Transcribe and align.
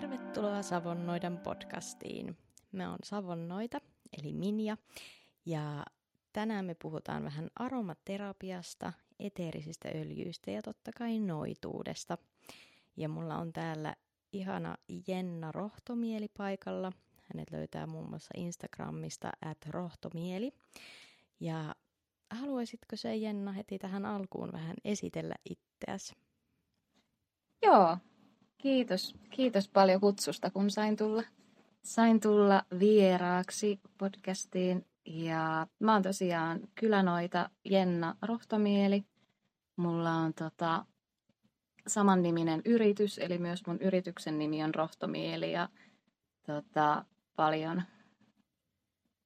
Tervetuloa 0.00 0.62
Savonnoidan 0.62 1.38
podcastiin. 1.38 2.36
Me 2.72 2.88
on 2.88 2.98
Savonnoita, 3.04 3.80
eli 4.18 4.32
Minja, 4.32 4.76
ja 5.46 5.84
tänään 6.32 6.64
me 6.64 6.74
puhutaan 6.74 7.24
vähän 7.24 7.50
aromaterapiasta, 7.58 8.92
eteerisistä 9.18 9.88
öljyistä 9.94 10.50
ja 10.50 10.62
totta 10.62 10.90
kai 10.98 11.20
noituudesta. 11.20 12.18
Ja 12.96 13.08
mulla 13.08 13.38
on 13.38 13.52
täällä 13.52 13.94
ihana 14.32 14.76
Jenna 15.08 15.52
Rohtomieli 15.52 16.28
paikalla. 16.36 16.92
Hänet 17.22 17.50
löytää 17.50 17.86
muun 17.86 18.10
muassa 18.10 18.30
Instagramista 18.36 19.30
at 19.46 19.66
rohtomieli. 19.66 20.52
Ja 21.40 21.74
haluaisitko 22.30 22.96
se 22.96 23.16
Jenna 23.16 23.52
heti 23.52 23.78
tähän 23.78 24.06
alkuun 24.06 24.52
vähän 24.52 24.76
esitellä 24.84 25.34
itseäsi? 25.50 26.14
Joo, 27.62 27.98
kiitos. 28.58 29.14
Kiitos 29.30 29.68
paljon 29.68 30.00
kutsusta, 30.00 30.50
kun 30.50 30.70
sain 30.70 30.96
tulla, 30.96 31.22
sain 31.82 32.20
tulla 32.20 32.62
vieraaksi 32.78 33.80
podcastiin. 33.98 34.86
Ja 35.06 35.66
mä 35.80 35.92
oon 35.92 36.02
tosiaan 36.02 36.60
Kylänoita 36.74 37.50
Jenna 37.64 38.16
Rohtomieli. 38.22 39.04
Mulla 39.76 40.12
on 40.12 40.34
tota, 40.34 40.84
samanniminen 41.86 42.62
yritys, 42.64 43.18
eli 43.18 43.38
myös 43.38 43.66
mun 43.66 43.78
yrityksen 43.80 44.38
nimi 44.38 44.64
on 44.64 44.74
Rohtomieli 44.74 45.52
ja 45.52 45.68
tota, 46.46 47.04
paljon, 47.36 47.82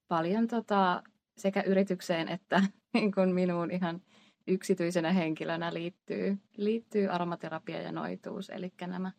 paljon 0.08 0.48
tota, 0.48 1.02
sekä 1.36 1.62
yritykseen 1.62 2.28
että 2.28 2.62
niin 2.94 3.12
kuin 3.12 3.34
minuun 3.34 3.70
ihan 3.70 4.02
yksityisenä 4.50 5.12
henkilönä 5.12 5.74
liittyy, 5.74 6.38
liittyy 6.56 7.08
aromaterapia 7.08 7.82
ja 7.82 7.92
noituus, 7.92 8.50
eli 8.50 8.72
nämä 8.86 9.12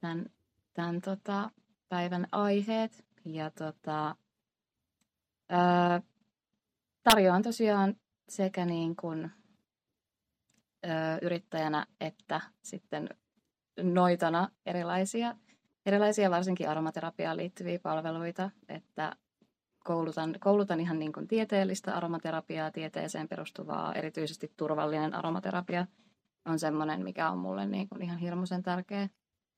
tämän, 0.00 0.26
tämän 0.74 1.00
tota, 1.00 1.50
päivän 1.88 2.26
aiheet. 2.32 3.04
Ja 3.24 3.50
tota, 3.50 4.16
ää, 5.48 6.02
tarjoan 7.02 7.42
tosiaan 7.42 7.96
sekä 8.28 8.64
niin 8.64 8.96
kuin, 8.96 9.30
ää, 10.82 11.18
yrittäjänä 11.22 11.86
että 12.00 12.40
sitten 12.62 13.08
noitana 13.82 14.48
erilaisia, 14.66 15.36
erilaisia 15.86 16.30
varsinkin 16.30 16.68
aromaterapiaan 16.68 17.36
liittyviä 17.36 17.78
palveluita, 17.78 18.50
että 18.68 19.16
koulutan, 19.84 20.34
koulutan 20.40 20.80
ihan 20.80 20.98
niin 20.98 21.12
kuin 21.12 21.28
tieteellistä 21.28 21.96
aromaterapiaa, 21.96 22.70
tieteeseen 22.70 23.28
perustuvaa, 23.28 23.94
erityisesti 23.94 24.52
turvallinen 24.56 25.14
aromaterapia 25.14 25.86
on 26.46 26.58
semmoinen, 26.58 27.04
mikä 27.04 27.30
on 27.30 27.38
mulle 27.38 27.66
niin 27.66 27.88
kuin 27.88 28.02
ihan 28.02 28.18
hirmuisen 28.18 28.62
tärkeä, 28.62 29.08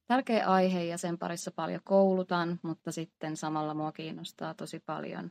tärkeä 0.07 0.47
aihe 0.47 0.85
ja 0.85 0.99
sen 0.99 1.19
parissa 1.19 1.51
paljon 1.51 1.81
koulutan, 1.85 2.61
mutta 2.63 2.93
sitten 2.93 3.37
samalla 3.37 3.75
mua 3.75 3.93
kiinnostaa 3.93 4.55
tosi 4.55 4.81
paljon 4.81 5.31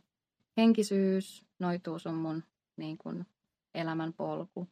henkisyys, 0.58 1.46
noituus 1.60 2.08
on 2.08 2.16
mun 2.16 2.44
niin 2.78 2.98
kuin 2.98 3.26
elämän 3.76 4.14
polku, 4.14 4.68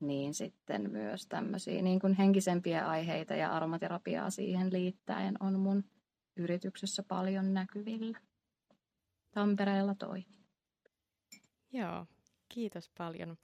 niin 0.00 0.34
sitten 0.34 0.90
myös 0.90 1.26
tämmöisiä 1.26 1.82
niin 1.82 2.00
kuin 2.00 2.14
henkisempiä 2.14 2.88
aiheita 2.88 3.34
ja 3.34 3.56
aromaterapiaa 3.56 4.30
siihen 4.30 4.72
liittäen 4.72 5.36
on 5.40 5.58
mun 5.58 5.84
yrityksessä 6.36 7.02
paljon 7.02 7.54
näkyvillä. 7.54 8.18
Tampereella 9.30 9.94
toimii. 9.94 10.46
Joo, 11.72 12.06
kiitos 12.48 12.90
paljon. 12.98 13.36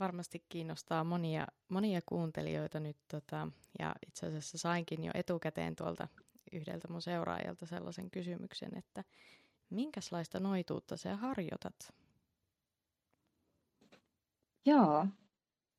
Varmasti 0.00 0.44
kiinnostaa 0.48 1.04
monia, 1.04 1.46
monia 1.68 2.00
kuuntelijoita 2.06 2.80
nyt, 2.80 2.96
tota, 3.10 3.48
ja 3.78 3.94
itse 4.06 4.26
asiassa 4.26 4.58
sainkin 4.58 5.04
jo 5.04 5.10
etukäteen 5.14 5.76
tuolta 5.76 6.08
yhdeltä 6.52 6.88
mun 6.88 7.02
seuraajalta 7.02 7.66
sellaisen 7.66 8.10
kysymyksen, 8.10 8.78
että 8.78 9.04
minkälaista 9.70 10.40
noituutta 10.40 10.96
sä 10.96 11.16
harjoitat? 11.16 11.94
Joo, 14.66 15.06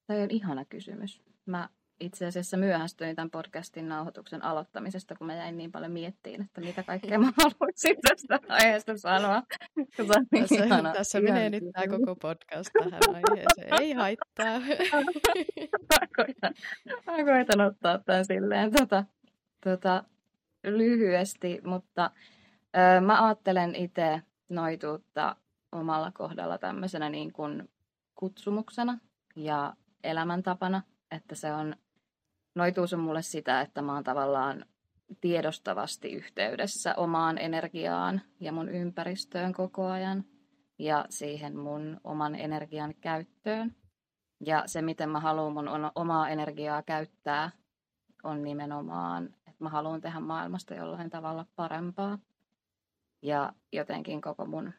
tämä 0.07 0.23
on 0.23 0.31
ihana 0.31 0.65
kysymys. 0.65 1.21
Mä 1.45 1.69
itse 1.99 2.25
asiassa 2.25 2.57
myöhästyin 2.57 3.15
tämän 3.15 3.29
podcastin 3.29 3.89
nauhoituksen 3.89 4.43
aloittamisesta, 4.43 5.15
kun 5.15 5.27
mä 5.27 5.35
jäin 5.35 5.57
niin 5.57 5.71
paljon 5.71 5.91
miettiin, 5.91 6.41
että 6.41 6.61
mitä 6.61 6.83
kaikkea 6.83 7.19
mä 7.19 7.31
haluaisin 7.37 7.95
tästä 8.09 8.39
aiheesta 8.49 8.97
sanoa. 8.97 9.43
Niin 9.75 9.87
tässä, 10.49 10.65
ihana, 10.65 10.93
tässä 10.93 11.19
ihana 11.19 11.33
menee 11.33 11.49
nyt 11.49 11.63
tämä 11.73 11.97
koko 11.97 12.15
podcast 12.15 12.69
tähän 12.79 13.01
aiheeseen. 13.15 13.81
Ei 13.81 13.93
haittaa. 13.93 14.59
mä, 15.71 16.07
koitan, 16.15 16.53
mä 17.05 17.23
koitan 17.25 17.61
ottaa 17.61 17.99
tämän 17.99 18.25
silleen 18.25 18.71
tota, 18.71 19.03
tota, 19.63 20.03
lyhyesti, 20.63 21.61
mutta 21.63 22.11
ö, 22.77 23.01
mä 23.01 23.25
ajattelen 23.25 23.75
itse 23.75 24.21
noituutta 24.49 25.35
omalla 25.71 26.11
kohdalla 26.11 26.57
tämmöisenä 26.57 27.09
niin 27.09 27.33
kuin 27.33 27.69
kutsumuksena 28.15 28.99
ja 29.35 29.73
elämäntapana, 30.03 30.81
että 31.11 31.35
se 31.35 31.53
on 31.53 31.75
noituus 32.55 32.93
on 32.93 32.99
mulle 32.99 33.21
sitä, 33.21 33.61
että 33.61 33.81
mä 33.81 33.93
oon 33.93 34.03
tavallaan 34.03 34.65
tiedostavasti 35.21 36.11
yhteydessä 36.11 36.95
omaan 36.95 37.37
energiaan 37.37 38.21
ja 38.39 38.51
mun 38.51 38.69
ympäristöön 38.69 39.53
koko 39.53 39.85
ajan 39.85 40.25
ja 40.79 41.05
siihen 41.09 41.57
mun 41.57 42.01
oman 42.03 42.35
energian 42.35 42.93
käyttöön. 43.01 43.75
Ja 44.45 44.63
se, 44.65 44.81
miten 44.81 45.09
mä 45.09 45.19
haluan 45.19 45.53
mun 45.53 45.69
omaa 45.95 46.29
energiaa 46.29 46.81
käyttää, 46.81 47.51
on 48.23 48.43
nimenomaan, 48.43 49.25
että 49.25 49.63
mä 49.63 49.69
haluan 49.69 50.01
tehdä 50.01 50.19
maailmasta 50.19 50.73
jollain 50.73 51.09
tavalla 51.09 51.45
parempaa. 51.55 52.19
Ja 53.21 53.53
jotenkin 53.73 54.21
koko 54.21 54.45
mun 54.45 54.73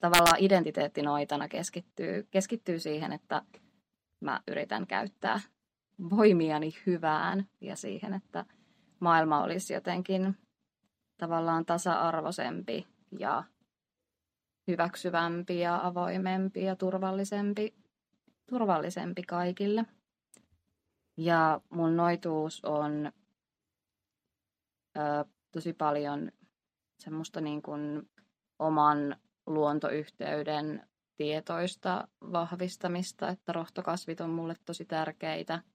tavallaan 0.00 0.38
identiteetti 0.38 1.02
noitana 1.02 1.48
keskittyy, 1.48 2.28
keskittyy 2.30 2.78
siihen, 2.78 3.12
että 3.12 3.42
mä 4.20 4.40
yritän 4.48 4.86
käyttää 4.86 5.40
voimiani 6.10 6.72
hyvään 6.86 7.48
ja 7.60 7.76
siihen, 7.76 8.14
että 8.14 8.44
maailma 9.00 9.42
olisi 9.42 9.74
jotenkin 9.74 10.36
tavallaan 11.18 11.64
tasa-arvoisempi 11.64 12.86
ja 13.18 13.44
hyväksyvämpi 14.66 15.60
ja 15.60 15.80
avoimempi 15.86 16.62
ja 16.62 16.76
turvallisempi, 16.76 17.74
turvallisempi 18.46 19.22
kaikille. 19.22 19.84
Ja 21.16 21.60
mun 21.70 21.96
noituus 21.96 22.64
on 22.64 23.12
ö, 24.96 25.24
tosi 25.52 25.72
paljon 25.72 26.32
semmoista 26.98 27.40
niin 27.40 27.62
kuin 27.62 28.10
oman 28.58 29.16
luontoyhteyden 29.46 30.88
tietoista 31.16 32.08
vahvistamista, 32.20 33.28
että 33.28 33.52
rohtokasvit 33.52 34.20
on 34.20 34.30
mulle 34.30 34.54
tosi 34.66 34.84
tärkeitä– 34.84 35.62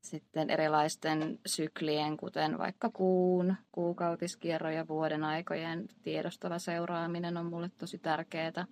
sitten 0.00 0.50
erilaisten 0.50 1.38
syklien, 1.46 2.16
kuten 2.16 2.58
vaikka 2.58 2.90
kuun, 2.90 3.54
kuukautiskierro 3.72 4.70
ja 4.70 4.88
vuoden 4.88 5.24
aikojen 5.24 5.88
tiedostava 6.02 6.58
seuraaminen 6.58 7.36
on 7.36 7.46
mulle 7.46 7.70
tosi 7.78 7.98
tärkeää. 7.98 8.66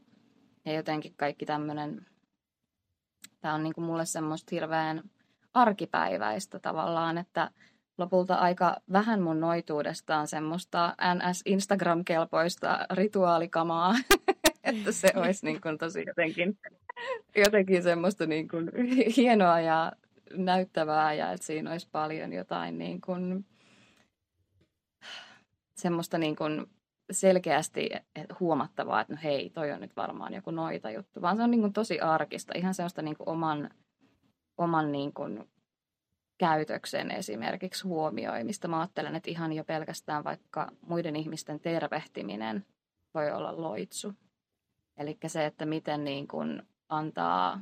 Ja 0.65 0.73
jotenkin 0.73 1.15
kaikki 1.17 1.47
tämmöinen, 1.47 2.07
tämä 3.41 3.55
on 3.55 3.63
niin 3.63 3.75
kuin 3.75 3.85
mulle 3.85 4.07
semmoista 4.07 4.49
hirveän 4.51 5.03
arkipäiväistä 5.55 6.59
tavallaan, 6.59 7.19
että 7.19 7.51
lopulta 7.99 8.35
aika 8.35 8.77
vähän 8.93 9.23
mun 9.23 9.41
noituudesta 9.41 10.17
on 10.17 10.29
semmoista 10.29 10.95
NS-Instagram-kelpoista 11.15 12.87
rituaalikamaa, 12.91 13.95
että 14.65 14.93
se 14.93 15.13
olisi 15.17 15.47
niin 15.47 15.61
kuin 15.61 15.79
tosi 15.79 16.05
jotenkin, 16.07 16.59
jotenkin 17.37 17.83
semmoista 17.83 18.27
niin 18.27 18.49
kuin 18.49 18.71
hienoa 19.17 19.61
ja 19.61 19.93
näyttävää 20.33 21.15
ja 21.15 21.33
että 21.33 21.47
siinä 21.47 21.71
olisi 21.71 21.89
paljon 21.93 22.33
jotain 22.33 22.79
niin 22.79 23.01
kuin, 23.01 23.47
semmoista 25.75 26.19
niin 26.19 26.37
kuin 26.37 26.67
selkeästi 27.11 27.91
huomattavaa, 28.41 29.01
että 29.01 29.15
no 29.15 29.21
hei, 29.25 29.51
toi 29.51 29.73
on 29.73 29.81
nyt 29.81 29.97
varmaan 29.97 30.35
joku 30.35 30.51
noita 30.51 30.91
juttu, 30.91 31.23
vaan 31.23 31.37
se 31.37 31.43
on 31.43 31.51
niin 31.51 31.61
kuin 31.61 31.73
tosi 31.73 32.01
arkista, 32.01 32.53
ihan 32.57 32.75
semmoista 32.75 33.03
niin 33.03 33.17
kuin 33.17 33.29
oman, 33.29 33.71
oman 34.59 34.93
niin 34.93 35.13
kuin 35.13 35.49
käytöksen 36.39 37.11
esimerkiksi 37.11 37.85
huomioimista. 37.85 38.69
Mä 38.69 38.81
ajattelen, 38.81 39.17
että 39.17 39.31
ihan 39.31 39.53
jo 39.53 39.65
pelkästään 39.65 40.25
vaikka 40.25 40.69
muiden 40.81 41.17
ihmisten 41.17 41.61
tervehtiminen 41.61 42.67
voi 43.15 43.31
olla 43.31 43.63
loitsu. 43.63 44.13
Eli 44.97 45.19
se, 45.27 45.47
että 45.47 45.67
miten 45.67 46.05
niin 46.05 46.29
kuin 46.29 46.63
antaa 46.89 47.61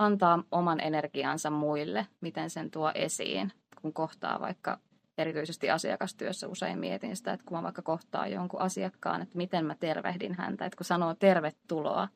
antaa 0.00 0.44
oman 0.50 0.80
energiansa 0.80 1.50
muille, 1.50 2.06
miten 2.20 2.50
sen 2.50 2.70
tuo 2.70 2.92
esiin, 2.94 3.52
kun 3.82 3.92
kohtaa 3.92 4.40
vaikka 4.40 4.78
erityisesti 5.18 5.70
asiakastyössä 5.70 6.48
usein 6.48 6.78
mietin 6.78 7.16
sitä, 7.16 7.32
että 7.32 7.46
kun 7.46 7.58
mä 7.58 7.62
vaikka 7.62 7.82
kohtaa 7.82 8.26
jonkun 8.26 8.60
asiakkaan, 8.60 9.22
että 9.22 9.36
miten 9.36 9.66
mä 9.66 9.74
tervehdin 9.74 10.34
häntä, 10.34 10.66
että 10.66 10.76
kun 10.76 10.84
sanoo 10.84 11.14
tervetuloa, 11.14 12.08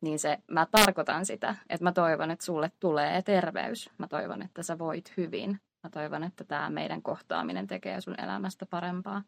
niin 0.00 0.18
se, 0.18 0.38
mä 0.50 0.66
tarkoitan 0.70 1.26
sitä, 1.26 1.54
että 1.68 1.84
mä 1.84 1.92
toivon, 1.92 2.30
että 2.30 2.44
sulle 2.44 2.72
tulee 2.80 3.22
terveys. 3.22 3.90
Mä 3.98 4.08
toivon, 4.08 4.42
että 4.42 4.62
sä 4.62 4.78
voit 4.78 5.12
hyvin. 5.16 5.60
mä 5.84 5.90
toivon, 5.90 6.24
että 6.24 6.44
tämä 6.44 6.70
meidän 6.70 7.02
kohtaaminen 7.02 7.66
tekee 7.66 8.00
sun 8.00 8.20
elämästä 8.20 8.66
parempaa. 8.66 9.22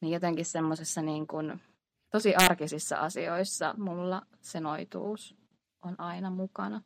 Niin 0.00 0.12
jotenkin 0.12 0.44
semmoisessa 0.44 1.02
niin 1.02 1.26
kuin, 1.26 1.60
tosi 2.10 2.34
arkisissa 2.34 2.96
asioissa 2.96 3.74
mulla 3.78 4.22
se 4.40 4.60
noituus 4.60 5.36
on 5.82 6.00
aina 6.00 6.30
mukana. 6.30 6.82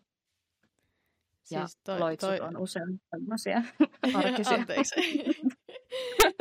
Ja 1.51 1.67
siis 1.67 1.79
toi, 1.85 1.99
loitsut 1.99 2.31
toi... 2.31 2.41
on 2.41 2.57
usein 2.57 3.01
tämmöisiä 3.11 3.63
arkisia. 4.15 4.55
Anteeksi. 4.55 4.95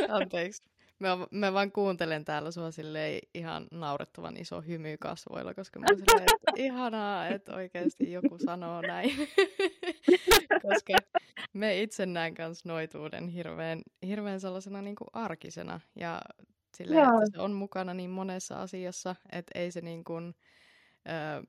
Anteeksi. 0.22 0.64
Mä, 1.00 1.18
mä 1.32 1.54
vaan 1.54 1.72
kuuntelen 1.72 2.26
täällä 2.26 2.52
sua 2.52 2.72
silleen 2.72 3.20
ihan 3.34 3.68
naurettavan 3.72 4.38
iso 4.38 4.62
hymy 4.62 4.98
kasvoilla, 5.00 5.54
koska 5.54 5.80
mä 5.80 5.86
silleen, 5.90 6.28
että 6.36 6.52
ihanaa, 6.66 7.28
että 7.28 7.56
oikeasti 7.56 8.12
joku 8.12 8.38
sanoo 8.46 8.82
näin. 8.82 9.30
koska 10.62 10.94
me 11.54 11.82
itse 11.82 12.06
näen 12.06 12.34
kans 12.34 12.66
noituuden 12.66 13.28
hirveän, 13.28 13.82
hirveän 14.08 14.40
sellaisena 14.40 14.82
niin 14.82 14.96
kuin 14.96 15.08
arkisena 15.14 15.80
ja 15.96 16.22
silleen, 16.78 17.04
että 17.04 17.32
se 17.36 17.42
on 17.42 17.52
mukana 17.52 17.94
niin 17.94 18.10
monessa 18.10 18.56
asiassa, 18.56 19.16
että 19.32 19.60
ei 19.60 19.72
se 19.72 19.82
niin 19.82 20.04
kuin, 20.04 20.36
äh, 21.10 21.44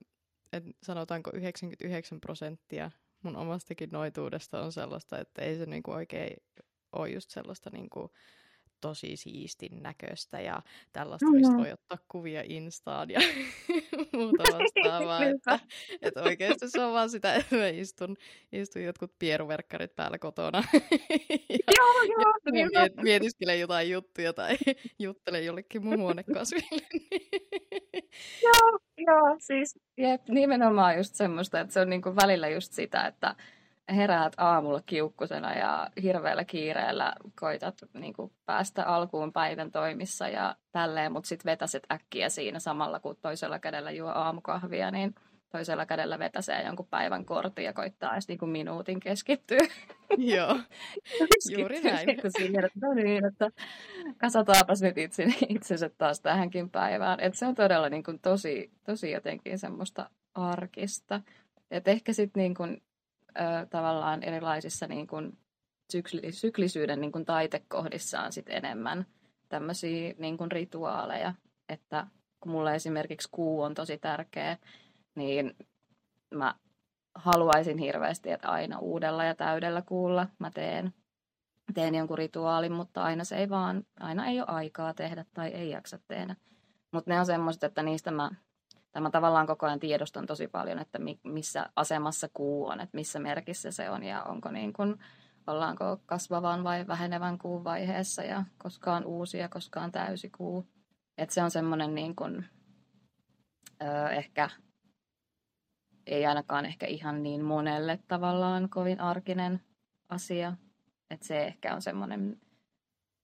että 0.52 0.70
sanotaanko 0.82 1.30
99 1.34 2.20
prosenttia 2.20 2.90
mun 3.24 3.36
omastakin 3.36 3.88
noituudesta 3.92 4.62
on 4.62 4.72
sellaista, 4.72 5.18
että 5.18 5.42
ei 5.42 5.56
se 5.56 5.66
niin 5.66 5.82
kuin 5.82 5.94
oikein 5.94 6.36
ole 6.92 7.10
just 7.10 7.30
sellaista 7.30 7.70
niin 7.72 7.90
kuin, 7.90 8.08
tosi 8.80 9.16
siistin 9.16 9.82
näköistä 9.82 10.40
ja 10.40 10.62
tällaista, 10.92 11.26
mm-hmm. 11.26 11.38
mistä 11.38 11.56
voi 11.56 11.72
ottaa 11.72 11.98
kuvia 12.08 12.42
Instaan 12.44 13.10
ja 13.10 13.20
muuta 14.16 14.42
vastaavaa. 14.42 15.24
että, 15.34 15.58
että 16.02 16.22
oikeasti 16.22 16.70
se 16.70 16.80
on 16.80 16.92
vaan 16.92 17.10
sitä, 17.10 17.34
että 17.34 17.56
mä 17.56 17.68
istun, 17.68 18.16
istun 18.52 18.82
jotkut 18.82 19.12
pieruverkkarit 19.18 19.96
päällä 19.96 20.18
kotona 20.18 20.62
ja, 21.48 21.72
joo, 21.78 22.02
joo, 22.02 22.34
ja 22.44 22.52
miet, 22.52 22.96
mietiskelen 23.02 23.60
jotain 23.60 23.90
juttuja 23.90 24.32
tai 24.32 24.56
juttelen 24.98 25.46
jollekin 25.46 25.84
mun 25.84 26.00
huonekasville. 26.00 26.86
joo, 28.42 28.78
joo, 28.98 29.36
siis 29.38 29.78
jep, 29.96 30.28
nimenomaan 30.28 30.96
just 30.96 31.14
semmoista, 31.14 31.60
että 31.60 31.72
se 31.72 31.80
on 31.80 31.90
niinku 31.90 32.16
välillä 32.16 32.48
just 32.48 32.72
sitä, 32.72 33.06
että 33.06 33.34
heräät 33.88 34.32
aamulla 34.36 34.80
kiukkusena 34.86 35.54
ja 35.54 35.90
hirveällä 36.02 36.44
kiireellä 36.44 37.12
koitat 37.40 37.74
niin 37.94 38.12
kuin, 38.12 38.32
päästä 38.46 38.86
alkuun 38.86 39.32
päivän 39.32 39.70
toimissa 39.70 40.28
ja 40.28 40.56
tälleen, 40.72 41.12
mutta 41.12 41.28
sitten 41.28 41.50
vetäset 41.50 41.82
äkkiä 41.92 42.28
siinä 42.28 42.58
samalla, 42.58 43.00
kun 43.00 43.16
toisella 43.22 43.58
kädellä 43.58 43.90
juo 43.90 44.10
aamukahvia, 44.10 44.90
niin 44.90 45.14
toisella 45.52 45.86
kädellä 45.86 46.18
vetäsee 46.18 46.62
jonkun 46.62 46.86
päivän 46.90 47.24
kortin 47.24 47.64
ja 47.64 47.72
koittaa 47.72 48.12
edes 48.12 48.28
niin 48.28 48.38
kuin 48.38 48.50
minuutin 48.50 49.00
keskittyä. 49.00 49.58
Joo, 50.18 50.60
juuri 51.58 51.80
näin. 51.80 52.08
Siihen, 52.36 52.64
että, 52.64 52.78
no 52.82 52.94
niin, 52.94 53.26
että 53.26 53.50
kasataapas 54.18 54.82
nyt 54.82 54.98
itse, 54.98 55.26
itsensä 55.48 55.88
taas 55.98 56.20
tähänkin 56.20 56.70
päivään. 56.70 57.20
Et 57.20 57.34
se 57.34 57.46
on 57.46 57.54
todella 57.54 57.88
niin 57.88 58.02
kuin, 58.02 58.18
tosi, 58.18 58.70
tosi 58.84 59.10
jotenkin 59.10 59.58
semmoista 59.58 60.10
arkista. 60.34 61.20
Et 61.70 61.88
ehkä 61.88 62.12
sitten 62.12 62.40
niin 62.40 62.82
ö, 63.38 63.66
tavallaan 63.70 64.22
erilaisissa 64.22 64.86
niin 64.86 65.06
kuin 65.06 65.38
sykli, 65.92 66.32
syklisyyden 66.32 67.00
niin 67.00 67.12
kuin 67.12 67.24
taitekohdissaan 67.24 68.32
sit 68.32 68.48
enemmän 68.48 69.06
tämmöisiä 69.48 70.14
niin 70.18 70.38
kuin 70.38 70.52
rituaaleja, 70.52 71.34
että 71.68 72.06
kun 72.40 72.52
mulle 72.52 72.74
esimerkiksi 72.74 73.28
kuu 73.32 73.62
on 73.62 73.74
tosi 73.74 73.98
tärkeä, 73.98 74.58
niin 75.14 75.56
mä 76.34 76.54
haluaisin 77.14 77.78
hirveästi, 77.78 78.30
että 78.30 78.48
aina 78.48 78.78
uudella 78.78 79.24
ja 79.24 79.34
täydellä 79.34 79.82
kuulla 79.82 80.26
mä 80.38 80.50
teen, 80.50 80.94
teen 81.74 81.94
jonkun 81.94 82.18
rituaalin, 82.18 82.72
mutta 82.72 83.02
aina 83.02 83.24
se 83.24 83.36
ei 83.36 83.48
vaan, 83.48 83.86
aina 84.00 84.26
ei 84.26 84.40
ole 84.40 84.48
aikaa 84.48 84.94
tehdä 84.94 85.24
tai 85.34 85.48
ei 85.48 85.70
jaksa 85.70 85.98
tehdä. 86.08 86.36
Mutta 86.92 87.10
ne 87.10 87.20
on 87.20 87.26
semmoiset, 87.26 87.64
että 87.64 87.82
niistä 87.82 88.10
mä 88.10 88.30
Tämä 88.94 89.10
tavallaan 89.10 89.46
koko 89.46 89.66
ajan 89.66 89.80
tiedostan 89.80 90.26
tosi 90.26 90.48
paljon, 90.48 90.78
että 90.78 90.98
missä 91.24 91.70
asemassa 91.76 92.28
kuu 92.34 92.66
on, 92.66 92.80
että 92.80 92.96
missä 92.96 93.18
merkissä 93.18 93.70
se 93.70 93.90
on 93.90 94.04
ja 94.04 94.22
onko 94.22 94.50
niin 94.50 94.72
kuin, 94.72 94.98
ollaanko 95.46 96.00
kasvavan 96.06 96.64
vai 96.64 96.86
vähenevän 96.86 97.38
kuun 97.38 97.64
vaiheessa 97.64 98.22
ja 98.22 98.44
koska 98.58 98.94
on 98.94 99.04
uusi 99.04 99.38
ja 99.38 99.48
koska 99.48 99.80
on 99.80 99.92
täysi 99.92 100.30
kuu. 100.30 100.66
Että 101.18 101.34
se 101.34 101.42
on 101.42 101.50
semmoinen 101.50 101.94
niin 101.94 102.16
kuin, 102.16 102.44
ö, 103.82 104.08
ehkä, 104.08 104.50
ei 106.06 106.26
ainakaan 106.26 106.66
ehkä 106.66 106.86
ihan 106.86 107.22
niin 107.22 107.44
monelle 107.44 107.98
tavallaan 108.08 108.68
kovin 108.68 109.00
arkinen 109.00 109.60
asia. 110.08 110.56
Että 111.10 111.26
se 111.26 111.44
ehkä 111.44 111.74
on 111.74 111.82
semmoinen, 111.82 112.40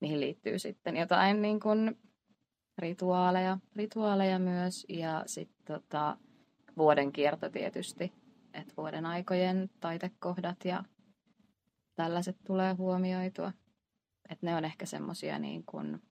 mihin 0.00 0.20
liittyy 0.20 0.58
sitten 0.58 0.96
jotain 0.96 1.42
niin 1.42 1.60
kuin 1.60 1.98
rituaaleja, 2.78 3.58
rituaaleja 3.76 4.38
myös 4.38 4.86
ja 4.88 5.22
sitten 5.26 5.59
tota, 5.72 6.16
vuoden 6.76 7.12
kierto 7.12 7.48
tietysti, 7.48 8.12
että 8.54 8.74
vuoden 8.76 9.06
aikojen 9.06 9.70
taitekohdat 9.80 10.64
ja 10.64 10.84
tällaiset 11.94 12.36
tulee 12.46 12.72
huomioitua. 12.72 13.52
Että 14.28 14.46
ne 14.46 14.56
on 14.56 14.64
ehkä 14.64 14.86
semmoisia 14.86 15.38
niin 15.38 15.64
kuin, 15.66 16.02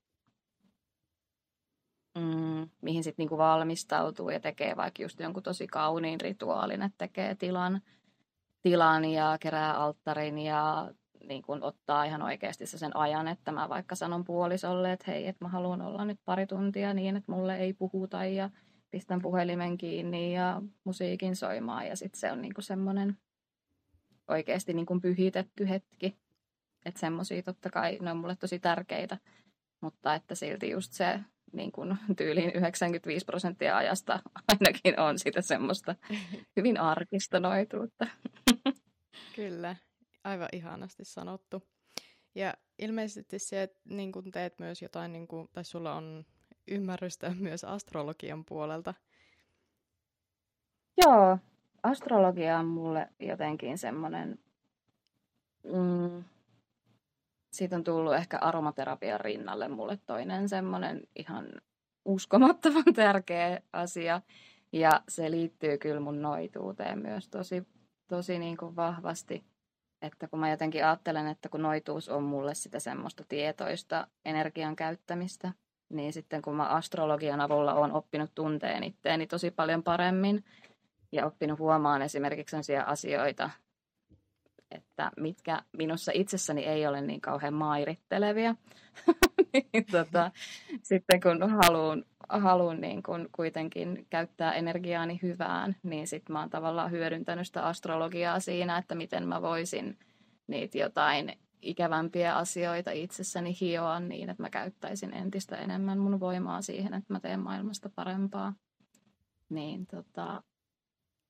mm, 2.18 2.70
mihin 2.82 3.04
sitten 3.04 3.28
niin 3.28 3.38
valmistautuu 3.38 4.30
ja 4.30 4.40
tekee 4.40 4.76
vaikka 4.78 5.02
just 5.02 5.20
jonkun 5.20 5.44
tosi 5.44 5.68
kauniin 5.68 6.22
rituaalin, 6.22 6.82
että 6.82 6.98
tekee 6.98 7.36
tilan, 7.36 7.82
tilan 8.62 9.06
ja 9.06 9.38
kerää 9.40 9.78
alttarin 9.78 10.38
ja 10.38 10.92
niin 11.24 11.42
kuin 11.42 11.64
ottaa 11.64 12.04
ihan 12.04 12.22
oikeasti 12.22 12.66
sen 12.66 12.98
ajan, 12.98 13.28
että 13.28 13.52
mä 13.52 13.70
vaikka 13.70 13.96
sanon 13.96 14.26
puolisolle, 14.26 14.92
että 14.92 15.12
hei, 15.12 15.28
että 15.28 15.46
mä 15.46 15.50
haluan 15.50 15.82
olla 15.82 16.06
nyt 16.06 16.20
pari 16.26 16.48
tuntia 16.48 16.94
niin, 16.94 17.16
että 17.16 17.32
mulle 17.32 17.58
ei 17.58 17.74
puhuta 17.74 18.26
ja 18.26 18.50
pistän 18.92 19.22
puhelimen 19.22 19.78
kiinni 19.78 20.36
ja 20.36 20.62
musiikin 20.84 21.36
soimaan 21.36 21.88
ja 21.88 21.96
sitten 21.96 22.20
se 22.20 22.32
on 22.32 22.42
niin 22.42 22.54
kuin 22.54 22.66
semmoinen 22.66 23.18
oikeasti 24.28 24.74
niin 24.74 24.86
kuin 24.86 25.02
pyhitetty 25.02 25.70
hetki. 25.70 26.18
Että 26.86 27.00
semmoisia 27.00 27.44
totta 27.44 27.70
kai, 27.70 27.98
ne 28.02 28.12
on 28.12 28.18
mulle 28.18 28.36
tosi 28.36 28.60
tärkeitä, 28.60 29.18
mutta 29.82 30.16
että 30.16 30.36
silti 30.36 30.70
just 30.70 30.94
se 30.94 31.20
niin 31.54 31.72
kuin 31.72 31.98
tyyliin 32.18 32.52
95 32.56 33.26
prosenttia 33.26 33.78
ajasta 33.78 34.20
ainakin 34.48 35.00
on 35.00 35.20
sitä 35.20 35.42
semmoista 35.42 35.96
hyvin 36.56 36.80
arkista 36.80 37.40
noituutta. 37.40 38.08
Kyllä 39.36 39.76
aivan 40.24 40.50
ihanasti 40.52 41.06
sanottu. 41.06 41.64
Ja 42.36 42.54
ilmeisesti 42.80 43.40
se, 43.40 43.70
niin 43.86 44.12
kun 44.12 44.32
teet 44.32 44.60
myös 44.60 44.82
jotain, 44.82 45.14
niin 45.14 45.28
kun, 45.28 45.50
tai 45.54 45.66
sulla 45.66 45.96
on 45.96 46.26
ymmärrystä 46.68 47.34
myös 47.40 47.64
astrologian 47.64 48.46
puolelta. 48.46 48.94
Joo, 51.06 51.38
astrologia 51.84 52.58
on 52.58 52.66
mulle 52.66 53.10
jotenkin 53.20 53.78
semmoinen, 53.78 54.40
mm, 55.64 56.24
siitä 57.52 57.76
on 57.76 57.84
tullut 57.84 58.16
ehkä 58.16 58.38
aromaterapian 58.38 59.20
rinnalle 59.20 59.68
mulle 59.68 59.98
toinen 60.06 60.50
semmoinen 60.50 61.02
ihan 61.16 61.50
uskomattoman 62.06 62.94
tärkeä 62.96 63.62
asia. 63.74 64.22
Ja 64.72 65.02
se 65.08 65.32
liittyy 65.32 65.78
kyllä 65.78 66.00
mun 66.00 66.22
noituuteen 66.22 67.00
myös 67.00 67.30
tosi, 67.30 67.68
tosi 68.08 68.40
niin 68.40 68.58
kuin 68.58 68.76
vahvasti. 68.76 69.46
Että 70.02 70.28
kun 70.28 70.40
mä 70.40 70.50
jotenkin 70.50 70.86
ajattelen, 70.86 71.28
että 71.28 71.50
kun 71.50 71.62
noituus 71.62 72.10
on 72.10 72.24
mulle 72.24 72.56
sitä 72.56 72.80
semmoista 72.80 73.24
tietoista 73.30 74.08
energian 74.26 74.76
käyttämistä, 74.76 75.52
niin 75.90 76.14
sitten 76.14 76.42
kun 76.42 76.56
mä 76.56 76.66
astrologian 76.66 77.42
avulla 77.42 77.74
olen 77.74 77.92
oppinut 77.92 78.32
tunteen 78.36 78.84
itteeni 78.84 79.28
tosi 79.28 79.52
paljon 79.52 79.84
paremmin 79.84 80.44
ja 81.12 81.26
oppinut 81.26 81.60
huomaan 81.60 82.02
esimerkiksi 82.02 82.52
sellaisia 82.52 82.84
asioita, 82.84 83.50
että 84.72 85.12
mitkä 85.18 85.62
minussa 85.78 86.12
itsessäni 86.16 86.66
ei 86.66 86.88
ole 86.88 87.02
niin 87.02 87.22
kauhean 87.22 87.54
mairittelevia, 87.54 88.56
niin 89.54 89.86
tota, 89.92 90.32
sitten 90.84 91.22
kun 91.22 91.50
haluan, 91.50 92.06
haluan 92.30 92.82
niin 92.82 93.04
kun 93.04 93.30
kuitenkin 93.32 94.08
käyttää 94.10 94.54
energiaani 94.54 95.20
hyvään, 95.22 95.76
niin 95.84 96.08
sitten 96.08 96.34
mä 96.34 96.40
oon 96.40 96.50
tavallaan 96.50 96.92
hyödyntänyt 96.92 97.48
sitä 97.48 97.64
astrologiaa 97.64 98.40
siinä, 98.40 98.78
että 98.78 98.96
miten 98.96 99.28
mä 99.28 99.42
voisin 99.42 99.98
niitä 100.48 100.78
jotain 100.78 101.38
ikävämpiä 101.62 102.36
asioita 102.36 102.92
itsessäni 102.92 103.58
hioa 103.62 104.00
niin, 104.00 104.30
että 104.30 104.44
mä 104.44 104.50
käyttäisin 104.50 105.14
entistä 105.14 105.56
enemmän 105.56 106.00
mun 106.00 106.20
voimaa 106.20 106.62
siihen, 106.62 106.94
että 106.94 107.14
mä 107.14 107.20
teen 107.20 107.40
maailmasta 107.40 107.90
parempaa. 107.96 108.54
Niin 109.50 109.88
tota, 109.88 110.44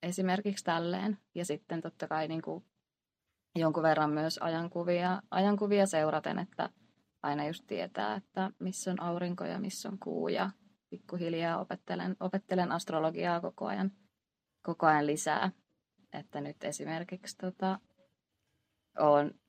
esimerkiksi 0.03 0.63
tälleen. 0.63 1.17
Ja 1.35 1.45
sitten 1.45 1.81
totta 1.81 2.07
kai 2.07 2.27
niin 2.27 2.41
kuin 2.41 2.65
jonkun 3.55 3.83
verran 3.83 4.09
myös 4.09 4.37
ajankuvia, 4.37 5.21
ajankuvia 5.31 5.85
seuraten, 5.85 6.39
että 6.39 6.69
aina 7.23 7.47
just 7.47 7.63
tietää, 7.67 8.15
että 8.15 8.51
missä 8.59 8.91
on 8.91 9.01
aurinko 9.01 9.45
ja 9.45 9.59
missä 9.59 9.89
on 9.89 9.99
kuu 9.99 10.27
ja 10.27 10.49
pikkuhiljaa 10.89 11.59
opettelen, 11.59 12.15
opettelen 12.19 12.71
astrologiaa 12.71 13.41
koko 13.41 13.65
ajan, 13.65 13.91
koko 14.61 14.85
ajan 14.85 15.07
lisää. 15.07 15.51
Että 16.13 16.41
nyt 16.41 16.63
esimerkiksi 16.63 17.37
tota, 17.37 17.79
olen 18.99 19.39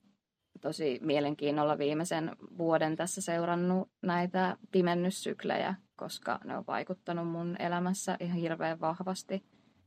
tosi 0.61 0.99
mielenkiinnolla 1.03 1.79
viimeisen 1.79 2.37
vuoden 2.59 2.97
tässä 2.97 3.21
seurannut 3.21 3.91
näitä 4.03 4.57
pimennyssyklejä, 4.73 5.75
koska 5.97 6.41
ne 6.45 6.57
on 6.57 6.65
vaikuttanut 6.67 7.29
mun 7.29 7.57
elämässä 7.59 8.17
ihan 8.21 8.37
hirveän 8.37 8.81
vahvasti. 8.81 9.45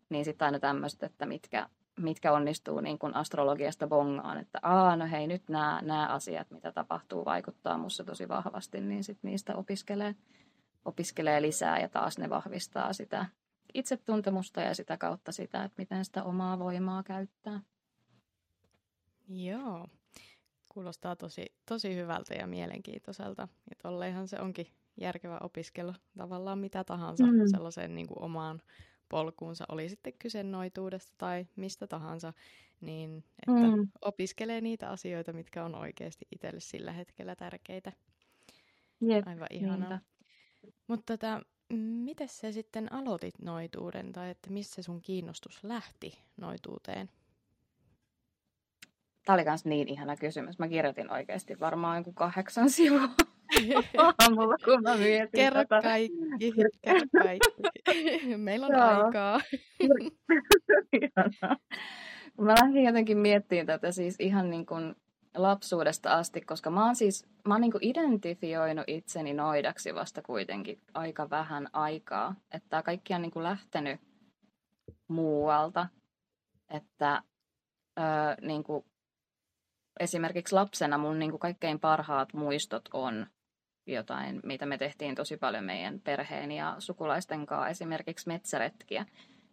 Niin 0.09 0.25
sitten 0.25 0.45
aina 0.45 0.59
tämmöiset, 0.59 1.03
että 1.03 1.25
mitkä, 1.25 1.69
mitkä 1.99 2.31
onnistuu 2.31 2.79
niin 2.79 2.99
kuin 2.99 3.15
astrologiasta 3.15 3.87
bongaan, 3.87 4.37
että 4.37 4.59
aa, 4.61 4.95
no 4.95 5.07
hei, 5.11 5.27
nyt 5.27 5.49
nämä 5.49 6.07
asiat, 6.09 6.51
mitä 6.51 6.71
tapahtuu, 6.71 7.25
vaikuttaa 7.25 7.77
musta 7.77 8.03
tosi 8.03 8.27
vahvasti, 8.27 8.81
niin 8.81 9.03
sitten 9.03 9.31
niistä 9.31 9.55
opiskelee, 9.55 10.15
opiskelee 10.85 11.41
lisää 11.41 11.79
ja 11.79 11.89
taas 11.89 12.17
ne 12.17 12.29
vahvistaa 12.29 12.93
sitä 12.93 13.25
itsetuntemusta 13.73 14.61
ja 14.61 14.75
sitä 14.75 14.97
kautta 14.97 15.31
sitä, 15.31 15.63
että 15.63 15.75
miten 15.77 16.05
sitä 16.05 16.23
omaa 16.23 16.59
voimaa 16.59 17.03
käyttää. 17.03 17.59
Joo, 19.27 19.87
kuulostaa 20.73 21.15
tosi, 21.15 21.45
tosi 21.65 21.95
hyvältä 21.95 22.33
ja 22.33 22.47
mielenkiintoiselta. 22.47 23.47
Ja 23.69 23.75
tolleenhan 23.81 24.27
se 24.27 24.39
onkin 24.39 24.67
järkevä 24.97 25.37
opiskella 25.41 25.95
tavallaan 26.17 26.59
mitä 26.59 26.83
tahansa 26.83 27.25
mm. 27.25 27.47
sellaiseen 27.51 27.95
niin 27.95 28.07
kuin 28.07 28.21
omaan 28.21 28.61
polkuunsa, 29.09 29.65
oli 29.69 29.89
sitten 29.89 30.13
kyse 30.19 30.43
noituudesta 30.43 31.13
tai 31.17 31.47
mistä 31.55 31.87
tahansa, 31.87 32.33
niin 32.81 33.23
että 33.47 33.77
mm. 33.77 33.87
opiskelee 34.01 34.61
niitä 34.61 34.89
asioita, 34.89 35.33
mitkä 35.33 35.65
on 35.65 35.75
oikeasti 35.75 36.27
itselle 36.31 36.59
sillä 36.59 36.91
hetkellä 36.91 37.35
tärkeitä. 37.35 37.91
Jep, 39.01 39.27
Aivan 39.27 39.47
ihanaa. 39.49 39.99
Mutta 40.87 41.17
tota, 41.17 41.41
miten 41.77 42.29
sä 42.29 42.51
sitten 42.51 42.93
aloitit 42.93 43.39
noituuden 43.41 44.11
tai 44.11 44.29
että 44.29 44.49
missä 44.49 44.81
sun 44.81 45.01
kiinnostus 45.01 45.63
lähti 45.63 46.19
noituuteen? 46.37 47.09
Tämä 49.25 49.33
oli 49.33 49.43
myös 49.43 49.65
niin 49.65 49.87
ihana 49.87 50.15
kysymys. 50.15 50.59
Mä 50.59 50.67
kirjoitin 50.67 51.11
oikeasti 51.11 51.59
varmaan 51.59 51.97
joku 51.97 52.13
kahdeksan 52.13 52.69
sivua 52.69 52.99
aamulla, 53.97 54.55
kun 54.65 54.81
mä 54.83 54.97
mietin 54.97 55.29
Kerro 55.35 55.59
tätä. 55.59 55.81
kaikki, 55.81 56.51
kerro 56.81 57.07
kaikki. 57.23 58.37
Meillä 58.37 58.67
on 58.67 58.73
Joo. 58.75 59.05
aikaa. 59.05 59.39
mä 62.41 62.55
lähdin 62.61 62.83
jotenkin 62.83 63.17
miettimään 63.17 63.67
tätä 63.67 63.91
siis 63.91 64.15
ihan 64.19 64.49
niin 64.49 64.65
kuin 64.65 64.95
lapsuudesta 65.35 66.13
asti, 66.13 66.41
koska 66.41 66.69
mä 66.69 66.85
oon 66.85 66.95
siis 66.95 67.27
mä 67.47 67.53
oon 67.53 67.61
niin 67.61 67.71
kuin 67.71 67.83
identifioinut 67.83 68.85
itseni 68.87 69.33
noidaksi 69.33 69.95
vasta 69.95 70.21
kuitenkin 70.21 70.81
aika 70.93 71.29
vähän 71.29 71.67
aikaa. 71.73 72.35
Että 72.51 72.69
tämä 72.69 72.83
kaikki 72.83 73.13
on 73.13 73.21
niin 73.21 73.31
kuin 73.31 73.43
lähtenyt 73.43 74.01
muualta. 75.07 75.87
Että 76.69 77.23
öö, 77.99 78.05
niin 78.41 78.63
kuin 78.63 78.85
esimerkiksi 79.99 80.55
lapsena 80.55 80.97
mun 80.97 81.19
niin 81.19 81.31
kuin 81.31 81.39
kaikkein 81.39 81.79
parhaat 81.79 82.33
muistot 82.33 82.89
on 82.93 83.27
jotain, 83.87 84.39
mitä 84.43 84.65
me 84.65 84.77
tehtiin 84.77 85.15
tosi 85.15 85.37
paljon 85.37 85.63
meidän 85.63 85.99
perheen 85.99 86.51
ja 86.51 86.75
sukulaisten 86.79 87.45
kanssa, 87.45 87.67
esimerkiksi 87.67 88.27
metsäretkiä. 88.27 89.05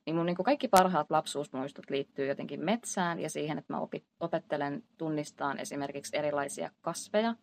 Niin 0.07 0.17
mun 0.17 0.27
niin 0.27 0.37
kuin 0.37 0.45
kaikki 0.45 0.69
parhaat 0.69 1.11
lapsuusmuistot 1.11 1.91
liittyy 1.91 2.27
jotenkin 2.27 2.65
metsään 2.65 3.21
ja 3.21 3.31
siihen, 3.31 3.59
että 3.59 3.73
mä 3.73 3.81
opit, 3.81 4.05
opettelen 4.21 4.83
tunnistaan 4.99 5.59
esimerkiksi 5.59 6.17
erilaisia 6.17 6.71
kasveja 6.81 7.35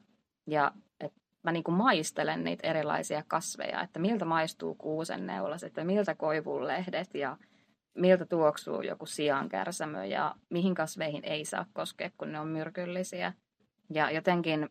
ja 0.48 0.72
että 1.00 1.20
mä 1.44 1.51
niin 1.51 1.63
kuin 1.63 1.75
maistelen 1.75 2.44
niitä 2.44 2.68
erilaisia 2.68 3.24
kasveja, 3.27 3.82
että 3.82 4.00
miltä 4.00 4.25
maistuu 4.25 4.75
kuusenneulaset 4.75 5.77
ja 5.77 5.86
miltä 5.86 6.16
koivunlehdet 6.16 7.13
ja 7.13 7.38
miltä 7.98 8.25
tuoksuu 8.25 8.82
joku 8.82 9.06
siankärsämö 9.06 10.06
ja 10.06 10.36
mihin 10.50 10.75
kasveihin 10.75 11.24
ei 11.24 11.46
saa 11.46 11.66
koskea, 11.74 12.10
kun 12.18 12.32
ne 12.32 12.39
on 12.39 12.48
myrkyllisiä. 12.48 13.34
Ja 13.94 14.12
jotenkin, 14.12 14.70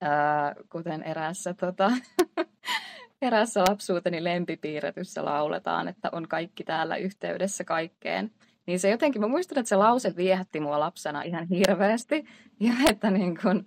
ää, 0.00 0.54
kuten 0.72 1.02
eräässä, 1.02 1.54
tota, 1.54 1.90
eräässä 3.22 3.60
lapsuuteni 3.68 4.24
lempipiirretyssä 4.24 5.24
lauletaan, 5.24 5.88
että 5.88 6.08
on 6.12 6.28
kaikki 6.28 6.64
täällä 6.64 6.96
yhteydessä 6.96 7.64
kaikkeen. 7.64 8.30
Niin 8.66 8.80
se 8.80 8.90
jotenkin, 8.90 9.20
mä 9.20 9.28
muistan, 9.28 9.58
että 9.58 9.68
se 9.68 9.76
lause 9.76 10.16
viehätti 10.16 10.60
mua 10.60 10.80
lapsena 10.80 11.22
ihan 11.22 11.46
hirveästi. 11.46 12.24
Ja 12.60 12.72
että 12.90 13.10
niin 13.10 13.38
kun, 13.42 13.66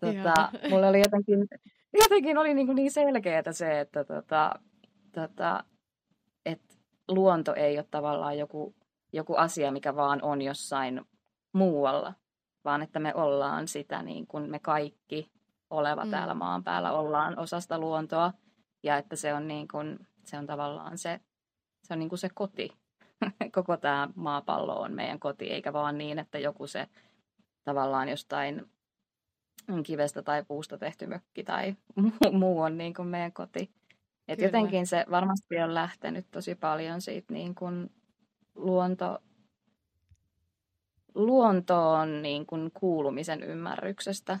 tota, 0.00 0.48
mulle 0.70 0.88
oli 0.88 0.98
jotenkin, 0.98 1.48
jotenkin 2.02 2.38
oli 2.38 2.54
niin, 2.54 2.74
niin 2.74 2.90
selkeää 2.90 3.52
se, 3.52 3.80
että 3.80 4.04
tota, 4.04 4.58
tota, 5.12 5.64
luonto 7.08 7.54
ei 7.54 7.78
ole 7.78 7.86
tavallaan 7.90 8.38
joku, 8.38 8.74
joku 9.12 9.34
asia, 9.34 9.72
mikä 9.72 9.96
vaan 9.96 10.22
on 10.22 10.42
jossain 10.42 11.00
muualla, 11.52 12.14
vaan 12.64 12.82
että 12.82 13.00
me 13.00 13.14
ollaan 13.14 13.68
sitä 13.68 14.02
niin 14.02 14.26
kuin 14.26 14.50
me 14.50 14.58
kaikki 14.58 15.30
oleva 15.70 16.04
mm. 16.04 16.10
täällä 16.10 16.34
maan 16.34 16.64
päällä 16.64 16.92
ollaan 16.92 17.38
osasta 17.38 17.78
luontoa 17.78 18.32
ja 18.82 18.96
että 18.96 19.16
se 19.16 19.34
on, 19.34 19.48
niin 19.48 19.68
kuin, 19.68 19.98
se 20.24 20.38
on 20.38 20.46
tavallaan 20.46 20.98
se, 20.98 21.20
se, 21.82 21.94
on 21.94 21.98
niin 21.98 22.08
kuin 22.08 22.18
se 22.18 22.28
koti. 22.34 22.70
Koko 23.54 23.76
tämä 23.76 24.08
maapallo 24.14 24.80
on 24.80 24.92
meidän 24.92 25.20
koti, 25.20 25.50
eikä 25.50 25.72
vaan 25.72 25.98
niin, 25.98 26.18
että 26.18 26.38
joku 26.38 26.66
se 26.66 26.88
tavallaan 27.64 28.08
jostain 28.08 28.70
kivestä 29.86 30.22
tai 30.22 30.44
puusta 30.44 30.78
tehty 30.78 31.06
mökki 31.06 31.44
tai 31.44 31.74
muu 32.32 32.60
on 32.60 32.78
niin 32.78 32.94
kuin 32.94 33.08
meidän 33.08 33.32
koti. 33.32 33.70
Et 34.28 34.40
jotenkin 34.40 34.86
se 34.86 35.04
varmasti 35.10 35.58
on 35.58 35.74
lähtenyt 35.74 36.26
tosi 36.30 36.54
paljon 36.54 37.00
siitä 37.00 37.32
niin 37.34 37.54
kuin 37.54 37.90
luonto, 38.54 39.18
luontoon 41.14 42.22
niin 42.22 42.46
kuin 42.46 42.70
kuulumisen 42.74 43.42
ymmärryksestä. 43.42 44.38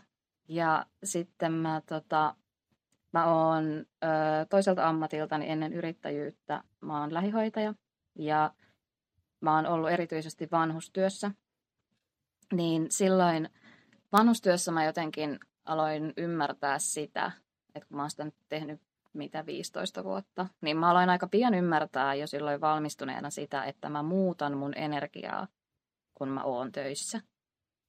Ja 0.48 0.86
sitten 1.04 1.52
mä, 1.52 1.82
tota, 1.86 2.34
mä 3.12 3.34
oon 3.34 3.64
ö, 4.04 4.08
toiselta 4.50 4.88
ammatiltani 4.88 5.50
ennen 5.50 5.72
yrittäjyyttä, 5.72 6.64
mä 6.80 7.00
oon 7.00 7.14
lähihoitaja 7.14 7.74
ja 8.14 8.54
mä 9.40 9.54
oon 9.54 9.66
ollut 9.66 9.90
erityisesti 9.90 10.48
vanhustyössä. 10.52 11.30
Niin 12.52 12.86
silloin 12.90 13.48
vanhustyössä 14.12 14.72
mä 14.72 14.84
jotenkin 14.84 15.38
aloin 15.64 16.12
ymmärtää 16.16 16.78
sitä, 16.78 17.32
että 17.74 17.88
kun 17.88 17.96
mä 17.96 18.02
oon 18.02 18.10
sitä 18.10 18.24
nyt 18.24 18.34
tehnyt 18.48 18.80
mitä 19.14 19.46
15 19.46 20.04
vuotta, 20.04 20.46
niin 20.60 20.76
mä 20.76 20.90
aloin 20.90 21.10
aika 21.10 21.26
pian 21.26 21.54
ymmärtää 21.54 22.14
jo 22.14 22.26
silloin 22.26 22.60
valmistuneena 22.60 23.30
sitä, 23.30 23.64
että 23.64 23.88
mä 23.88 24.02
muutan 24.02 24.58
mun 24.58 24.72
energiaa, 24.76 25.48
kun 26.14 26.28
mä 26.28 26.42
oon 26.42 26.72
töissä. 26.72 27.20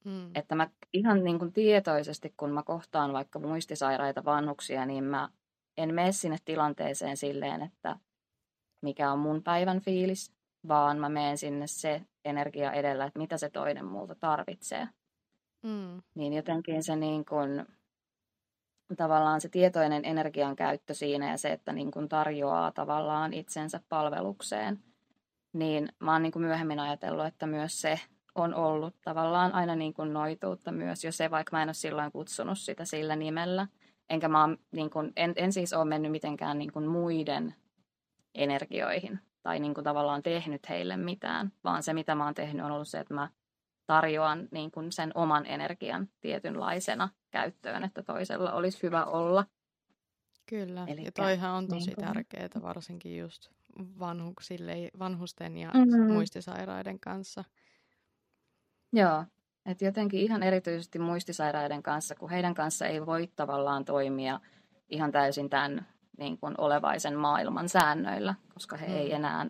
Mm. 0.05 0.31
Että 0.35 0.55
mä 0.55 0.69
ihan 0.93 1.23
niin 1.23 1.39
kuin 1.39 1.53
tietoisesti, 1.53 2.33
kun 2.37 2.51
mä 2.51 2.63
kohtaan 2.63 3.13
vaikka 3.13 3.39
muistisairaita 3.39 4.25
vanhuksia, 4.25 4.85
niin 4.85 5.03
mä 5.03 5.29
en 5.77 5.93
mene 5.93 6.11
sinne 6.11 6.37
tilanteeseen 6.45 7.17
silleen, 7.17 7.61
että 7.61 7.99
mikä 8.81 9.11
on 9.11 9.19
mun 9.19 9.43
päivän 9.43 9.81
fiilis, 9.81 10.31
vaan 10.67 10.97
mä 10.97 11.09
menen 11.09 11.37
sinne 11.37 11.67
se 11.67 12.01
energia 12.25 12.71
edellä, 12.71 13.05
että 13.05 13.19
mitä 13.19 13.37
se 13.37 13.49
toinen 13.49 13.85
multa 13.85 14.15
tarvitsee. 14.15 14.87
Mm. 15.63 16.01
Niin 16.15 16.33
jotenkin 16.33 16.83
se 16.83 16.95
niin 16.95 17.25
kuin, 17.25 17.65
tavallaan 18.97 19.41
se 19.41 19.49
tietoinen 19.49 20.05
energian 20.05 20.55
käyttö 20.55 20.93
siinä 20.93 21.31
ja 21.31 21.37
se, 21.37 21.51
että 21.51 21.73
niin 21.73 21.91
kuin 21.91 22.09
tarjoaa 22.09 22.71
tavallaan 22.71 23.33
itsensä 23.33 23.79
palvelukseen, 23.89 24.79
niin 25.53 25.89
mä 25.99 26.13
oon 26.13 26.21
niin 26.21 26.31
kuin 26.31 26.43
myöhemmin 26.43 26.79
ajatellut, 26.79 27.25
että 27.25 27.47
myös 27.47 27.81
se 27.81 27.99
on 28.35 28.53
ollut 28.53 28.95
tavallaan 29.01 29.53
aina 29.53 29.75
niin 29.75 29.93
kuin 29.93 30.13
noituutta 30.13 30.71
myös, 30.71 31.03
jo 31.03 31.11
se, 31.11 31.31
vaikka 31.31 31.57
mä 31.57 31.63
en 31.63 31.69
ole 31.69 31.73
silloin 31.73 32.11
kutsunut 32.11 32.59
sitä 32.59 32.85
sillä 32.85 33.15
nimellä. 33.15 33.67
Enkä 34.09 34.27
mä 34.27 34.41
oon, 34.41 34.57
niin 34.71 34.89
kuin, 34.89 35.13
en, 35.15 35.33
en 35.35 35.53
siis 35.53 35.73
ole 35.73 35.85
mennyt 35.85 36.11
mitenkään 36.11 36.57
niin 36.57 36.71
kuin 36.71 36.87
muiden 36.87 37.55
energioihin 38.35 39.19
tai 39.43 39.59
niin 39.59 39.73
kuin 39.73 39.83
tavallaan 39.83 40.23
tehnyt 40.23 40.69
heille 40.69 40.97
mitään, 40.97 41.51
vaan 41.63 41.83
se, 41.83 41.93
mitä 41.93 42.15
mä 42.15 42.25
oon 42.25 42.33
tehnyt, 42.33 42.65
on 42.65 42.71
ollut 42.71 42.87
se, 42.87 42.99
että 42.99 43.13
mä 43.13 43.29
tarjoan 43.87 44.47
niin 44.51 44.71
kuin 44.71 44.91
sen 44.91 45.11
oman 45.15 45.45
energian 45.45 46.09
tietynlaisena 46.21 47.09
käyttöön, 47.31 47.83
että 47.83 48.03
toisella 48.03 48.53
olisi 48.53 48.83
hyvä 48.83 49.05
olla. 49.05 49.45
Kyllä, 50.45 50.83
Elikkä, 50.87 51.07
ja 51.07 51.11
toihan 51.11 51.51
on 51.51 51.67
tosi 51.67 51.85
niin 51.85 51.95
kuin... 51.95 52.05
tärkeää 52.05 52.49
varsinkin 52.61 53.17
just 53.17 53.49
vanhuksille, 53.99 54.89
vanhusten 54.99 55.57
ja 55.57 55.71
mm-hmm. 55.73 56.13
muistisairaiden 56.13 56.99
kanssa. 56.99 57.43
Joo, 58.93 59.25
että 59.65 59.85
jotenkin 59.85 60.19
ihan 60.19 60.43
erityisesti 60.43 60.99
muistisairaiden 60.99 61.83
kanssa, 61.83 62.15
kun 62.15 62.29
heidän 62.29 62.53
kanssa 62.53 62.85
ei 62.85 63.05
voi 63.05 63.27
tavallaan 63.35 63.85
toimia 63.85 64.39
ihan 64.89 65.11
täysin 65.11 65.49
tämän 65.49 65.87
niin 66.17 66.37
kuin 66.37 66.55
olevaisen 66.57 67.17
maailman 67.17 67.69
säännöillä, 67.69 68.35
koska 68.53 68.77
he 68.77 68.87
mm. 68.87 68.93
ei 68.93 69.13
enää 69.13 69.45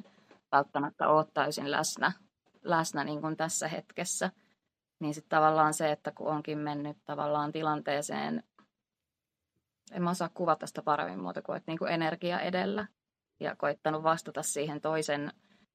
välttämättä 0.51 1.07
ole 1.07 1.25
täysin 1.33 1.71
läsnä 1.71 2.11
läsnä 2.65 3.03
niin 3.03 3.21
kuin 3.21 3.37
tässä 3.37 3.67
hetkessä. 3.67 4.31
Niin 4.99 5.13
sitten 5.13 5.29
tavallaan 5.29 5.73
se, 5.73 5.91
että 5.91 6.11
kun 6.11 6.27
onkin 6.27 6.57
mennyt 6.57 6.97
tavallaan 7.05 7.51
tilanteeseen, 7.51 8.43
en 9.91 10.03
mä 10.03 10.09
osaa 10.09 10.29
kuvata 10.33 10.67
sitä 10.67 10.81
paremmin 10.81 11.19
muuta 11.19 11.41
kuin, 11.41 11.57
että 11.57 11.71
niin 11.71 11.79
kuin 11.79 11.91
energia 11.91 12.39
edellä 12.39 12.87
ja 13.39 13.55
koittanut 13.55 14.03
vastata 14.03 14.43
siihen 14.43 14.81
toisen, 14.81 15.31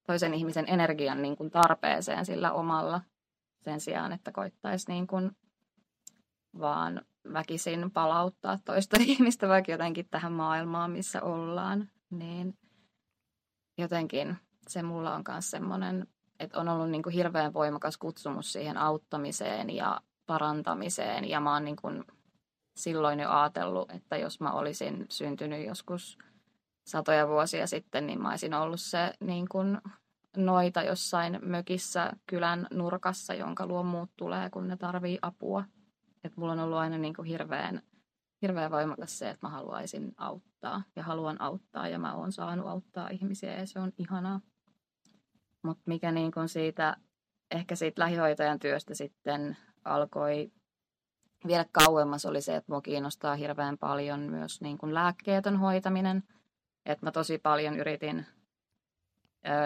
toisen 0.06 0.35
ihmisen 0.35 0.64
energian 0.68 1.23
niin 1.23 1.37
kuin 1.37 1.50
tarpeeseen 1.50 2.26
sillä 2.26 2.52
omalla 2.52 3.00
sen 3.61 3.80
sijaan, 3.80 4.12
että 4.12 4.32
koittaisi 4.32 4.92
niin 4.92 5.06
kuin 5.06 5.30
vaan 6.61 7.02
väkisin 7.32 7.90
palauttaa 7.90 8.59
toista 8.64 8.97
ihmistä 9.11 9.49
vaikka 9.49 9.73
jotenkin 9.73 10.09
tähän 10.11 10.32
maailmaan, 10.32 10.90
missä 10.90 11.23
ollaan. 11.23 11.90
Niin 12.11 12.59
jotenkin 13.78 14.37
se 14.68 14.82
mulla 14.82 15.14
on 15.14 15.25
myös 15.28 15.50
semmoinen, 15.50 16.06
että 16.40 16.61
on 16.61 16.68
ollut 16.68 16.90
niin 16.90 17.02
kuin 17.02 17.14
hirveän 17.14 17.54
voimakas 17.54 17.97
kutsumus 17.97 18.52
siihen 18.52 18.76
auttamiseen 18.76 19.70
ja 19.70 20.00
parantamiseen. 20.26 21.28
Ja 21.28 21.40
mä 21.40 21.52
oon 21.52 21.64
niin 21.64 21.76
kuin 21.76 22.04
silloin 22.76 23.20
jo 23.20 23.30
ajatellut, 23.30 23.90
että 23.90 24.16
jos 24.16 24.40
mä 24.40 24.52
olisin 24.52 25.06
syntynyt 25.09 25.66
joskus 25.66 26.18
satoja 26.87 27.28
vuosia 27.28 27.66
sitten, 27.66 28.06
niin 28.06 28.23
mä 28.23 28.30
olisin 28.30 28.54
ollut 28.54 28.80
se 28.80 29.12
niin 29.20 29.49
kuin 29.49 29.78
noita 30.37 30.82
jossain 30.82 31.38
mökissä 31.42 32.12
kylän 32.26 32.66
nurkassa, 32.70 33.35
jonka 33.35 33.66
luo 33.66 33.82
muut 33.82 34.11
tulee, 34.16 34.50
kun 34.50 34.68
ne 34.68 34.76
tarvii 34.76 35.18
apua. 35.23 35.64
Et 36.25 36.37
mulla 36.37 36.52
on 36.52 36.61
ollut 36.61 36.78
aina 36.78 36.99
niin 36.99 37.14
kuin 37.14 37.26
hirveän, 37.26 37.82
hirveän 38.42 38.70
voimakas 38.70 39.18
se, 39.18 39.30
että 39.30 39.47
mä 39.47 39.50
haluaisin 39.50 40.14
auttaa 40.16 40.82
ja 40.97 41.02
haluan 41.02 41.40
auttaa 41.40 41.88
ja 41.88 41.99
mä 41.99 42.14
oon 42.14 42.32
saanut 42.32 42.66
auttaa 42.66 43.09
ihmisiä 43.09 43.59
ja 43.59 43.66
se 43.66 43.78
on 43.78 43.92
ihanaa. 43.99 44.40
Mutta 45.62 45.83
mikä 45.87 46.12
niin 46.12 46.33
kuin 46.33 46.49
siitä, 46.49 46.97
ehkä 47.50 47.76
siitä 47.76 48.02
lähihoitajan 48.02 48.59
työstä 48.59 48.95
sitten 48.95 49.57
alkoi 49.85 50.52
vielä 51.47 51.64
kauemmas 51.73 52.26
oli 52.26 52.40
se, 52.40 52.57
että 52.57 52.73
mua 52.73 52.81
kiinnostaa 52.81 53.35
hirveän 53.35 53.79
paljon 53.79 54.21
myös 54.21 54.61
niin 54.61 54.79
kuin 54.79 54.95
lääkkeetön 54.95 55.57
hoitaminen. 55.57 56.23
Että 56.87 57.07
mä 57.07 57.12
tosi 57.12 57.38
paljon 57.38 57.79
yritin, 57.79 58.26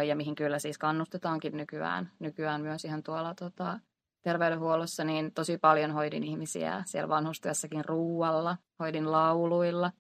ja 0.06 0.16
mihin 0.16 0.34
kyllä 0.34 0.58
siis 0.58 0.78
kannustetaankin 0.78 1.56
nykyään, 1.56 2.10
nykyään 2.18 2.60
myös 2.60 2.84
ihan 2.84 3.02
tuolla 3.02 3.34
tota, 3.34 3.80
terveydenhuollossa, 4.22 5.04
niin 5.04 5.32
tosi 5.34 5.58
paljon 5.58 5.90
hoidin 5.90 6.24
ihmisiä 6.24 6.82
siellä 6.86 7.08
vanhustyössäkin 7.08 7.84
ruualla, 7.84 8.56
hoidin 8.78 9.12
lauluilla, 9.12 9.92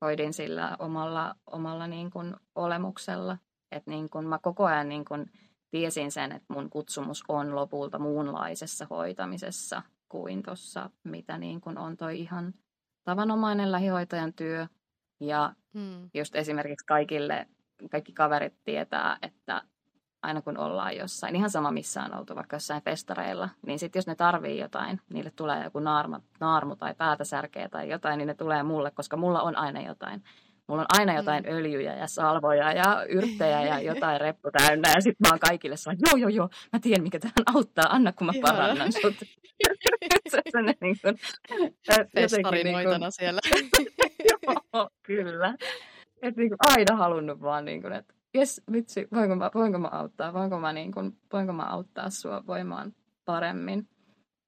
hoidin 0.00 0.32
sillä 0.32 0.76
omalla, 0.78 1.34
omalla 1.46 1.86
niin 1.86 2.10
kuin 2.10 2.36
olemuksella. 2.54 3.38
Että 3.76 3.90
niin 3.90 4.10
kuin 4.10 4.26
mä 4.26 4.38
koko 4.38 4.64
ajan 4.64 4.88
niin 4.88 5.04
kuin 5.04 5.30
tiesin 5.70 6.10
sen, 6.10 6.32
että 6.32 6.54
mun 6.54 6.70
kutsumus 6.70 7.24
on 7.28 7.54
lopulta 7.54 7.98
muunlaisessa 7.98 8.86
hoitamisessa 8.90 9.82
kuin 10.08 10.42
tuossa, 10.42 10.90
mitä 11.04 11.38
niin 11.38 11.60
kuin 11.60 11.78
on 11.78 11.96
toi 11.96 12.20
ihan 12.20 12.54
tavanomainen 13.04 13.72
lähihoitajan 13.72 14.32
työ. 14.32 14.66
Ja 15.20 15.52
hmm. 15.74 16.10
just 16.14 16.36
esimerkiksi 16.36 16.86
kaikille, 16.86 17.46
kaikki 17.90 18.12
kaverit 18.12 18.54
tietää, 18.64 19.18
että 19.22 19.62
aina 20.22 20.42
kun 20.42 20.58
ollaan 20.58 20.96
jossain, 20.96 21.36
ihan 21.36 21.50
sama 21.50 21.70
missä 21.70 22.02
on 22.02 22.14
oltu, 22.14 22.34
vaikka 22.34 22.56
jossain 22.56 22.82
festareilla, 22.82 23.48
niin 23.66 23.78
sitten 23.78 23.98
jos 23.98 24.06
ne 24.06 24.14
tarvii 24.14 24.58
jotain, 24.58 25.00
niille 25.12 25.30
tulee 25.30 25.64
joku 25.64 25.78
naarma, 25.78 26.20
naarmu 26.40 26.76
tai 26.76 26.94
päätä 26.94 27.24
särkeä 27.24 27.68
tai 27.68 27.88
jotain, 27.88 28.18
niin 28.18 28.26
ne 28.26 28.34
tulee 28.34 28.62
mulle, 28.62 28.90
koska 28.90 29.16
mulla 29.16 29.42
on 29.42 29.56
aina 29.56 29.80
jotain. 29.80 30.22
Mulla 30.68 30.82
on 30.82 30.86
aina 30.98 31.14
jotain 31.14 31.44
mm. 31.44 31.52
öljyjä 31.52 31.96
ja 31.96 32.06
salvoja 32.06 32.72
ja 32.72 33.04
yrttejä 33.08 33.62
ja 33.62 33.80
jotain 33.94 34.20
reppu 34.20 34.50
täynnä. 34.58 34.88
Ja 34.88 35.00
sitten 35.00 35.28
mä 35.28 35.32
oon 35.32 35.38
kaikille 35.38 35.76
sanoin, 35.76 35.98
joo, 36.06 36.16
joo, 36.16 36.28
joo, 36.28 36.48
mä 36.72 36.78
tiedän 36.82 37.02
mikä 37.02 37.18
tähän 37.18 37.54
auttaa, 37.54 37.84
anna 37.88 38.12
kun 38.12 38.26
mä 38.26 38.32
parannan 38.42 38.92
sut. 38.92 39.14
se 40.30 40.42
on 40.54 40.64
niin 40.80 40.96
kuin, 41.02 41.18
Festarinoitana 42.14 42.98
niin 42.98 43.12
siellä. 43.12 43.40
joo, 44.28 44.88
kyllä. 45.02 45.54
Et 46.22 46.36
niin 46.36 46.50
aina 46.68 46.96
halunnut 46.96 47.40
vaan, 47.40 47.64
niin 47.64 47.82
kuin, 47.82 47.92
että 47.92 48.14
jes, 48.34 48.62
vitsi, 48.72 49.08
voinko 49.12 49.36
mä, 49.36 49.50
voinko 49.54 49.78
mä 49.78 49.88
auttaa, 49.88 50.32
voinko 50.32 50.58
mä, 50.58 50.72
niin 50.72 50.92
kuin, 50.92 51.12
voinko 51.32 51.52
mä 51.52 51.62
auttaa 51.62 52.10
sua 52.10 52.46
voimaan 52.46 52.92
paremmin. 53.24 53.88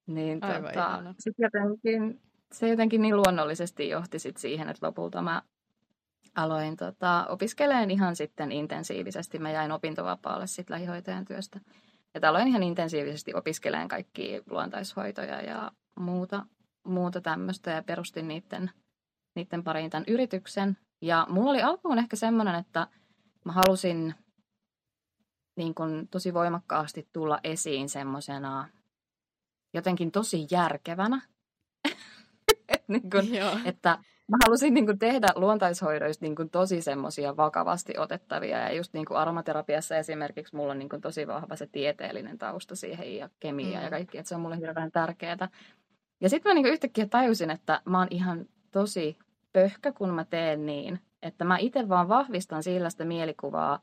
Niin 0.07 0.39
tota, 0.39 1.03
sit 1.19 1.35
jotenkin, 1.37 2.21
se 2.51 2.67
jotenkin 2.67 3.01
niin 3.01 3.17
luonnollisesti 3.17 3.89
johti 3.89 4.19
sit 4.19 4.37
siihen, 4.37 4.69
että 4.69 4.87
lopulta 4.87 5.21
mä 5.21 5.41
aloin 6.35 6.75
tota, 6.75 7.25
opiskeleen 7.29 7.91
ihan 7.91 8.15
sitten 8.15 8.51
intensiivisesti. 8.51 9.39
Mä 9.39 9.51
jäin 9.51 9.71
opintovapaalle 9.71 10.47
sitten 10.47 10.73
lähihoitajan 10.73 11.25
työstä. 11.25 11.59
Ja 12.13 12.29
aloin 12.29 12.47
ihan 12.47 12.63
intensiivisesti 12.63 13.33
opiskeleen 13.33 13.87
kaikki 13.87 14.41
luontaishoitoja 14.49 15.41
ja 15.41 15.71
muuta, 15.99 16.45
muuta 16.83 17.21
tämmöistä 17.21 17.71
ja 17.71 17.83
perustin 17.83 18.27
niiden, 18.27 18.71
niiden 19.35 19.63
pariin 19.63 19.89
tämän 19.89 20.05
yrityksen. 20.07 20.77
Ja 21.01 21.27
mulla 21.29 21.49
oli 21.51 21.61
alkuun 21.61 21.99
ehkä 21.99 22.15
semmoinen, 22.15 22.55
että 22.55 22.87
mä 23.45 23.51
halusin 23.51 24.15
niin 25.55 25.75
kun, 25.75 26.07
tosi 26.11 26.33
voimakkaasti 26.33 27.09
tulla 27.13 27.39
esiin 27.43 27.89
semmoisena 27.89 28.69
jotenkin 29.73 30.11
tosi 30.11 30.47
järkevänä. 30.51 31.21
niin 32.87 33.09
kun, 33.09 33.25
että 33.65 33.97
mä 34.29 34.37
halusin 34.45 34.73
niin 34.73 34.85
kuin 34.85 34.99
tehdä 34.99 35.27
luontaishoidoista 35.35 36.25
niin 36.25 36.35
kuin 36.35 36.49
tosi 36.49 36.81
semmoisia 36.81 37.37
vakavasti 37.37 37.93
otettavia. 37.97 38.57
Ja 38.57 38.73
just 38.73 38.93
niin 38.93 39.05
kuin 39.05 39.17
aromaterapiassa 39.17 39.97
esimerkiksi 39.97 40.55
mulla 40.55 40.71
on 40.71 40.79
niin 40.79 40.89
kuin 40.89 41.01
tosi 41.01 41.27
vahva 41.27 41.55
se 41.55 41.67
tieteellinen 41.67 42.37
tausta 42.37 42.75
siihen 42.75 43.15
ja 43.15 43.29
kemia 43.39 43.77
mm. 43.77 43.83
ja 43.83 43.89
kaikki, 43.89 44.17
että 44.17 44.29
se 44.29 44.35
on 44.35 44.41
mulle 44.41 44.57
hirveän 44.57 44.91
tärkeää. 44.91 45.49
Ja 46.21 46.29
sitten 46.29 46.49
mä 46.49 46.53
niin 46.53 46.63
kuin 46.63 46.73
yhtäkkiä 46.73 47.05
tajusin, 47.05 47.51
että 47.51 47.81
mä 47.85 47.97
oon 47.99 48.07
ihan 48.11 48.45
tosi 48.71 49.17
pöhkä, 49.53 49.91
kun 49.91 50.09
mä 50.09 50.25
teen 50.25 50.65
niin, 50.65 50.99
että 51.21 51.45
mä 51.45 51.57
itse 51.57 51.89
vaan 51.89 52.09
vahvistan 52.09 52.63
sillä 52.63 52.89
sitä 52.89 53.05
mielikuvaa, 53.05 53.79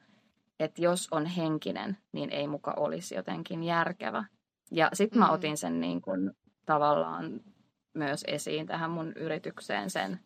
että 0.61 0.83
jos 0.83 1.09
on 1.11 1.27
henkinen, 1.27 1.97
niin 2.13 2.31
ei 2.31 2.47
muka 2.47 2.75
olisi 2.77 3.15
jotenkin 3.15 3.65
järkevä. 3.65 4.25
Ja 4.71 4.91
sitten 4.93 5.19
mä 5.19 5.27
mm. 5.27 5.33
otin 5.33 5.57
sen 5.57 5.81
niin 5.81 6.03
kuin 6.03 6.31
tavallaan 6.67 7.41
myös 7.95 8.25
esiin 8.27 8.67
tähän 8.67 8.91
mun 8.91 9.13
yritykseen 9.13 9.91
sen 9.91 10.21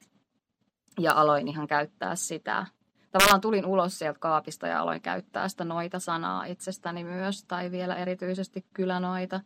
ja 0.99 1.13
aloin 1.15 1.49
ihan 1.49 1.67
käyttää 1.67 2.17
sitä. 2.17 2.67
Tavallaan 3.11 3.41
tulin 3.41 3.67
ulos 3.67 3.99
sieltä 3.99 4.19
kaapista 4.19 4.67
ja 4.67 4.81
aloin 4.81 5.03
käyttää 5.03 5.49
sitä 5.49 5.65
noita-sanaa 5.65 6.45
itsestäni 6.45 7.05
myös, 7.05 7.45
tai 7.45 7.71
vielä 7.71 7.97
erityisesti 7.97 8.67
kylänoita, 8.75 9.41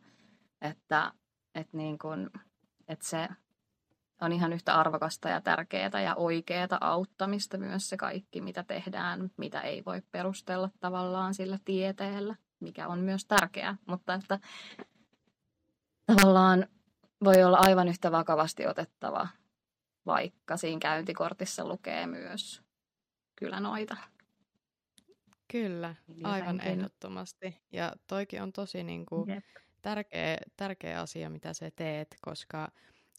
että, 0.61 1.12
että, 1.54 1.76
niin 1.76 1.98
kun, 1.98 2.30
että 2.88 3.07
se 3.07 3.28
on 4.20 4.33
ihan 4.33 4.52
yhtä 4.52 4.74
arvokasta 4.74 5.28
ja 5.28 5.40
tärkeää 5.40 6.00
ja 6.04 6.14
oikeaa 6.14 6.78
auttamista 6.80 7.59
myös 7.59 7.88
se 7.88 7.96
kaikki, 7.96 8.40
mitä 8.40 8.62
tehdään, 8.62 9.30
mitä 9.37 9.61
ei 9.61 9.83
voi 9.87 10.02
perustella 10.11 10.70
tavallaan 10.80 11.35
sillä 11.35 11.59
tieteellä, 11.64 12.35
mikä 12.61 12.88
on 12.88 12.98
myös 12.98 13.24
tärkeää, 13.24 13.76
mutta 13.87 14.14
että 14.14 14.38
tavallaan 16.07 16.66
voi 17.24 17.44
olla 17.44 17.59
aivan 17.61 17.88
yhtä 17.88 18.12
vakavasti 18.12 18.66
otettava 18.66 19.28
vaikka 20.06 20.56
siinä 20.56 20.78
käyntikortissa 20.78 21.68
lukee 21.68 22.06
myös 22.06 22.62
kyllä 23.36 23.60
noita. 23.60 23.96
Kyllä, 25.52 25.94
aivan 26.22 26.60
ehdottomasti. 26.60 27.62
Ja 27.72 27.92
toikin 28.06 28.42
on 28.42 28.52
tosi 28.52 28.82
niin 28.82 29.06
kuin 29.06 29.26
tärkeä, 29.82 30.36
tärkeä 30.56 31.00
asia, 31.00 31.30
mitä 31.30 31.52
sä 31.52 31.70
teet, 31.76 32.16
koska 32.22 32.72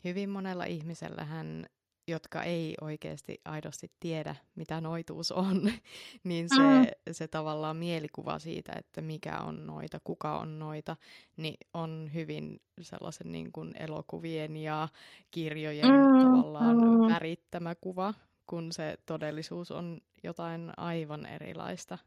hyvin 0.04 0.30
monella 0.30 0.66
ihmisellähän 0.66 1.66
jotka 2.08 2.44
ei 2.44 2.76
oikeasti 2.82 3.42
aidosti 3.46 3.92
tiedä, 4.00 4.36
mitä 4.56 4.82
noituus 4.82 5.32
on, 5.32 5.72
niin 6.24 6.50
se, 6.50 6.62
mm. 6.62 6.86
se 7.12 7.28
tavallaan 7.28 7.78
mielikuva 7.78 8.40
siitä, 8.40 8.74
että 8.78 9.02
mikä 9.02 9.40
on 9.40 9.68
noita, 9.68 10.00
kuka 10.04 10.40
on 10.40 10.60
noita, 10.60 10.98
niin 11.38 11.58
on 11.74 12.10
hyvin 12.14 12.62
sellaisen 12.82 13.32
niin 13.32 13.52
kuin 13.52 13.74
elokuvien 13.80 14.58
ja 14.58 14.88
kirjojen 15.32 15.86
mm. 15.86 16.24
tavallaan 16.24 16.78
mm. 16.78 17.14
värittämä 17.14 17.76
kuva, 17.76 18.14
kun 18.48 18.72
se 18.72 18.98
todellisuus 19.06 19.72
on 19.72 20.02
jotain 20.24 20.72
aivan 20.78 21.26
erilaista. 21.26 21.98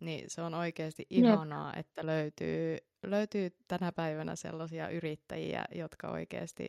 Niin 0.00 0.24
se 0.30 0.42
on 0.42 0.54
oikeasti 0.54 1.06
ihanaa, 1.10 1.70
Jep. 1.70 1.78
että 1.78 2.06
löytyy, 2.06 2.78
löytyy 3.02 3.50
tänä 3.68 3.92
päivänä 3.92 4.36
sellaisia 4.36 4.88
yrittäjiä, 4.88 5.64
jotka 5.74 6.08
oikeasti 6.08 6.68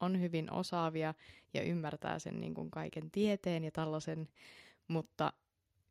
on 0.00 0.20
hyvin 0.20 0.52
osaavia 0.52 1.14
ja 1.54 1.62
ymmärtää 1.62 2.18
sen 2.18 2.40
niin 2.40 2.54
kuin 2.54 2.70
kaiken 2.70 3.10
tieteen 3.10 3.64
ja 3.64 3.70
tällaisen, 3.70 4.28
mutta 4.88 5.32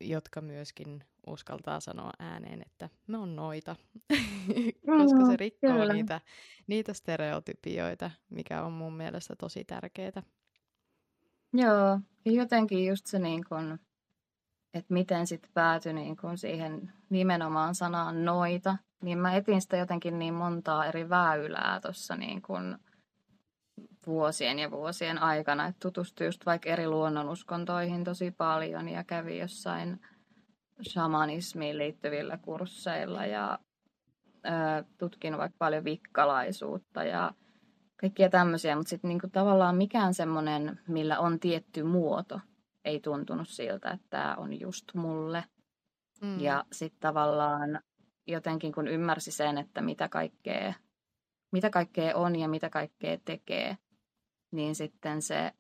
jotka 0.02 0.42
myöskin 0.42 1.04
uskaltaa 1.28 1.80
sanoa 1.80 2.12
ääneen, 2.20 2.62
että 2.62 2.90
me 3.08 3.18
on 3.18 3.36
noita, 3.36 3.76
koska 4.98 5.26
se 5.26 5.38
rikkoo 5.38 5.94
niitä, 5.94 6.22
niitä 6.68 6.94
stereotypioita, 6.94 8.12
mikä 8.30 8.64
on 8.64 8.72
mun 8.72 8.94
mielestä 8.94 9.36
tosi 9.36 9.66
tärkeää. 9.66 10.24
Joo, 11.54 12.00
jotenkin 12.26 12.86
just 12.86 13.06
se 13.06 13.20
niin 13.20 13.44
kuin, 13.50 13.80
että 14.74 14.94
miten 14.94 15.28
sitten 15.28 15.52
päätyi 15.54 15.94
niin 15.94 16.18
kuin 16.18 16.38
siihen 16.38 16.94
nimenomaan 17.10 17.76
sanaan 17.76 18.26
noita, 18.26 18.78
niin 19.02 19.18
mä 19.18 19.36
etin 19.36 19.62
sitä 19.62 19.78
jotenkin 19.78 20.20
niin 20.20 20.34
montaa 20.34 20.86
eri 20.86 21.10
väylää 21.10 21.80
tuossa 21.80 22.16
niin 22.16 22.42
kuin 22.42 22.78
vuosien 24.08 24.60
ja 24.60 24.72
vuosien 24.72 25.18
aikana, 25.18 25.68
että 25.68 25.80
tutustui 25.80 26.28
just 26.28 26.46
vaikka 26.46 26.70
eri 26.70 26.88
luonnonuskontoihin 26.88 28.04
tosi 28.04 28.32
paljon 28.32 28.90
ja 28.90 29.04
kävi 29.04 29.40
jossain 29.40 30.02
shamanismiin 30.90 31.78
liittyvillä 31.78 32.38
kursseilla 32.38 33.26
ja 33.26 33.60
ö, 34.46 34.84
tutkin 34.98 35.38
vaikka 35.38 35.56
paljon 35.60 35.84
vikkalaisuutta 35.84 37.04
ja 37.04 37.32
kaikkia 38.02 38.30
tämmöisiä, 38.30 38.76
mutta 38.76 38.90
sitten 38.90 39.10
niinku 39.10 39.28
tavallaan 39.32 39.76
mikään 39.76 40.14
semmoinen, 40.14 40.80
millä 40.88 41.20
on 41.20 41.40
tietty 41.40 41.84
muoto, 41.84 42.40
ei 42.86 43.00
tuntunut 43.00 43.50
siltä, 43.50 43.92
että 43.92 44.08
tämä 44.10 44.36
on 44.36 44.60
just 44.60 44.94
mulle. 44.94 45.44
Mm. 46.22 46.40
Ja 46.40 46.66
sitten 46.72 47.02
tavallaan 47.02 47.80
jotenkin 48.28 48.72
kun 48.72 48.88
ymmärsi 48.88 49.32
sen, 49.32 49.58
että 49.58 49.82
mitä 49.82 50.10
kaikkea, 50.10 50.74
mitä 51.56 51.70
kaikkea 51.70 52.16
on 52.16 52.36
ja 52.36 52.48
mitä 52.48 52.70
kaikkea 52.70 53.18
tekee, 53.26 53.78
niin 54.52 54.76
sitten 54.76 55.22
se 55.22 55.52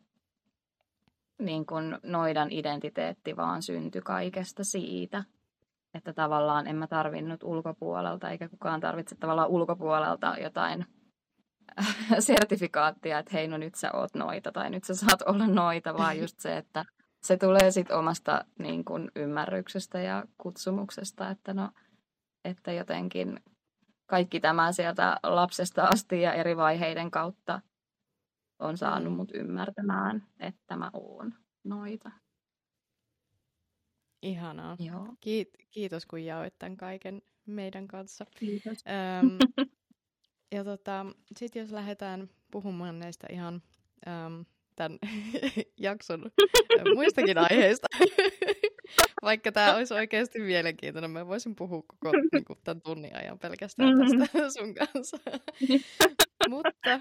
niin 1.39 1.65
kun 1.65 1.99
noidan 2.03 2.51
identiteetti 2.51 3.37
vaan 3.37 3.61
syntyi 3.61 4.01
kaikesta 4.01 4.63
siitä. 4.63 5.23
Että 5.93 6.13
tavallaan 6.13 6.67
en 6.67 6.75
mä 6.75 6.87
tarvinnut 6.87 7.43
ulkopuolelta, 7.43 8.29
eikä 8.29 8.49
kukaan 8.49 8.79
tarvitse 8.79 9.15
tavallaan 9.15 9.49
ulkopuolelta 9.49 10.35
jotain 10.41 10.85
sertifikaattia, 12.19 13.19
että 13.19 13.31
hei 13.33 13.47
no 13.47 13.57
nyt 13.57 13.75
sä 13.75 13.91
oot 13.91 14.15
noita 14.15 14.51
tai 14.51 14.69
nyt 14.69 14.83
sä 14.83 14.95
saat 14.95 15.21
olla 15.21 15.47
noita, 15.47 15.97
vaan 15.97 16.19
just 16.19 16.39
se, 16.39 16.57
että 16.57 16.85
se 17.23 17.37
tulee 17.37 17.71
sitten 17.71 17.97
omasta 17.97 18.45
niin 18.59 18.85
kun, 18.85 19.11
ymmärryksestä 19.15 19.99
ja 19.99 20.25
kutsumuksesta, 20.37 21.29
että 21.29 21.53
no, 21.53 21.69
että 22.45 22.71
jotenkin 22.71 23.39
kaikki 24.05 24.39
tämä 24.39 24.71
sieltä 24.71 25.19
lapsesta 25.23 25.83
asti 25.83 26.21
ja 26.21 26.33
eri 26.33 26.57
vaiheiden 26.57 27.11
kautta 27.11 27.61
on 28.59 28.77
saanut 28.77 29.13
mut 29.13 29.31
ymmärtämään, 29.33 30.27
että 30.39 30.77
mä 30.77 30.89
oon 30.93 31.33
noita. 31.63 32.11
Ihanaa. 34.21 34.75
Joo. 34.79 35.05
Kiit- 35.05 35.65
kiitos, 35.71 36.05
kun 36.05 36.25
jaoit 36.25 36.53
tämän 36.59 36.77
kaiken 36.77 37.21
meidän 37.45 37.87
kanssa. 37.87 38.25
Kiitos. 38.39 38.83
Öm, 38.87 39.37
ja 40.55 40.63
tota, 40.63 41.05
sitten 41.37 41.59
jos 41.59 41.71
lähdetään 41.71 42.29
puhumaan 42.51 42.99
näistä 42.99 43.27
ihan 43.31 43.61
äm, 44.07 44.45
tämän 44.75 44.99
jakson 45.79 46.31
muistakin 46.95 47.37
aiheista, 47.37 47.87
vaikka 49.21 49.51
tämä 49.51 49.75
olisi 49.75 49.93
oikeasti 49.93 50.39
mielenkiintoinen, 50.39 51.11
mä 51.11 51.27
voisin 51.27 51.55
puhua 51.55 51.83
koko 51.87 52.11
niin 52.33 52.45
kuin, 52.45 52.59
tämän 52.63 52.81
tunnin 52.81 53.15
ajan 53.15 53.39
pelkästään 53.39 53.89
mm-hmm. 53.89 54.19
tästä 54.19 54.49
sun 54.49 54.73
kanssa. 54.73 55.17
Mutta 56.49 56.99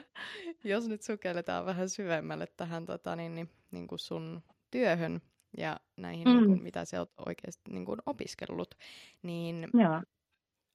jos 0.64 0.88
nyt 0.88 1.02
sukelletaan 1.02 1.66
vähän 1.66 1.88
syvemmälle 1.88 2.46
tähän 2.56 2.86
tota, 2.86 3.16
niin, 3.16 3.34
niin, 3.34 3.50
niin 3.70 3.86
kuin 3.86 3.98
sun 3.98 4.42
työhön 4.70 5.20
ja 5.58 5.80
näihin, 5.96 6.28
mm. 6.28 6.34
niin 6.34 6.46
kuin, 6.46 6.62
mitä 6.62 6.84
sä 6.84 6.98
oot 6.98 7.12
oikeasti 7.26 7.70
niin 7.70 7.84
kuin, 7.84 7.98
opiskellut, 8.06 8.74
niin 9.22 9.68
Joo. 9.74 10.02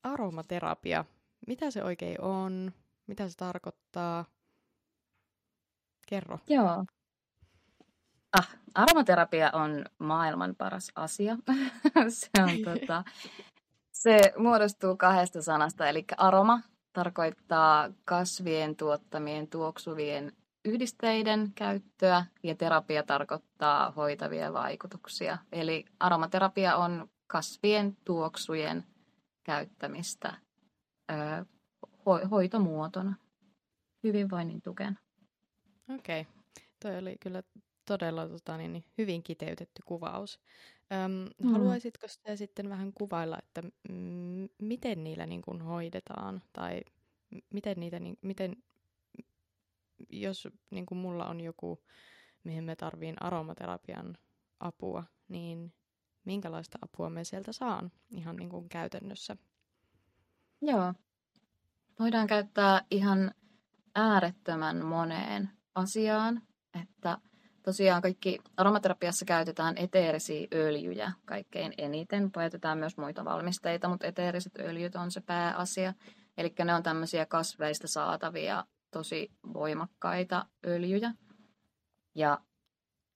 aromaterapia, 0.04 1.06
mitä 1.48 1.72
se 1.72 1.84
oikein 1.84 2.22
on, 2.22 2.72
mitä 3.08 3.30
se 3.30 3.38
tarkoittaa? 3.38 4.26
Kerro. 6.10 6.40
Joo. 6.48 6.86
Ah, 8.40 8.50
aromaterapia 8.76 9.50
on 9.54 9.86
maailman 10.00 10.56
paras 10.56 10.92
asia. 10.96 11.38
se, 12.10 12.30
on, 12.44 12.50
tota, 12.66 13.04
se 13.92 14.34
muodostuu 14.38 14.98
kahdesta 14.98 15.42
sanasta, 15.42 15.90
eli 15.90 16.06
aroma 16.18 16.62
tarkoittaa 16.94 17.90
kasvien 18.06 18.76
tuottamien 18.76 19.48
tuoksuvien 19.48 20.32
yhdisteiden 20.66 21.52
käyttöä 21.56 22.26
ja 22.44 22.56
terapia 22.56 23.04
tarkoittaa 23.04 23.92
hoitavia 23.92 24.54
vaikutuksia. 24.54 25.38
Eli 25.52 25.86
aromaterapia 26.00 26.78
on 26.78 27.10
kasvien 27.28 27.98
tuoksujen 28.06 28.84
käyttämistä 29.44 30.34
ö, 31.12 31.16
ho- 31.86 32.28
hoitomuotona, 32.32 33.16
hyvinvoinnin 34.04 34.62
tukena. 34.62 34.96
Okei, 35.90 36.22
okay. 36.22 36.34
toi 36.80 36.98
oli 36.98 37.18
kyllä 37.20 37.44
todella 37.86 38.28
tota, 38.28 38.58
niin, 38.58 38.74
niin, 38.74 38.84
hyvin 38.98 39.24
kiteytetty 39.24 39.82
kuvaus. 39.86 40.40
Öm, 40.92 41.30
mm. 41.44 41.52
Haluaisitko 41.52 42.08
sitä 42.08 42.36
sitten 42.36 42.70
vähän 42.70 42.94
kuvailla, 42.94 43.38
että 43.40 43.64
miten 44.62 45.04
niillä 45.04 45.26
niin 45.26 45.42
kuin, 45.42 45.62
hoidetaan 45.62 46.42
tai 46.54 46.82
miten 47.54 47.80
niitä, 47.80 48.00
niin, 48.00 48.18
miten, 48.22 48.64
jos 50.10 50.48
niin 50.70 50.86
kuin 50.86 50.98
mulla 50.98 51.26
on 51.26 51.42
joku, 51.42 51.84
mihin 52.44 52.64
me 52.64 52.76
tarviin 52.76 53.16
aromaterapian 53.24 54.18
apua, 54.60 55.04
niin 55.28 55.74
minkälaista 56.26 56.80
apua 56.82 57.10
me 57.10 57.24
sieltä 57.24 57.52
saan 57.52 57.92
ihan 58.10 58.36
niin 58.36 58.50
kuin 58.50 58.70
käytännössä? 58.70 59.38
Joo. 60.62 60.94
Voidaan 62.00 62.28
käyttää 62.28 62.86
ihan 62.92 63.32
äärettömän 63.96 64.86
moneen 64.86 65.59
asiaan, 65.80 66.42
että 66.82 67.18
tosiaan 67.64 68.02
kaikki 68.02 68.40
aromaterapiassa 68.58 69.26
käytetään 69.26 69.78
eteerisiä 69.78 70.48
öljyjä 70.54 71.12
kaikkein 71.26 71.74
eniten. 71.78 72.32
Käytetään 72.32 72.78
myös 72.78 72.98
muita 72.98 73.26
valmisteita, 73.26 73.90
mutta 73.90 74.08
eteeriset 74.08 74.60
öljyt 74.60 74.96
on 74.96 75.12
se 75.12 75.22
pääasia. 75.22 75.94
Eli 76.38 76.54
ne 76.64 76.76
on 76.76 76.84
tämmöisiä 76.84 77.26
kasveista 77.26 77.88
saatavia 77.88 78.66
tosi 78.92 79.32
voimakkaita 79.54 80.46
öljyjä. 80.66 81.14
Ja 82.16 82.40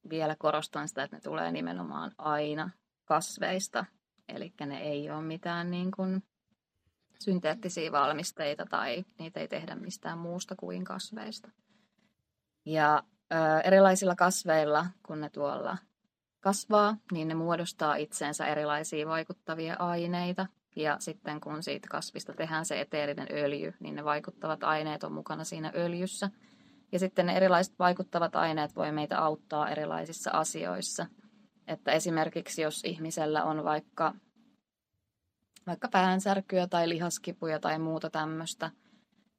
vielä 0.10 0.36
korostan 0.36 0.88
sitä, 0.88 1.04
että 1.04 1.16
ne 1.16 1.22
tulee 1.22 1.52
nimenomaan 1.52 2.12
aina 2.18 2.70
kasveista. 3.06 3.86
Eli 4.28 4.54
ne 4.66 4.78
ei 4.78 5.12
ole 5.12 5.22
mitään 5.22 5.72
niin 5.72 5.92
kuin 5.92 6.24
synteettisiä 7.20 7.92
valmisteita 7.92 8.66
tai 8.66 9.06
niitä 9.20 9.40
ei 9.40 9.48
tehdä 9.48 9.76
mistään 9.76 10.18
muusta 10.18 10.56
kuin 10.56 10.84
kasveista. 10.84 11.52
Ja 12.66 13.04
ö, 13.34 13.60
erilaisilla 13.64 14.16
kasveilla, 14.16 14.86
kun 15.06 15.22
ne 15.22 15.30
tuolla 15.30 15.78
kasvaa, 16.40 16.98
niin 17.12 17.28
ne 17.28 17.34
muodostaa 17.34 17.96
itseensä 17.96 18.46
erilaisia 18.46 19.08
vaikuttavia 19.08 19.76
aineita. 19.80 20.48
Ja 20.76 20.96
sitten 21.00 21.42
kun 21.42 21.64
siitä 21.64 21.88
kasvista 21.92 22.34
tehdään 22.34 22.66
se 22.66 22.82
eteerinen 22.82 23.28
öljy, 23.32 23.74
niin 23.80 23.96
ne 23.96 24.04
vaikuttavat 24.04 24.64
aineet 24.64 25.04
on 25.04 25.12
mukana 25.12 25.44
siinä 25.44 25.72
öljyssä. 25.76 26.30
Ja 26.92 27.00
sitten 27.00 27.26
ne 27.26 27.38
erilaiset 27.38 27.80
vaikuttavat 27.80 28.36
aineet 28.36 28.76
voi 28.76 28.92
meitä 28.92 29.20
auttaa 29.20 29.70
erilaisissa 29.70 30.32
asioissa. 30.32 31.06
Että 31.68 31.92
esimerkiksi 31.92 32.62
jos 32.62 32.84
ihmisellä 32.86 33.44
on 33.44 33.64
vaikka, 33.64 34.14
vaikka 35.68 35.88
päänsärkyä 35.88 36.68
tai 36.68 36.90
lihaskipuja 36.90 37.60
tai 37.60 37.80
muuta 37.80 38.10
tämmöistä, 38.10 38.72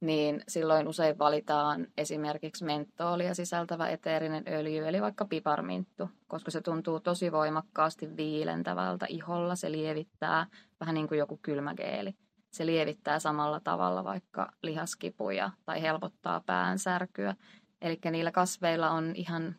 niin 0.05 0.43
silloin 0.49 0.88
usein 0.88 1.19
valitaan 1.19 1.87
esimerkiksi 1.97 2.64
mentoolia 2.64 3.35
sisältävä 3.35 3.88
eteerinen 3.88 4.45
öljy, 4.49 4.88
eli 4.88 5.03
vaikka 5.03 5.25
piparminttu, 5.25 6.11
koska 6.27 6.51
se 6.51 6.61
tuntuu 6.61 7.01
tosi 7.01 7.33
voimakkaasti 7.33 8.17
viilentävältä 8.17 9.07
iholla. 9.09 9.57
Se 9.57 9.73
lievittää 9.73 10.47
vähän 10.81 10.95
niin 10.95 11.09
kuin 11.09 11.19
joku 11.19 11.38
kylmägeeli. 11.43 12.14
Se 12.53 12.67
lievittää 12.67 13.19
samalla 13.19 13.61
tavalla 13.61 14.05
vaikka 14.05 14.53
lihaskipuja 14.62 15.51
tai 15.64 15.83
helpottaa 15.83 16.43
päänsärkyä. 16.47 17.35
Eli 17.83 17.99
niillä 18.11 18.33
kasveilla 18.33 18.90
on 18.90 19.12
ihan, 19.14 19.57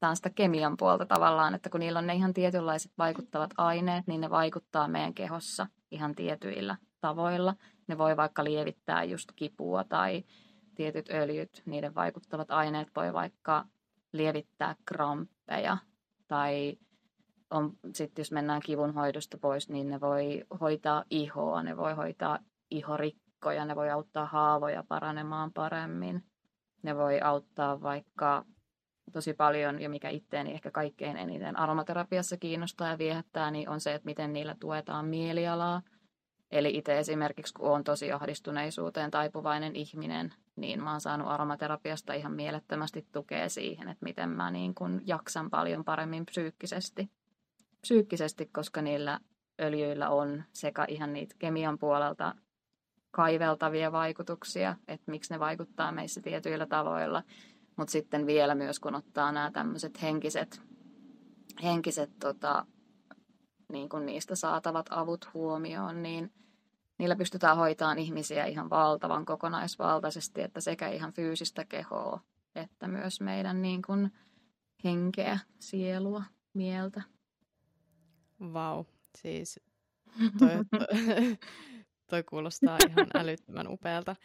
tämä 0.00 0.14
sitä 0.14 0.30
kemian 0.30 0.76
puolta 0.76 1.06
tavallaan, 1.06 1.54
että 1.54 1.70
kun 1.70 1.80
niillä 1.80 1.98
on 1.98 2.06
ne 2.06 2.14
ihan 2.14 2.34
tietynlaiset 2.34 2.92
vaikuttavat 2.98 3.50
aineet, 3.58 4.06
niin 4.06 4.20
ne 4.20 4.30
vaikuttaa 4.30 4.88
meidän 4.88 5.14
kehossa 5.14 5.66
ihan 5.90 6.14
tietyillä 6.14 6.76
tavoilla. 7.02 7.54
Ne 7.86 7.98
voi 7.98 8.16
vaikka 8.16 8.44
lievittää 8.44 9.04
just 9.04 9.32
kipua 9.36 9.84
tai 9.84 10.24
tietyt 10.74 11.10
öljyt, 11.10 11.62
niiden 11.66 11.94
vaikuttavat 11.94 12.50
aineet 12.50 12.88
voi 12.96 13.12
vaikka 13.12 13.64
lievittää 14.12 14.76
kramppeja 14.86 15.78
tai 16.28 16.78
on, 17.50 17.72
jos 18.18 18.32
mennään 18.32 18.60
kivun 18.64 18.94
hoidosta 18.94 19.38
pois, 19.38 19.68
niin 19.68 19.88
ne 19.88 20.00
voi 20.00 20.44
hoitaa 20.60 21.04
ihoa, 21.10 21.62
ne 21.62 21.76
voi 21.76 21.94
hoitaa 21.94 22.38
ihorikkoja, 22.70 23.64
ne 23.64 23.76
voi 23.76 23.90
auttaa 23.90 24.26
haavoja 24.26 24.84
paranemaan 24.88 25.52
paremmin. 25.52 26.24
Ne 26.82 26.96
voi 26.96 27.20
auttaa 27.20 27.82
vaikka 27.82 28.44
tosi 29.12 29.34
paljon, 29.34 29.80
ja 29.80 29.88
mikä 29.88 30.08
itteeni 30.08 30.52
ehkä 30.52 30.70
kaikkein 30.70 31.16
eniten 31.16 31.58
aromaterapiassa 31.58 32.36
kiinnostaa 32.36 32.88
ja 32.88 32.98
viehättää, 32.98 33.50
niin 33.50 33.68
on 33.68 33.80
se, 33.80 33.94
että 33.94 34.06
miten 34.06 34.32
niillä 34.32 34.56
tuetaan 34.60 35.06
mielialaa. 35.06 35.82
Eli 36.52 36.76
itse 36.76 36.98
esimerkiksi, 36.98 37.54
kun 37.54 37.70
olen 37.70 37.84
tosi 37.84 38.12
ahdistuneisuuteen 38.12 39.10
taipuvainen 39.10 39.76
ihminen, 39.76 40.34
niin 40.56 40.82
mä 40.82 40.90
oon 40.90 41.00
saanut 41.00 41.28
aromaterapiasta 41.28 42.14
ihan 42.14 42.32
mielettömästi 42.32 43.06
tukea 43.12 43.48
siihen, 43.48 43.88
että 43.88 44.04
miten 44.04 44.28
mä 44.28 44.50
niin 44.50 44.74
kun 44.74 45.00
jaksan 45.06 45.50
paljon 45.50 45.84
paremmin 45.84 46.26
psyykkisesti. 46.26 47.10
Psyykkisesti, 47.80 48.46
koska 48.46 48.82
niillä 48.82 49.20
öljyillä 49.60 50.10
on 50.10 50.42
sekä 50.52 50.84
ihan 50.88 51.12
niitä 51.12 51.34
kemian 51.38 51.78
puolelta 51.78 52.34
kaiveltavia 53.10 53.92
vaikutuksia, 53.92 54.76
että 54.88 55.10
miksi 55.10 55.34
ne 55.34 55.40
vaikuttaa 55.40 55.92
meissä 55.92 56.20
tietyillä 56.20 56.66
tavoilla, 56.66 57.22
mutta 57.76 57.92
sitten 57.92 58.26
vielä 58.26 58.54
myös 58.54 58.80
kun 58.80 58.94
ottaa 58.94 59.32
nämä 59.32 59.50
tämmöiset 59.50 60.02
henkiset, 60.02 60.62
henkiset 61.62 62.10
tota, 62.20 62.66
niin 63.72 63.88
kuin 63.88 64.06
niistä 64.06 64.34
saatavat 64.36 64.86
avut 64.90 65.28
huomioon, 65.34 66.02
niin 66.02 66.32
niillä 66.98 67.16
pystytään 67.16 67.56
hoitamaan 67.56 67.98
ihmisiä 67.98 68.46
ihan 68.46 68.70
valtavan 68.70 69.24
kokonaisvaltaisesti, 69.24 70.42
että 70.42 70.60
sekä 70.60 70.88
ihan 70.88 71.12
fyysistä 71.12 71.64
kehoa, 71.64 72.20
että 72.54 72.88
myös 72.88 73.20
meidän 73.20 73.62
niin 73.62 73.82
kuin 73.82 74.12
henkeä, 74.84 75.38
sielua, 75.58 76.22
mieltä. 76.54 77.02
Vau, 78.40 78.76
wow. 78.76 78.86
siis 79.18 79.60
toi, 80.38 80.48
toi, 80.48 81.36
toi 82.06 82.22
kuulostaa 82.22 82.78
ihan 82.88 83.06
älyttömän 83.14 83.68
upealta. 83.68 84.16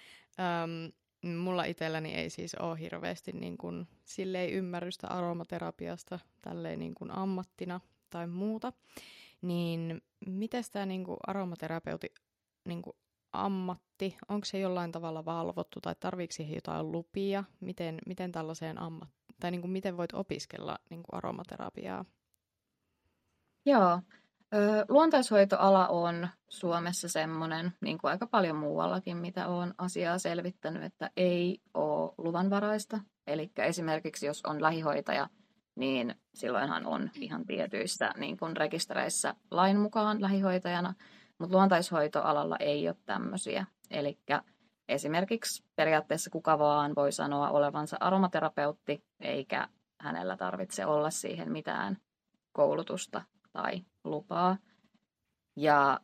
Um, 0.64 0.92
mulla 1.36 1.64
itselläni 1.64 2.14
ei 2.14 2.30
siis 2.30 2.56
ole 2.56 2.80
hirveästi 2.80 3.32
niin 3.32 3.58
kuin, 3.58 3.88
silleen 4.06 4.50
ymmärrystä 4.50 5.08
aromaterapiasta 5.08 6.20
tälleen 6.42 6.80
niin 6.80 6.96
kuin 6.96 7.12
ammattina 7.12 7.80
tai 8.10 8.28
muuta. 8.28 8.74
Niin 9.42 10.02
miten 10.26 10.64
tämä 10.72 10.86
niin 10.86 11.04
kuin 11.04 11.18
aromaterapeutin 11.28 12.10
niin 12.66 12.82
kuin 12.82 12.96
ammatti, 13.34 14.18
onko 14.30 14.46
se 14.46 14.60
jollain 14.60 14.92
tavalla 14.92 15.26
valvottu 15.26 15.82
tai 15.82 15.96
tarviiko 16.00 16.32
siihen 16.32 16.56
jotain 16.56 16.92
lupia? 16.92 17.44
Miten, 17.60 18.00
miten 18.06 18.32
tällaiseen 18.32 18.82
ammat 18.82 19.10
tai 19.40 19.52
niin 19.52 19.62
kuin 19.62 19.72
miten 19.72 19.98
voit 19.98 20.14
opiskella 20.14 20.78
niin 20.90 21.04
kuin 21.04 21.18
aromaterapiaa? 21.18 22.06
Joo, 23.66 24.02
Luontaishoitoala 24.90 25.88
on 25.88 26.28
Suomessa 26.50 27.10
semmoinen, 27.10 27.74
niin 27.82 27.98
kuin 27.98 28.12
aika 28.12 28.28
paljon 28.28 28.56
muuallakin, 28.56 29.18
mitä 29.18 29.48
olen 29.48 29.74
asiaa 29.78 30.18
selvittänyt, 30.18 30.84
että 30.84 31.12
ei 31.18 31.62
ole 31.74 32.14
luvanvaraista. 32.18 33.00
Eli 33.28 33.52
esimerkiksi 33.58 34.26
jos 34.26 34.42
on 34.46 34.62
lähihoitaja, 34.62 35.30
niin 35.78 36.16
silloinhan 36.34 36.86
on 36.86 37.10
ihan 37.16 37.46
tietyissä 37.46 38.12
niin 38.18 38.38
kuin 38.38 38.58
rekistereissä 38.58 39.36
lain 39.52 39.80
mukaan 39.80 40.22
lähihoitajana, 40.22 40.94
mutta 41.40 41.56
luontaishoitoalalla 41.56 42.58
ei 42.60 42.88
ole 42.88 42.98
tämmöisiä. 43.06 43.66
Eli 43.92 44.20
esimerkiksi 44.88 45.64
periaatteessa 45.76 46.30
kuka 46.30 46.60
vaan 46.60 46.96
voi 46.96 47.12
sanoa 47.12 47.50
olevansa 47.50 47.98
aromaterapeutti, 48.00 49.04
eikä 49.20 49.68
hänellä 50.00 50.38
tarvitse 50.38 50.86
olla 50.86 51.10
siihen 51.10 51.52
mitään 51.52 51.98
koulutusta 52.52 53.22
tai 53.52 53.82
lupaa. 54.04 54.58
Ja 55.56 56.00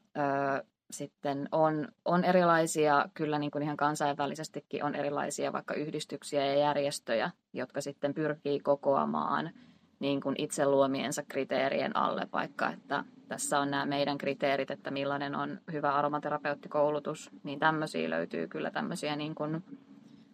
sitten 0.97 1.49
on, 1.51 1.87
on 2.05 2.23
erilaisia, 2.23 3.05
kyllä 3.13 3.39
niin 3.39 3.51
kuin 3.51 3.63
ihan 3.63 3.77
kansainvälisestikin 3.77 4.83
on 4.83 4.95
erilaisia 4.95 5.53
vaikka 5.53 5.73
yhdistyksiä 5.73 6.45
ja 6.45 6.55
järjestöjä, 6.55 7.31
jotka 7.53 7.81
sitten 7.81 8.13
pyrkii 8.13 8.59
kokoamaan 8.59 9.51
niin 9.99 10.21
kuin 10.21 10.35
itse 10.37 10.65
luomiensa 10.65 11.23
kriteerien 11.27 11.95
alle, 11.95 12.27
vaikka 12.33 12.69
että 12.69 13.03
tässä 13.27 13.59
on 13.59 13.71
nämä 13.71 13.85
meidän 13.85 14.17
kriteerit, 14.17 14.71
että 14.71 14.91
millainen 14.91 15.35
on 15.35 15.59
hyvä 15.71 15.93
aromaterapeuttikoulutus, 15.93 17.29
niin 17.43 17.59
tämmöisiä 17.59 18.09
löytyy 18.09 18.47
kyllä 18.47 18.71
tämmöisiä 18.71 19.15
niin 19.15 19.35
kuin, 19.35 19.63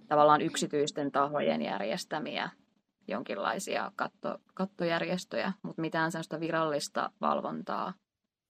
tavallaan 0.07 0.41
yksityisten 0.41 1.11
tahojen 1.11 1.61
järjestämiä 1.61 2.49
jonkinlaisia 3.07 3.91
katto, 3.95 4.37
kattojärjestöjä, 4.53 5.53
mutta 5.61 5.81
mitään 5.81 6.11
sellaista 6.11 6.39
virallista 6.39 7.11
valvontaa 7.21 7.93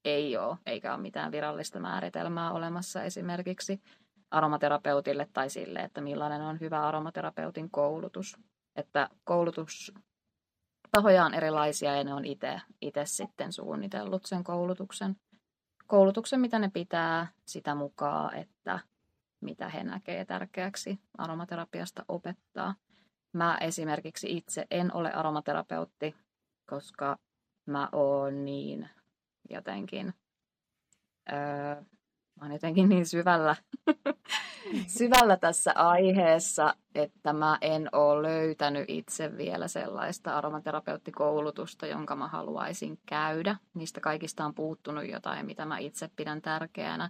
ei 0.05 0.37
ole, 0.37 0.57
eikä 0.65 0.93
ole 0.93 1.01
mitään 1.01 1.31
virallista 1.31 1.79
määritelmää 1.79 2.51
olemassa 2.51 3.03
esimerkiksi 3.03 3.81
aromaterapeutille 4.31 5.27
tai 5.33 5.49
sille, 5.49 5.79
että 5.79 6.01
millainen 6.01 6.41
on 6.41 6.59
hyvä 6.59 6.87
aromaterapeutin 6.87 7.71
koulutus. 7.71 8.37
Että 8.75 9.09
koulutus 9.23 9.93
tahoja 10.91 11.25
on 11.25 11.33
erilaisia 11.33 11.95
ja 11.95 12.03
ne 12.03 12.13
on 12.13 12.25
itse 12.81 13.05
sitten 13.05 13.53
suunnitellut 13.53 14.25
sen 14.25 14.43
koulutuksen. 14.43 15.15
Koulutuksen, 15.87 16.39
mitä 16.39 16.59
ne 16.59 16.69
pitää 16.73 17.27
sitä 17.45 17.75
mukaan, 17.75 18.35
että 18.35 18.79
mitä 19.41 19.69
he 19.69 19.83
näkee 19.83 20.25
tärkeäksi 20.25 20.99
aromaterapiasta 21.17 22.05
opettaa. 22.07 22.75
Mä 23.33 23.57
esimerkiksi 23.61 24.37
itse 24.37 24.65
en 24.71 24.95
ole 24.95 25.13
aromaterapeutti, 25.13 26.15
koska 26.69 27.17
mä 27.65 27.89
oon 27.91 28.45
niin 28.45 28.89
jotenkin, 29.49 30.13
öö, 31.31 31.75
mä 32.39 32.45
oon 32.45 32.51
jotenkin 32.51 32.89
niin 32.89 33.05
syvällä, 33.05 33.55
syvällä 34.97 35.37
tässä 35.37 35.71
aiheessa, 35.75 36.75
että 36.95 37.33
mä 37.33 37.57
en 37.61 37.89
ole 37.91 38.27
löytänyt 38.27 38.85
itse 38.87 39.37
vielä 39.37 39.67
sellaista 39.67 40.37
aromaterapeuttikoulutusta, 40.37 41.87
jonka 41.87 42.15
mä 42.15 42.27
haluaisin 42.27 42.99
käydä. 43.05 43.55
Niistä 43.73 44.01
kaikista 44.01 44.45
on 44.45 44.55
puuttunut 44.55 45.07
jotain, 45.07 45.45
mitä 45.45 45.65
mä 45.65 45.77
itse 45.77 46.09
pidän 46.15 46.41
tärkeänä. 46.41 47.09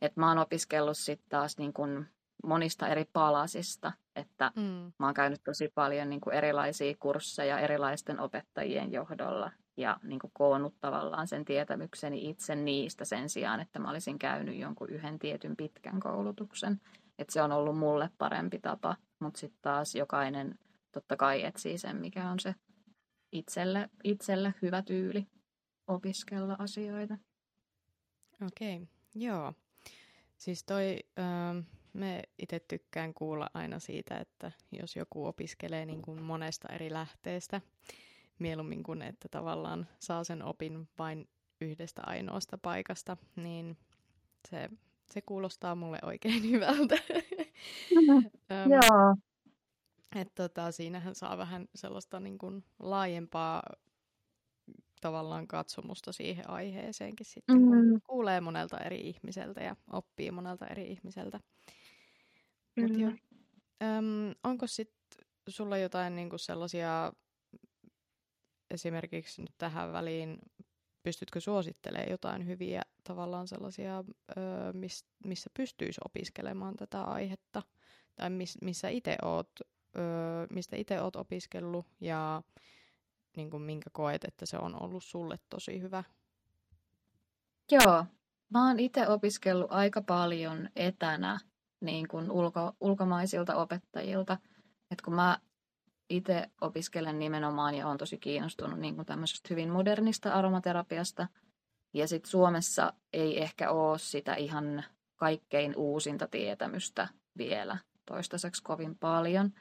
Et 0.00 0.16
mä 0.16 0.28
oon 0.28 0.38
opiskellut 0.38 0.98
sitten 0.98 1.28
taas 1.28 1.58
niin 1.58 1.72
kun 1.72 2.06
monista 2.44 2.88
eri 2.88 3.04
palasista, 3.12 3.92
että 4.16 4.52
mm. 4.56 4.92
mä 4.98 5.06
oon 5.06 5.14
käynyt 5.14 5.40
tosi 5.44 5.68
paljon 5.74 6.10
niin 6.10 6.20
kuin 6.20 6.34
erilaisia 6.34 6.94
kursseja 7.00 7.58
erilaisten 7.58 8.20
opettajien 8.20 8.92
johdolla 8.92 9.50
ja 9.76 9.96
niin 10.02 10.18
kuin 10.18 10.30
koonnut 10.34 10.74
tavallaan 10.80 11.28
sen 11.28 11.44
tietämykseni 11.44 12.30
itse 12.30 12.54
niistä 12.54 13.04
sen 13.04 13.28
sijaan, 13.28 13.60
että 13.60 13.78
mä 13.78 13.90
olisin 13.90 14.18
käynyt 14.18 14.58
jonkun 14.58 14.90
yhden 14.90 15.18
tietyn 15.18 15.56
pitkän 15.56 16.00
koulutuksen. 16.00 16.80
Että 17.18 17.32
se 17.32 17.42
on 17.42 17.52
ollut 17.52 17.78
mulle 17.78 18.10
parempi 18.18 18.58
tapa, 18.58 18.96
mutta 19.18 19.40
sitten 19.40 19.62
taas 19.62 19.94
jokainen 19.94 20.58
totta 20.92 21.16
kai 21.16 21.44
etsii 21.44 21.78
sen, 21.78 21.96
mikä 21.96 22.30
on 22.30 22.40
se 22.40 22.54
itselle, 23.32 23.90
itselle 24.04 24.54
hyvä 24.62 24.82
tyyli 24.82 25.26
opiskella 25.86 26.56
asioita. 26.58 27.18
Okei, 28.46 28.76
okay. 28.76 28.86
joo. 29.14 29.52
Siis 30.38 30.64
toi, 30.64 30.98
ähm, 31.18 31.58
me 31.92 32.22
itse 32.38 32.60
tykkään 32.60 33.14
kuulla 33.14 33.50
aina 33.54 33.78
siitä, 33.78 34.18
että 34.18 34.52
jos 34.72 34.96
joku 34.96 35.26
opiskelee 35.26 35.86
niin 35.86 36.02
kuin 36.02 36.22
monesta 36.22 36.68
eri 36.68 36.92
lähteestä, 36.92 37.60
mieluummin 38.38 38.82
kuin 38.82 39.02
että 39.02 39.28
tavallaan 39.28 39.88
saa 39.98 40.24
sen 40.24 40.42
opin 40.42 40.88
vain 40.98 41.28
yhdestä 41.60 42.02
ainoasta 42.06 42.58
paikasta, 42.58 43.16
niin 43.36 43.76
se, 44.48 44.70
se 45.10 45.20
kuulostaa 45.20 45.74
mulle 45.74 45.98
oikein 46.02 46.42
hyvältä. 46.50 46.94
um, 47.96 48.72
Joo. 48.72 49.16
Et 50.16 50.34
tota, 50.34 50.72
siinähän 50.72 51.14
saa 51.14 51.38
vähän 51.38 51.68
sellaista 51.74 52.20
niin 52.20 52.38
kuin 52.38 52.64
laajempaa 52.78 53.62
tavallaan 55.00 55.48
katsomusta 55.48 56.12
siihen 56.12 56.50
aiheeseenkin 56.50 57.26
sitten, 57.26 57.56
mm. 57.56 57.64
kun 57.64 58.00
kuulee 58.06 58.40
monelta 58.40 58.78
eri 58.78 59.00
ihmiseltä 59.00 59.60
ja 59.60 59.76
oppii 59.92 60.30
monelta 60.30 60.66
eri 60.66 60.86
ihmiseltä. 60.86 61.40
Mut 62.76 62.98
jo. 62.98 63.08
Öm, 63.08 64.34
onko 64.44 64.66
sitten 64.66 65.26
sulla 65.48 65.78
jotain 65.78 66.16
niinku 66.16 66.38
sellaisia 66.38 67.12
esimerkiksi 68.70 69.42
nyt 69.42 69.54
tähän 69.58 69.92
väliin, 69.92 70.38
pystytkö 71.02 71.40
suosittelemaan 71.40 72.10
jotain 72.10 72.46
hyviä 72.46 72.82
tavallaan 73.04 73.48
sellaisia, 73.48 74.04
miss, 74.72 75.04
missä 75.24 75.50
pystyisi 75.54 76.00
opiskelemaan 76.04 76.76
tätä 76.76 77.02
aihetta, 77.02 77.62
tai 78.14 78.30
miss, 78.30 78.58
missä 78.62 78.88
itse 78.88 79.16
oot, 79.22 79.50
mistä 80.50 80.76
itse 80.76 81.00
oot 81.00 81.16
opiskellut, 81.16 81.86
ja 82.00 82.42
niin 83.36 83.50
kuin 83.50 83.62
minkä 83.62 83.90
koet, 83.92 84.24
että 84.24 84.46
se 84.46 84.58
on 84.58 84.82
ollut 84.82 85.04
sulle 85.04 85.38
tosi 85.50 85.80
hyvä? 85.80 86.04
Joo, 87.70 88.04
mä 88.50 88.68
oon 88.68 88.80
itse 88.80 89.08
opiskellut 89.08 89.72
aika 89.72 90.02
paljon 90.02 90.68
etänä 90.76 91.38
niin 91.80 92.08
kuin 92.08 92.30
ulko, 92.30 92.72
ulkomaisilta 92.80 93.56
opettajilta. 93.56 94.38
Et 94.90 95.00
kun 95.00 95.14
mä 95.14 95.38
itse 96.10 96.50
opiskelen 96.60 97.18
nimenomaan 97.18 97.74
ja 97.74 97.86
olen 97.86 97.98
tosi 97.98 98.18
kiinnostunut 98.18 98.78
niin 98.78 98.94
kuin 98.94 99.06
tämmöisestä 99.06 99.48
hyvin 99.50 99.70
modernista 99.70 100.32
aromaterapiasta. 100.32 101.26
Ja 101.94 102.08
sitten 102.08 102.30
Suomessa 102.30 102.92
ei 103.12 103.42
ehkä 103.42 103.70
ole 103.70 103.98
sitä 103.98 104.34
ihan 104.34 104.84
kaikkein 105.16 105.76
uusinta 105.76 106.28
tietämystä 106.28 107.08
vielä 107.38 107.78
toistaiseksi 108.06 108.62
kovin 108.62 108.98
paljon. 108.98 109.52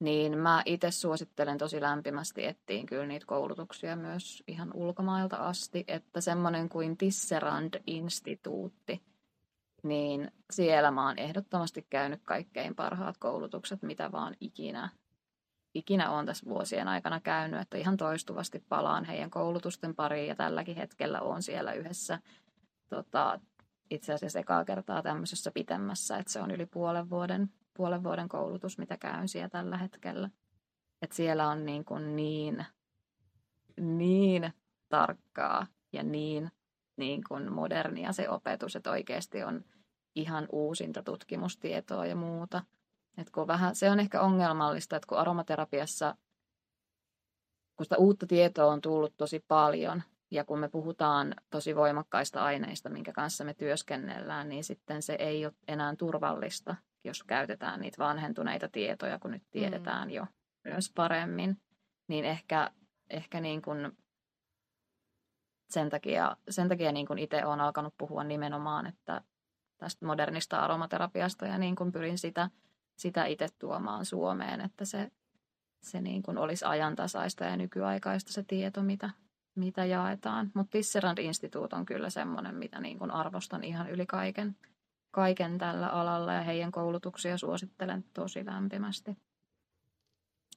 Niin 0.00 0.38
mä 0.38 0.62
itse 0.64 0.90
suosittelen 0.90 1.58
tosi 1.58 1.80
lämpimästi 1.80 2.46
ettiin 2.46 2.86
kyllä 2.86 3.06
niitä 3.06 3.26
koulutuksia 3.26 3.96
myös 3.96 4.42
ihan 4.48 4.70
ulkomailta 4.74 5.36
asti, 5.36 5.84
että 5.88 6.20
semmoinen 6.20 6.68
kuin 6.68 6.96
Tisserand-instituutti, 6.96 9.02
niin 9.82 10.30
siellä 10.50 10.90
mä 10.90 11.06
oon 11.06 11.18
ehdottomasti 11.18 11.86
käynyt 11.90 12.20
kaikkein 12.24 12.74
parhaat 12.74 13.18
koulutukset, 13.18 13.82
mitä 13.82 14.12
vaan 14.12 14.36
ikinä 14.40 14.90
ikinä 15.78 16.10
olen 16.10 16.26
tässä 16.26 16.46
vuosien 16.46 16.88
aikana 16.88 17.20
käynyt, 17.20 17.60
että 17.60 17.76
ihan 17.78 17.96
toistuvasti 17.96 18.64
palaan 18.68 19.04
heidän 19.04 19.30
koulutusten 19.30 19.94
pariin 19.94 20.28
ja 20.28 20.36
tälläkin 20.36 20.76
hetkellä 20.76 21.20
on 21.20 21.42
siellä 21.42 21.72
yhdessä 21.72 22.18
tota, 22.88 23.40
itse 23.90 24.12
asiassa 24.12 24.38
ekaa 24.38 24.64
kertaa 24.64 25.02
tämmöisessä 25.02 25.50
pitemmässä, 25.50 26.18
että 26.18 26.32
se 26.32 26.40
on 26.40 26.50
yli 26.50 26.66
puolen 26.66 27.10
vuoden, 27.10 27.50
puolen 27.74 28.04
vuoden 28.04 28.28
koulutus, 28.28 28.78
mitä 28.78 28.96
käyn 28.96 29.28
siellä 29.28 29.48
tällä 29.48 29.78
hetkellä. 29.78 30.30
että 31.02 31.16
siellä 31.16 31.48
on 31.48 31.66
niin, 31.66 31.84
kuin 31.84 32.16
niin, 32.16 32.66
niin 33.76 34.52
tarkkaa 34.88 35.66
ja 35.92 36.02
niin 36.02 36.50
niin 36.96 37.22
kuin 37.28 37.52
modernia 37.52 38.12
se 38.12 38.28
opetus, 38.28 38.76
että 38.76 38.90
oikeasti 38.90 39.44
on 39.44 39.64
ihan 40.14 40.46
uusinta 40.52 41.02
tutkimustietoa 41.02 42.06
ja 42.06 42.16
muuta. 42.16 42.62
Et 43.16 43.30
kun 43.30 43.46
vähän, 43.46 43.74
se 43.74 43.90
on 43.90 44.00
ehkä 44.00 44.20
ongelmallista, 44.20 44.96
että 44.96 45.06
kun 45.06 45.18
aromaterapiassa, 45.18 46.16
kun 47.76 47.86
sitä 47.86 47.96
uutta 47.96 48.26
tietoa 48.26 48.72
on 48.72 48.80
tullut 48.80 49.14
tosi 49.16 49.44
paljon, 49.48 50.02
ja 50.30 50.44
kun 50.44 50.58
me 50.58 50.68
puhutaan 50.68 51.34
tosi 51.50 51.76
voimakkaista 51.76 52.44
aineista, 52.44 52.88
minkä 52.88 53.12
kanssa 53.12 53.44
me 53.44 53.54
työskennellään, 53.54 54.48
niin 54.48 54.64
sitten 54.64 55.02
se 55.02 55.16
ei 55.18 55.46
ole 55.46 55.54
enää 55.68 55.96
turvallista, 55.96 56.76
jos 57.04 57.22
käytetään 57.22 57.80
niitä 57.80 57.98
vanhentuneita 57.98 58.68
tietoja, 58.68 59.18
kun 59.18 59.30
nyt 59.30 59.42
mm. 59.42 59.50
tiedetään 59.50 60.08
mm. 60.08 60.14
jo 60.14 60.26
myös 60.64 60.92
paremmin. 60.94 61.56
Niin 62.08 62.24
ehkä, 62.24 62.70
ehkä 63.10 63.40
niin 63.40 63.62
kuin 63.62 63.96
sen 65.70 65.90
takia, 65.90 66.36
sen 66.50 66.68
takia 66.68 66.92
niin 66.92 67.06
kuin 67.06 67.18
itse 67.18 67.44
olen 67.44 67.60
alkanut 67.60 67.94
puhua 67.98 68.24
nimenomaan, 68.24 68.86
että 68.86 69.22
tästä 69.78 70.06
modernista 70.06 70.60
aromaterapiasta 70.60 71.46
ja 71.46 71.58
niin 71.58 71.76
kuin 71.76 71.92
pyrin 71.92 72.18
sitä, 72.18 72.50
sitä 72.96 73.24
itse 73.24 73.46
tuomaan 73.58 74.04
Suomeen, 74.04 74.60
että 74.60 74.84
se, 74.84 75.10
se 75.82 76.00
niin 76.00 76.22
kuin 76.22 76.38
olisi 76.38 76.64
ajantasaista 76.64 77.44
ja 77.44 77.56
nykyaikaista 77.56 78.32
se 78.32 78.42
tieto, 78.42 78.82
mitä, 78.82 79.10
mitä 79.54 79.84
jaetaan. 79.84 80.50
Mutta 80.54 80.70
Tisserand 80.70 81.18
Instituut 81.18 81.72
on 81.72 81.86
kyllä 81.86 82.10
semmoinen, 82.10 82.54
mitä 82.54 82.80
niin 82.80 82.98
kuin 82.98 83.10
arvostan 83.10 83.64
ihan 83.64 83.90
yli 83.90 84.06
kaiken, 84.06 84.56
kaiken 85.10 85.58
tällä 85.58 85.88
alalla 85.88 86.32
ja 86.32 86.42
heidän 86.42 86.72
koulutuksia 86.72 87.38
suosittelen 87.38 88.04
tosi 88.14 88.46
lämpimästi. 88.46 89.16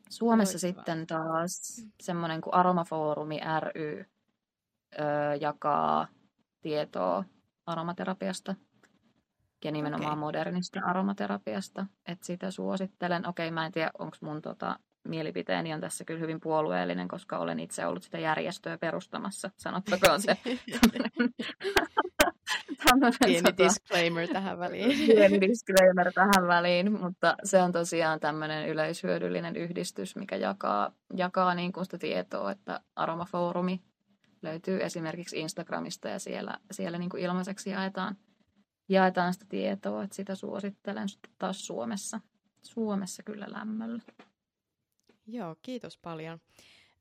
Suomessa 0.10 0.54
Loistavaa. 0.54 0.84
sitten 0.86 1.08
taas 1.08 1.86
semmoinen 2.02 2.42
kuin 2.42 2.54
Aromafoorumi 2.54 3.40
ry 3.60 4.06
ö, 5.00 5.36
jakaa 5.42 6.08
tietoa 6.62 7.24
aromaterapiasta 7.66 8.56
ja 9.64 9.72
nimenomaan 9.72 10.12
okay. 10.12 10.20
modernista 10.20 10.80
aromaterapiasta. 10.84 11.86
Että 12.06 12.26
sitä 12.26 12.52
suosittelen. 12.52 13.28
Okei, 13.28 13.52
mä 13.52 13.66
en 13.66 13.72
tiedä, 13.72 13.92
onko 14.00 14.18
mun 14.22 14.42
tota, 14.42 14.80
mielipiteeni 15.08 15.74
on 15.74 15.82
tässä 15.82 16.06
kyllä 16.06 16.20
hyvin 16.20 16.40
puolueellinen, 16.40 17.08
koska 17.08 17.38
olen 17.38 17.60
itse 17.60 17.86
ollut 17.86 18.04
sitä 18.04 18.20
järjestöä 18.20 18.78
perustamassa. 18.78 19.52
Sanottakoon 19.58 20.22
se. 20.22 20.38
Pieni 23.26 23.44
tota, 23.44 23.64
disclaimer 23.64 24.28
tähän 24.28 24.60
väliin. 24.60 24.98
Pieni 25.08 25.42
disclaimer 25.42 26.14
tähän 26.14 26.48
väliin, 26.48 27.00
mutta 27.02 27.36
se 27.44 27.62
on 27.62 27.72
tosiaan 27.72 28.20
tämmöinen 28.20 28.68
yleishyödyllinen 28.70 29.56
yhdistys, 29.56 30.16
mikä 30.16 30.36
jakaa, 30.36 30.92
jakaa 31.16 31.56
niin 31.56 31.72
kuin 31.72 31.86
sitä 31.86 31.98
tietoa, 31.98 32.52
että 32.52 32.82
Aromafoorumi 32.96 33.82
löytyy 34.42 34.84
esimerkiksi 34.84 35.40
Instagramista 35.40 36.10
ja 36.10 36.20
siellä, 36.20 36.58
siellä 36.72 36.98
niin 36.98 37.10
kuin 37.10 37.24
ilmaiseksi 37.24 37.70
jaetaan, 37.70 38.18
jaetaan 38.90 39.34
sitä 39.34 39.46
tietoa, 39.50 40.04
että 40.04 40.16
sitä 40.16 40.36
suosittelen 40.36 41.08
taas 41.38 41.68
Suomessa. 41.68 42.20
Suomessa 42.62 43.24
kyllä 43.24 43.46
lämmöllä. 43.50 44.02
Joo, 45.28 45.56
kiitos 45.62 45.98
paljon. 45.98 46.40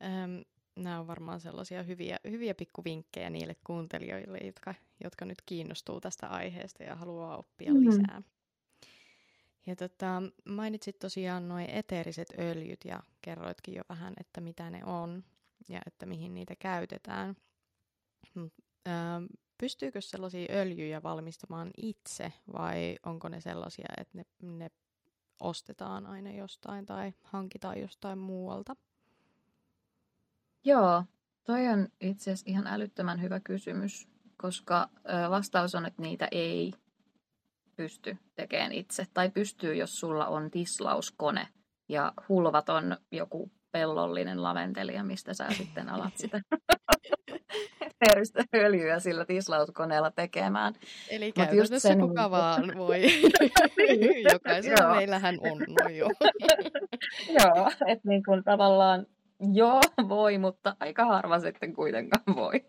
Ähm, 0.05 0.41
nämä 0.77 1.01
on 1.01 1.07
varmaan 1.07 1.41
sellaisia 1.41 1.83
hyviä, 1.83 2.17
hyviä 2.31 2.55
pikkuvinkkejä 2.55 3.31
niille 3.31 3.57
kuuntelijoille, 3.67 4.39
jotka, 4.39 4.75
jotka 5.05 5.25
nyt 5.25 5.43
kiinnostuu 5.47 6.01
tästä 6.01 6.27
aiheesta 6.27 6.83
ja 6.83 6.97
haluaa 6.97 7.37
oppia 7.37 7.75
mm-hmm. 7.75 7.91
lisää. 7.91 8.23
Ja 9.67 9.77
tota, 9.77 10.23
mainitsit 10.45 10.99
tosiaan 10.99 11.49
nuo 11.49 11.59
eteeriset 11.59 12.29
öljyt 12.39 12.85
ja 12.85 13.03
kerroitkin 13.23 13.75
jo 13.75 13.83
vähän, 13.89 14.15
että 14.21 14.41
mitä 14.41 14.71
ne 14.71 14.85
on 14.85 15.25
ja 15.69 15.81
että 15.87 16.07
mihin 16.07 16.35
niitä 16.35 16.55
käytetään. 16.59 17.37
Ähm, 18.37 19.25
pystyykö 19.59 20.01
sellaisia 20.01 20.53
öljyjä 20.55 21.03
valmistamaan 21.03 21.71
itse 21.77 22.33
vai 22.53 22.97
onko 23.07 23.29
ne 23.29 23.41
sellaisia, 23.41 23.89
että 23.97 24.19
ne, 24.19 24.25
ne 24.43 24.71
ostetaan 25.41 26.07
aina 26.07 26.31
jostain 26.31 26.87
tai 26.87 27.13
hankitaan 27.23 27.81
jostain 27.81 28.19
muualta? 28.19 28.77
Joo, 30.65 31.05
toi 31.45 31.69
on 31.69 31.89
itse 32.01 32.31
asiassa 32.31 32.51
ihan 32.51 32.67
älyttömän 32.67 33.23
hyvä 33.23 33.41
kysymys, 33.41 34.09
koska 34.37 34.89
vastaus 35.31 35.75
on, 35.75 35.87
että 35.87 36.03
niitä 36.03 36.29
ei 36.31 36.73
pysty 37.77 38.17
tekemään 38.35 38.73
itse. 38.73 39.07
Tai 39.15 39.31
pystyy, 39.31 39.75
jos 39.75 40.01
sulla 40.01 40.27
on 40.27 40.51
tislauskone 40.51 41.49
ja 41.89 42.13
hulvaton 42.29 42.97
joku 43.13 43.51
pellollinen 43.73 44.43
laventelia, 44.43 45.05
mistä 45.05 45.35
sä 45.35 45.47
sitten 45.57 45.89
alat 45.89 46.17
sitä 46.23 46.41
öljyä 48.55 48.99
sillä 48.99 49.25
tislauskoneella 49.25 50.11
tekemään. 50.11 50.75
Eli 51.11 51.33
käytännössä 51.33 51.79
sen... 51.79 52.01
kuka 52.01 52.31
vaan 52.31 52.73
voi. 52.77 53.03
Jokaisella 54.33 54.95
meillähän 54.95 55.39
on, 55.41 55.59
no 55.59 55.89
joo. 55.99 56.11
joo, 57.29 57.71
että 57.87 58.09
niin 58.09 58.23
kuin 58.25 58.45
tavallaan 58.45 59.07
joo 59.55 59.81
voi, 60.09 60.39
mutta 60.39 60.77
aika 60.81 61.05
harva 61.05 61.41
sitten 61.41 61.75
kuitenkaan 61.75 62.37
voi. 62.37 62.65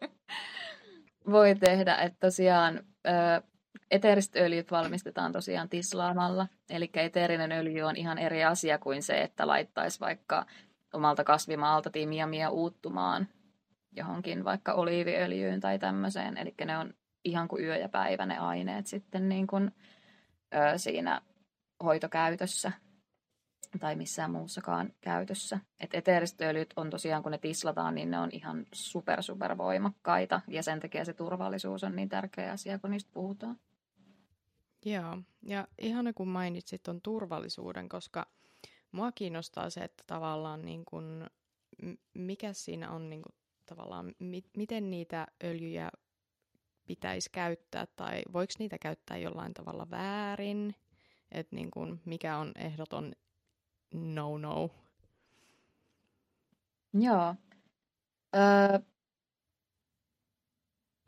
voi 1.31 1.55
tehdä, 1.55 1.95
että 1.95 2.17
tosiaan 2.19 2.83
eteeriset 3.91 4.35
öljyt 4.35 4.71
valmistetaan 4.71 5.31
tosiaan 5.31 5.69
tislaamalla. 5.69 6.47
Eli 6.69 6.89
eteerinen 6.93 7.51
öljy 7.51 7.81
on 7.81 7.95
ihan 7.95 8.17
eri 8.17 8.43
asia 8.43 8.77
kuin 8.77 9.03
se, 9.03 9.21
että 9.21 9.47
laittaisi 9.47 9.99
vaikka 9.99 10.45
omalta 10.93 11.23
kasvimaalta 11.23 11.89
timiamia 11.89 12.49
uuttumaan 12.49 13.27
johonkin 13.91 14.43
vaikka 14.43 14.73
oliiviöljyyn 14.73 15.60
tai 15.60 15.80
tämmöiseen. 15.80 16.38
Eli 16.38 16.54
ne 16.65 16.78
on 16.78 16.93
ihan 17.25 17.47
kuin 17.47 17.63
yö 17.63 17.78
ja 17.78 17.89
päivä 17.89 18.25
ne 18.25 18.38
aineet 18.38 18.88
sitten 18.88 19.30
niin 19.30 19.47
kuin, 19.47 19.71
ö, 20.56 20.78
siinä 20.78 21.21
hoitokäytössä 21.84 22.71
tai 23.80 23.95
missään 23.95 24.32
muussakaan 24.32 24.93
käytössä. 25.02 25.60
Et 25.80 25.93
eteeriset 25.93 26.41
öljyt 26.41 26.73
on 26.75 26.89
tosiaan, 26.89 27.23
kun 27.23 27.32
ne 27.32 27.38
tislataan, 27.38 27.95
niin 27.95 28.12
ne 28.12 28.19
on 28.19 28.30
ihan 28.32 28.65
super, 28.73 29.23
super 29.23 29.58
voimakkaita. 29.58 30.41
Ja 30.47 30.63
sen 30.63 30.80
takia 30.80 31.06
se 31.06 31.13
turvallisuus 31.13 31.84
on 31.84 31.95
niin 31.95 32.10
tärkeä 32.10 32.52
asia, 32.52 32.80
kun 32.80 32.91
niistä 32.91 33.12
puhutaan. 33.13 33.60
Joo, 34.86 35.17
ja 35.41 35.67
ihan 35.78 36.13
kun 36.15 36.28
mainitsit 36.28 36.88
on 36.88 37.02
turvallisuuden, 37.02 37.89
koska 37.89 38.28
mua 38.91 39.12
kiinnostaa 39.12 39.69
se, 39.69 39.80
että 39.80 40.04
tavallaan 40.08 40.62
niin 40.62 40.86
kun, 40.86 41.28
mikä 42.13 42.54
siinä 42.54 42.91
on 42.91 43.10
niin 43.10 43.21
kun, 43.21 43.38
tavallaan, 43.69 44.13
mi- 44.19 44.51
miten 44.58 44.91
niitä 44.91 45.27
öljyjä 45.43 45.89
pitäisi 46.86 47.29
käyttää 47.32 47.88
tai 47.95 48.21
voiko 48.34 48.53
niitä 48.60 48.77
käyttää 48.77 49.17
jollain 49.17 49.53
tavalla 49.53 49.89
väärin, 49.89 50.75
että 51.32 51.55
niin 51.55 51.71
kun, 51.71 52.01
mikä 52.05 52.38
on 52.38 52.51
ehdoton 52.55 53.13
no-no? 53.93 54.69
Joo. 56.93 57.36
Öö, 58.36 58.79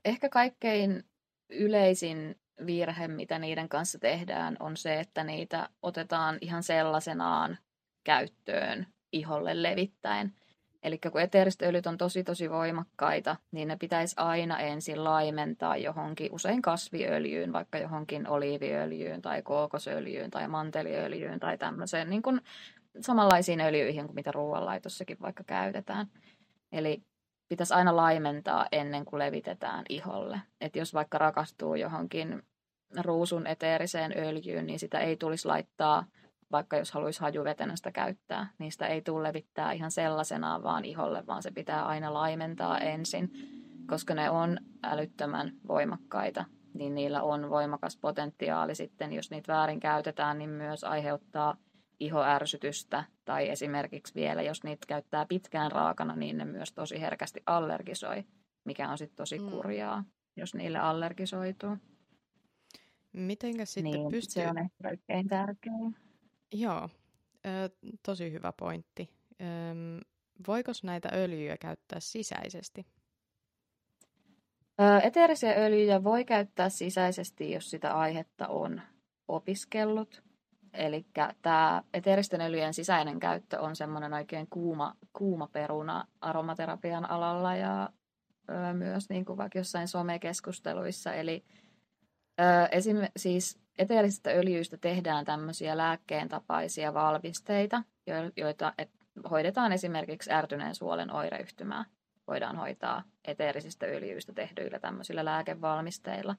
ehkä 0.06 0.30
kaikkein 0.30 1.04
yleisin 1.50 2.39
virhe, 2.65 3.08
mitä 3.08 3.39
niiden 3.39 3.69
kanssa 3.69 4.00
tehdään, 4.00 4.58
on 4.60 4.78
se, 4.78 5.00
että 5.00 5.24
niitä 5.24 5.69
otetaan 5.82 6.38
ihan 6.41 6.63
sellaisenaan 6.63 7.58
käyttöön 8.04 8.88
iholle 9.12 9.63
levittäen. 9.63 10.36
Eli 10.84 10.98
kun 10.98 11.22
eteeriset 11.22 11.62
öljyt 11.62 11.88
on 11.88 11.98
tosi 11.98 12.24
tosi 12.24 12.50
voimakkaita, 12.50 13.36
niin 13.52 13.67
ne 13.67 13.76
pitäisi 13.76 14.15
aina 14.17 14.60
ensin 14.60 15.04
laimentaa 15.04 15.78
johonkin, 15.78 16.30
usein 16.32 16.62
kasviöljyyn, 16.62 17.54
vaikka 17.54 17.78
johonkin 17.78 18.28
oliiviöljyyn 18.28 19.22
tai 19.22 19.41
kookosöljyyn 19.41 20.32
tai 20.32 20.48
manteliöljyyn 20.48 21.40
tai 21.40 21.58
tämmöiseen 21.58 22.10
niin 22.10 22.21
kuin 22.21 22.42
samanlaisiin 23.00 23.62
öljyihin 23.62 24.06
kuin 24.06 24.15
mitä 24.15 24.32
ruoanlaitossakin 24.32 25.17
vaikka 25.21 25.44
käytetään. 25.44 26.08
Eli 26.71 27.04
pitäisi 27.50 27.73
aina 27.73 27.96
laimentaa 27.96 28.67
ennen 28.71 29.06
kuin 29.06 29.19
levitetään 29.19 29.86
iholle. 29.90 30.42
Et 30.62 30.75
jos 30.75 30.94
vaikka 30.94 31.17
rakastuu 31.17 31.75
johonkin 31.75 32.44
ruusun 33.02 33.48
eteeriseen 33.48 34.13
öljyyn, 34.17 34.65
niin 34.65 34.79
sitä 34.79 35.00
ei 35.00 35.17
tulisi 35.17 35.48
laittaa, 35.48 36.06
vaikka 36.52 36.77
jos 36.77 36.91
haluaisi 36.91 37.21
hajuvetenä 37.21 37.75
sitä 37.75 37.91
käyttää, 37.91 38.47
niin 38.60 38.71
sitä 38.71 38.87
ei 38.87 39.02
tule 39.02 39.27
levittää 39.27 39.71
ihan 39.71 39.91
sellaisenaan 39.91 40.63
vaan 40.63 40.85
iholle, 40.85 41.27
vaan 41.27 41.43
se 41.43 41.52
pitää 41.52 41.85
aina 41.85 42.13
laimentaa 42.13 42.77
ensin, 42.77 43.31
koska 43.87 44.15
ne 44.15 44.29
on 44.29 44.58
älyttömän 44.83 45.52
voimakkaita, 45.67 46.45
niin 46.73 46.95
niillä 46.95 47.23
on 47.23 47.49
voimakas 47.49 47.97
potentiaali 47.97 48.75
sitten, 48.75 49.13
jos 49.13 49.31
niitä 49.31 49.54
väärin 49.54 49.79
käytetään, 49.79 50.37
niin 50.37 50.49
myös 50.49 50.83
aiheuttaa 50.83 51.58
ihoärsytystä 51.99 53.04
tai 53.25 53.49
esimerkiksi 53.49 54.15
vielä, 54.15 54.41
jos 54.41 54.63
niitä 54.63 54.85
käyttää 54.87 55.25
pitkään 55.25 55.71
raakana, 55.71 56.15
niin 56.15 56.37
ne 56.37 56.45
myös 56.45 56.73
tosi 56.73 57.02
herkästi 57.02 57.43
allergisoi, 57.45 58.23
mikä 58.63 58.89
on 58.89 58.97
sitten 58.97 59.17
tosi 59.17 59.39
mm. 59.39 59.49
kurjaa, 59.49 60.04
jos 60.35 60.56
niille 60.56 60.79
allergisoituu. 60.79 61.77
Mitenkä 63.13 63.65
sitten 63.65 63.91
niin, 63.91 64.12
pystyy... 64.12 64.43
se 64.43 64.49
on 64.49 64.58
ehkä 64.58 64.75
kaikkein 64.83 65.27
tärkein. 65.27 65.95
Joo, 66.54 66.89
ö, 67.45 67.69
tosi 68.06 68.31
hyvä 68.31 68.54
pointti. 68.60 69.10
Ö, 69.41 69.45
voiko 70.47 70.71
näitä 70.83 71.10
öljyjä 71.13 71.58
käyttää 71.58 71.99
sisäisesti? 71.99 72.85
Eteerisiä 75.04 75.54
öljyjä 75.58 76.04
voi 76.04 76.25
käyttää 76.25 76.69
sisäisesti, 76.69 77.52
jos 77.52 77.69
sitä 77.69 77.93
aihetta 77.93 78.47
on 78.47 78.81
opiskellut. 79.27 80.23
Eli 80.73 81.06
tämä 81.41 81.83
eteeristen 81.93 82.41
öljyjen 82.41 82.73
sisäinen 82.73 83.19
käyttö 83.19 83.60
on 83.60 83.75
semmoinen 83.75 84.13
oikein 84.13 84.47
kuuma, 84.49 84.95
kuuma 85.13 85.47
peruna 85.47 86.08
aromaterapian 86.21 87.10
alalla 87.10 87.56
ja 87.56 87.89
myös 88.73 89.10
niin 89.10 89.25
kuin 89.25 89.37
vaikka 89.37 89.60
jossain 89.60 89.87
somekeskusteluissa. 89.87 91.13
Eli 91.13 91.45
esim, 92.71 92.97
siis 93.17 93.60
eteerisistä 93.82 94.29
öljyistä 94.29 94.77
tehdään 94.77 95.25
tämmöisiä 95.25 95.77
lääkkeen 95.77 96.29
tapaisia 96.29 96.94
valmisteita, 96.94 97.84
joita 98.38 98.73
et, 98.77 98.90
hoidetaan 99.32 99.71
esimerkiksi 99.71 100.32
ärtyneen 100.32 100.75
suolen 100.75 101.13
oireyhtymää. 101.13 101.86
Voidaan 102.27 102.56
hoitaa 102.56 103.04
eteerisistä 103.25 103.86
öljyistä 103.86 104.34
tehdyillä 104.34 104.79
tämmöisillä 104.79 105.25
lääkevalmisteilla. 105.25 106.36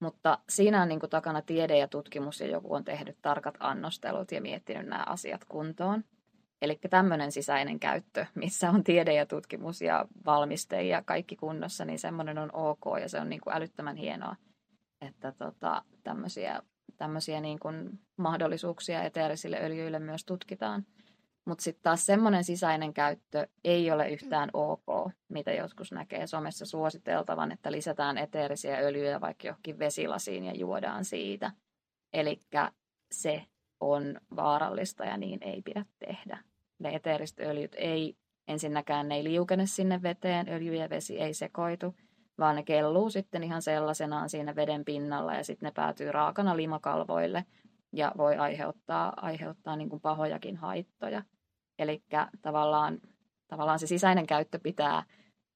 Mutta 0.00 0.38
siinä 0.48 0.82
on 0.82 0.88
niin 0.88 1.00
kuin 1.00 1.10
takana 1.10 1.42
tiede 1.42 1.78
ja 1.78 1.88
tutkimus 1.88 2.40
ja 2.40 2.46
joku 2.46 2.74
on 2.74 2.84
tehnyt 2.84 3.16
tarkat 3.22 3.54
annostelut 3.60 4.32
ja 4.32 4.40
miettinyt 4.40 4.86
nämä 4.86 5.04
asiat 5.06 5.44
kuntoon. 5.44 6.04
Eli 6.62 6.78
tämmöinen 6.90 7.32
sisäinen 7.32 7.80
käyttö, 7.80 8.26
missä 8.34 8.70
on 8.70 8.84
tiede 8.84 9.14
ja 9.14 9.26
tutkimus 9.26 9.80
ja 9.80 10.06
valmiste 10.26 10.82
ja 10.82 11.02
kaikki 11.02 11.36
kunnossa, 11.36 11.84
niin 11.84 11.98
semmoinen 11.98 12.38
on 12.38 12.50
ok 12.52 13.00
ja 13.00 13.08
se 13.08 13.20
on 13.20 13.28
niin 13.28 13.40
kuin 13.40 13.56
älyttömän 13.56 13.96
hienoa, 13.96 14.36
että 15.00 15.32
tota, 15.32 15.82
tämmöisiä, 16.04 16.62
tämmöisiä 16.96 17.40
niin 17.40 17.58
kuin 17.58 18.00
mahdollisuuksia 18.16 19.02
eteerisille 19.02 19.58
öljyille 19.62 19.98
myös 19.98 20.24
tutkitaan. 20.24 20.86
Mutta 21.44 21.62
sitten 21.62 21.82
taas 21.82 22.06
semmoinen 22.06 22.44
sisäinen 22.44 22.94
käyttö 22.94 23.46
ei 23.64 23.90
ole 23.90 24.10
yhtään 24.10 24.50
ok, 24.52 25.12
mitä 25.28 25.52
joskus 25.52 25.92
näkee 25.92 26.26
somessa 26.26 26.66
suositeltavan, 26.66 27.52
että 27.52 27.72
lisätään 27.72 28.18
eteerisiä 28.18 28.76
öljyjä 28.76 29.20
vaikka 29.20 29.46
johonkin 29.46 29.78
vesilasiin 29.78 30.44
ja 30.44 30.54
juodaan 30.54 31.04
siitä. 31.04 31.50
Eli 32.12 32.40
se 33.12 33.44
on 33.80 34.20
vaarallista 34.36 35.04
ja 35.04 35.16
niin 35.16 35.38
ei 35.42 35.62
pidä 35.62 35.84
tehdä. 35.98 36.38
Ne 36.78 36.94
eteeriset 36.94 37.40
öljyt 37.40 37.74
ei, 37.78 38.16
ensinnäkään 38.48 39.08
ne 39.08 39.14
ei 39.14 39.24
liukene 39.24 39.66
sinne 39.66 40.02
veteen, 40.02 40.48
öljy 40.48 40.74
ja 40.74 40.90
vesi 40.90 41.20
ei 41.20 41.34
sekoitu, 41.34 41.94
vaan 42.40 42.56
ne 42.56 42.62
kelluu 42.62 43.10
sitten 43.10 43.42
ihan 43.42 43.62
sellaisenaan 43.62 44.30
siinä 44.30 44.56
veden 44.56 44.84
pinnalla 44.84 45.34
ja 45.34 45.44
sitten 45.44 45.66
ne 45.66 45.72
päätyy 45.72 46.12
raakana 46.12 46.56
limakalvoille 46.56 47.44
ja 47.92 48.12
voi 48.16 48.36
aiheuttaa, 48.36 49.12
aiheuttaa 49.16 49.76
niin 49.76 49.88
kuin 49.88 50.00
pahojakin 50.00 50.56
haittoja. 50.56 51.22
Eli 51.78 52.02
tavallaan, 52.42 52.98
tavallaan 53.48 53.78
se 53.78 53.86
sisäinen 53.86 54.26
käyttö 54.26 54.58
pitää 54.58 55.02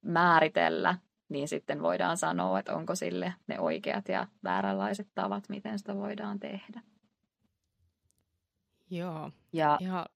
määritellä, 0.03 0.99
niin 1.29 1.49
sitten 1.49 1.83
voidaan 1.83 2.17
sanoa, 2.17 2.59
että 2.59 2.75
onko 2.75 2.95
sille 2.95 3.35
ne 3.47 3.61
oikeat 3.61 4.09
ja 4.09 4.27
vääränlaiset 4.45 5.09
tavat, 5.15 5.49
miten 5.49 5.79
sitä 5.79 5.97
voidaan 5.97 6.41
tehdä. 6.41 6.83
Joo, 8.91 9.31
ja, 9.53 9.79
ja 9.81 10.07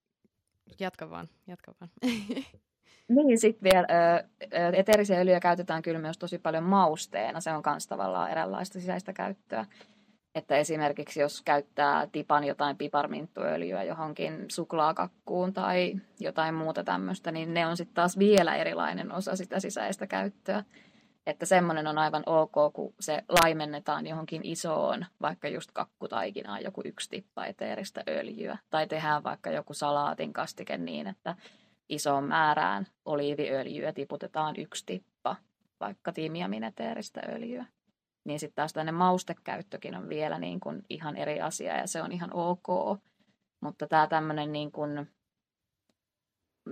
jatka 0.81 1.11
vaan, 1.11 1.29
jatka 1.47 1.75
vaan. 1.81 1.91
Niin, 3.09 3.39
sitten 3.39 3.71
vielä 3.73 3.87
eteerisiä 4.73 5.21
öljyjä 5.21 5.41
käytetään 5.41 5.83
kyllä 5.83 5.99
myös 5.99 6.19
tosi 6.19 6.39
paljon 6.39 6.65
mausteena. 6.65 7.41
Se 7.41 7.53
on 7.53 7.63
myös 7.67 7.87
tavallaan 7.87 8.31
eräänlaista 8.31 8.81
sisäistä 8.81 9.13
käyttöä. 9.13 9.67
Että 10.35 10.57
esimerkiksi 10.57 11.21
jos 11.21 11.43
käyttää 11.43 12.07
tipan 12.13 12.45
jotain 12.45 12.77
piparminttuöljyä 12.77 13.83
johonkin 13.83 14.45
suklaakakkuun 14.49 15.53
tai 15.53 15.95
jotain 16.21 16.55
muuta 16.55 16.85
tämmöistä, 16.85 17.33
niin 17.33 17.55
ne 17.55 17.67
on 17.67 17.77
sitten 17.77 17.95
taas 17.95 18.19
vielä 18.19 18.57
erilainen 18.57 19.13
osa 19.13 19.37
sitä 19.37 19.61
sisäistä 19.61 20.07
käyttöä. 20.07 20.65
Että 21.27 21.47
semmoinen 21.47 21.87
on 21.87 21.99
aivan 21.99 22.23
ok, 22.27 22.73
kun 22.73 22.95
se 23.01 23.23
laimennetaan 23.29 24.07
johonkin 24.07 24.41
isoon, 24.45 25.07
vaikka 25.23 25.49
just 25.49 25.71
kakkutaikinaan 25.73 26.65
joku 26.65 26.83
yksi 26.85 27.11
tippa 27.11 27.47
eteeristä 27.47 28.03
öljyä. 28.09 28.59
Tai 28.71 28.87
tehdään 28.87 29.25
vaikka 29.25 29.51
joku 29.51 29.75
salaatin 29.75 30.33
kastike 30.33 30.79
niin, 30.79 31.07
että 31.07 31.37
isoon 31.89 32.25
määrään 32.25 32.87
oliiviöljyä 33.05 33.93
tiputetaan 33.93 34.55
yksi 34.59 34.87
tippa, 34.87 35.37
vaikka 35.81 36.13
tiimiamin 36.13 36.65
eteeristä 36.65 37.21
öljyä 37.29 37.67
niin 38.29 38.41
sitten 38.41 38.55
taas 38.55 38.73
tämmöinen 38.73 38.95
maustekäyttökin 38.95 39.95
on 39.95 40.09
vielä 40.09 40.39
niin 40.39 40.61
kuin 40.61 40.83
ihan 40.91 41.17
eri 41.17 41.41
asia 41.41 41.77
ja 41.77 41.87
se 41.87 42.03
on 42.03 42.13
ihan 42.13 42.31
ok. 42.33 42.99
Mutta 43.61 43.87
tämä 43.87 44.07
tämmöinen 44.07 44.53
niin 44.53 44.73
kuin, 44.73 45.11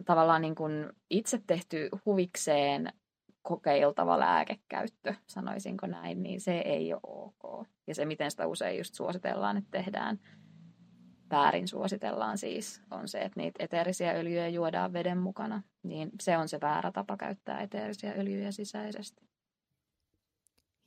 tavallaan 0.04 0.42
niin 0.42 0.54
kuin 0.54 0.92
itse 1.10 1.42
tehty 1.46 1.88
huvikseen 2.06 2.92
kokeiltava 3.42 4.18
lääkekäyttö, 4.18 5.14
sanoisinko 5.26 5.86
näin, 5.86 6.22
niin 6.22 6.40
se 6.40 6.58
ei 6.58 6.92
ole 6.92 7.00
ok. 7.04 7.66
Ja 7.86 7.94
se, 7.94 8.04
miten 8.04 8.30
sitä 8.30 8.46
usein 8.46 8.78
just 8.78 8.94
suositellaan, 8.94 9.56
että 9.56 9.70
tehdään 9.70 10.20
väärin 11.30 11.68
suositellaan 11.68 12.38
siis, 12.38 12.82
on 12.90 13.08
se, 13.08 13.18
että 13.18 13.40
niitä 13.40 13.64
eteerisiä 13.64 14.12
öljyjä 14.12 14.48
juodaan 14.48 14.92
veden 14.92 15.18
mukana. 15.18 15.62
Niin 15.82 16.10
se 16.20 16.36
on 16.36 16.48
se 16.48 16.60
väärä 16.60 16.92
tapa 16.92 17.16
käyttää 17.16 17.60
eteerisiä 17.60 18.12
öljyjä 18.18 18.52
sisäisesti. 18.52 19.28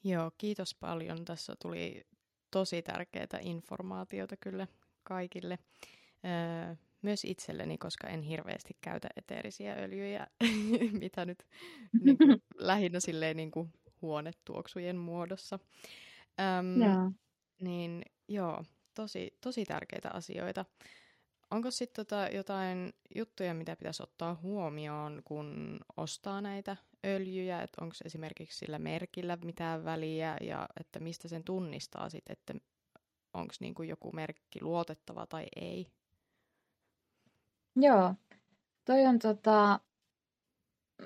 Joo, 0.03 0.31
kiitos 0.37 0.75
paljon. 0.75 1.25
Tässä 1.25 1.53
tuli 1.61 2.03
tosi 2.51 2.81
tärkeää 2.81 3.39
informaatiota 3.41 4.37
kyllä 4.37 4.67
kaikille. 5.03 5.59
Öö, 6.25 6.75
myös 7.01 7.25
itselleni, 7.25 7.77
koska 7.77 8.07
en 8.07 8.21
hirveästi 8.21 8.77
käytä 8.81 9.07
eteerisiä 9.15 9.73
öljyjä, 9.73 10.27
mitä 11.01 11.25
nyt 11.25 11.47
niin 12.03 12.17
kuin, 12.17 12.41
lähinnä 12.55 12.99
silleen 12.99 13.37
niin 13.37 13.51
kuin, 13.51 13.73
huonetuoksujen 14.01 14.97
muodossa. 14.97 15.59
Öm, 16.59 16.81
joo. 16.81 17.11
Niin 17.61 18.01
joo, 18.27 18.63
tosi, 19.01 19.37
tosi 19.41 19.65
tärkeitä 19.65 20.09
asioita. 20.13 20.65
Onko 21.51 21.71
sitten 21.71 22.05
tota 22.05 22.27
jotain 22.27 22.93
juttuja, 23.15 23.53
mitä 23.53 23.75
pitäisi 23.75 24.03
ottaa 24.03 24.39
huomioon, 24.43 25.21
kun 25.25 25.79
ostaa 25.97 26.41
näitä 26.41 26.77
öljyjä? 27.05 27.67
Onko 27.81 27.95
esimerkiksi 28.05 28.57
sillä 28.57 28.79
merkillä 28.79 29.37
mitään 29.43 29.85
väliä 29.85 30.37
ja 30.41 30.69
että 30.79 30.99
mistä 30.99 31.27
sen 31.27 31.43
tunnistaa 31.43 32.09
sitten, 32.09 32.33
että 32.33 32.53
onko 33.33 33.53
niinku 33.59 33.83
joku 33.83 34.11
merkki 34.11 34.61
luotettava 34.61 35.25
tai 35.25 35.45
ei? 35.55 35.87
Joo, 37.75 38.15
toi 38.85 39.05
on 39.05 39.19
tota, 39.19 39.79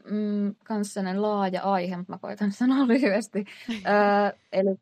mm, 0.09 0.55
kans 0.65 0.95
laaja 1.15 1.61
aihe, 1.63 1.97
mutta 1.97 2.13
mä 2.13 2.17
koitan 2.17 2.51
sanoa 2.51 2.87
lyhyesti. 2.93 3.45
öö, 3.69 4.39
Eli 4.51 4.75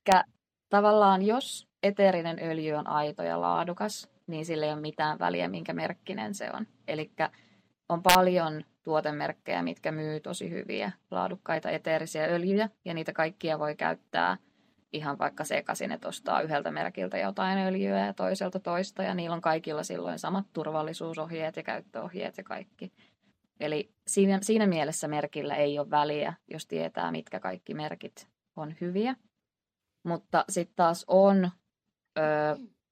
tavallaan 0.70 1.22
jos 1.22 1.71
eteerinen 1.84 2.40
öljy 2.42 2.74
on 2.74 2.88
aito 2.88 3.24
ja 3.24 3.42
laadukas, 3.42 4.10
niin 4.28 4.46
sillä 4.46 4.66
ei 4.66 4.72
ole 4.72 4.82
mitään 4.82 5.20
väliä, 5.20 5.48
minkä 5.48 5.74
merkkinen 5.74 6.34
se 6.34 6.50
on. 6.54 6.68
Eli 6.88 7.12
on 7.90 8.04
paljon 8.04 8.64
tuotemerkkejä, 8.84 9.64
mitkä 9.64 9.92
myy 9.92 10.20
tosi 10.20 10.50
hyviä, 10.50 10.92
laadukkaita 11.12 11.70
eteerisiä 11.70 12.26
öljyjä, 12.26 12.70
ja 12.86 12.94
niitä 12.94 13.14
kaikkia 13.14 13.60
voi 13.60 13.76
käyttää 13.76 14.38
ihan 14.94 15.18
vaikka 15.20 15.44
sekaisin, 15.44 15.92
että 15.92 16.08
ostaa 16.08 16.42
yhdeltä 16.42 16.72
merkiltä 16.72 17.18
jotain 17.18 17.58
öljyä 17.58 18.06
ja 18.06 18.14
toiselta 18.14 18.60
toista, 18.60 19.04
ja 19.04 19.14
niillä 19.14 19.36
on 19.36 19.42
kaikilla 19.42 19.84
silloin 19.84 20.20
samat 20.20 20.46
turvallisuusohjeet 20.54 21.56
ja 21.56 21.64
käyttöohjeet 21.64 22.38
ja 22.38 22.44
kaikki. 22.44 22.92
Eli 23.60 23.92
siinä, 24.08 24.40
siinä 24.42 24.68
mielessä 24.68 25.08
merkillä 25.08 25.56
ei 25.56 25.80
ole 25.80 25.90
väliä, 25.90 26.34
jos 26.48 26.68
tietää, 26.68 27.12
mitkä 27.12 27.40
kaikki 27.40 27.74
merkit 27.74 28.28
on 28.56 28.76
hyviä. 28.82 29.16
Mutta 30.04 30.46
sitten 30.50 30.76
taas 30.76 31.06
on 31.08 31.52
ö, 32.18 32.22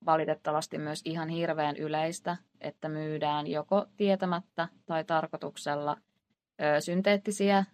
valitettavasti 0.05 0.78
myös 0.78 1.01
ihan 1.05 1.30
hirveän 1.30 1.78
yleistä, 1.78 2.38
että 2.61 2.89
myydään 2.89 3.47
joko 3.47 3.86
tietämättä 3.97 4.67
tai 4.86 5.03
tarkoituksella 5.03 5.97
ö, 6.61 6.82
synteettisiä 6.82 7.65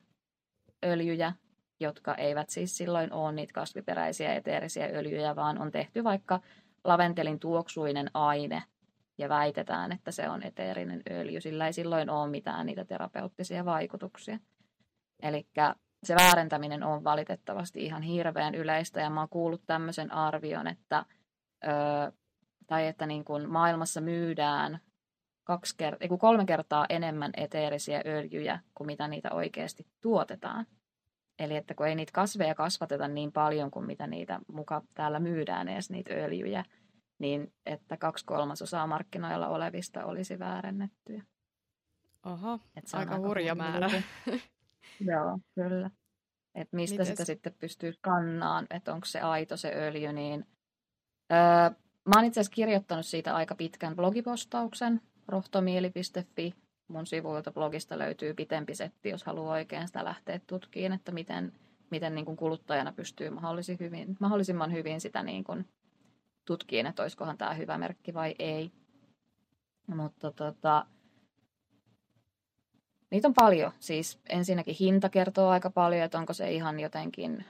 öljyjä, 0.85 1.33
jotka 1.79 2.15
eivät 2.15 2.49
siis 2.49 2.77
silloin 2.77 3.13
ole 3.13 3.31
niitä 3.31 3.53
kasviperäisiä 3.53 4.33
eteerisiä 4.33 4.85
öljyjä, 4.85 5.35
vaan 5.35 5.57
on 5.57 5.71
tehty 5.71 6.03
vaikka 6.03 6.39
laventelin 6.83 7.39
tuoksuinen 7.39 8.11
aine 8.13 8.63
ja 9.17 9.29
väitetään, 9.29 9.91
että 9.91 10.11
se 10.11 10.29
on 10.29 10.43
eteerinen 10.43 11.01
öljy. 11.11 11.41
Sillä 11.41 11.67
ei 11.67 11.73
silloin 11.73 12.09
ole 12.09 12.29
mitään 12.29 12.65
niitä 12.65 12.85
terapeuttisia 12.85 13.65
vaikutuksia. 13.65 14.39
Eli 15.21 15.47
se 16.03 16.15
väärentäminen 16.15 16.83
on 16.83 17.03
valitettavasti 17.03 17.85
ihan 17.85 18.01
hirveän 18.01 18.55
yleistä 18.55 19.01
ja 19.01 19.09
mä 19.09 19.19
oon 19.19 19.29
kuullut 19.29 19.61
tämmöisen 19.65 20.11
arvion, 20.11 20.67
että 20.67 21.05
ö, 21.63 22.11
tai 22.67 22.87
että 22.87 23.05
niin 23.05 23.25
kuin 23.25 23.49
maailmassa 23.49 24.01
myydään 24.01 24.79
kaksi 25.43 25.75
kert- 25.83 25.97
ei 25.99 26.09
kolme 26.19 26.45
kertaa 26.45 26.85
enemmän 26.89 27.31
eteerisiä 27.37 28.01
öljyjä 28.05 28.59
kuin 28.75 28.85
mitä 28.85 29.07
niitä 29.07 29.31
oikeasti 29.31 29.87
tuotetaan. 30.01 30.65
Eli 31.39 31.55
että 31.55 31.73
kun 31.73 31.87
ei 31.87 31.95
niitä 31.95 32.11
kasveja 32.11 32.55
kasvateta 32.55 33.07
niin 33.07 33.31
paljon 33.31 33.71
kuin 33.71 33.85
mitä 33.85 34.07
niitä 34.07 34.39
muka 34.47 34.81
täällä 34.93 35.19
myydään 35.19 35.67
edes 35.67 35.89
niitä 35.89 36.13
öljyjä, 36.13 36.65
niin 37.19 37.53
että 37.65 37.97
kaksi 37.97 38.25
kolmasosaa 38.25 38.87
markkinoilla 38.87 39.47
olevista 39.47 40.05
olisi 40.05 40.39
väärennettyjä. 40.39 41.23
Oho, 42.25 42.59
aika 42.93 43.17
hurja 43.17 43.55
määrä. 43.55 43.89
Joo, 45.11 45.39
kyllä. 45.55 45.89
että 46.55 46.75
mistä 46.75 46.93
Mites? 46.93 47.07
sitä 47.07 47.25
sitten 47.25 47.55
pystyy 47.59 47.93
kannaan, 48.01 48.67
että 48.69 48.93
onko 48.93 49.05
se 49.05 49.21
aito 49.21 49.57
se 49.57 49.71
öljy, 49.75 50.13
niin 50.13 50.45
öö, 51.31 51.69
mä 52.05 52.15
oon 52.15 52.25
itse 52.25 52.39
asiassa 52.39 52.55
kirjoittanut 52.55 53.05
siitä 53.05 53.35
aika 53.35 53.55
pitkän 53.55 53.95
blogipostauksen, 53.95 55.01
rohtomieli.fi, 55.27 56.53
mun 56.87 57.07
sivuilta 57.07 57.51
blogista 57.51 57.97
löytyy 57.97 58.33
pitempi 58.33 58.75
setti, 58.75 59.09
jos 59.09 59.23
haluaa 59.23 59.53
oikein 59.53 59.87
sitä 59.87 60.03
lähteä 60.03 60.39
tutkiin, 60.47 60.93
että 60.93 61.11
miten, 61.11 61.53
miten 61.89 62.15
niin 62.15 62.25
kuin 62.25 62.37
kuluttajana 62.37 62.91
pystyy 62.91 63.29
mahdollisimman 63.29 63.79
hyvin, 63.79 64.17
mahdollisimman 64.19 64.71
hyvin 64.71 65.01
sitä 65.01 65.23
niin 65.23 65.43
kuin 65.43 65.67
tutkiin, 66.45 66.85
että 66.85 67.03
olisikohan 67.03 67.37
tämä 67.37 67.53
hyvä 67.53 67.77
merkki 67.77 68.13
vai 68.13 68.35
ei. 68.39 68.71
Mutta 69.87 70.31
tota, 70.31 70.85
niitä 73.11 73.27
on 73.27 73.33
paljon. 73.33 73.71
Siis 73.79 74.19
ensinnäkin 74.29 74.75
hinta 74.79 75.09
kertoo 75.09 75.49
aika 75.49 75.69
paljon, 75.69 76.03
että 76.03 76.19
onko 76.19 76.33
se 76.33 76.51
ihan 76.51 76.79
jotenkin, 76.79 77.45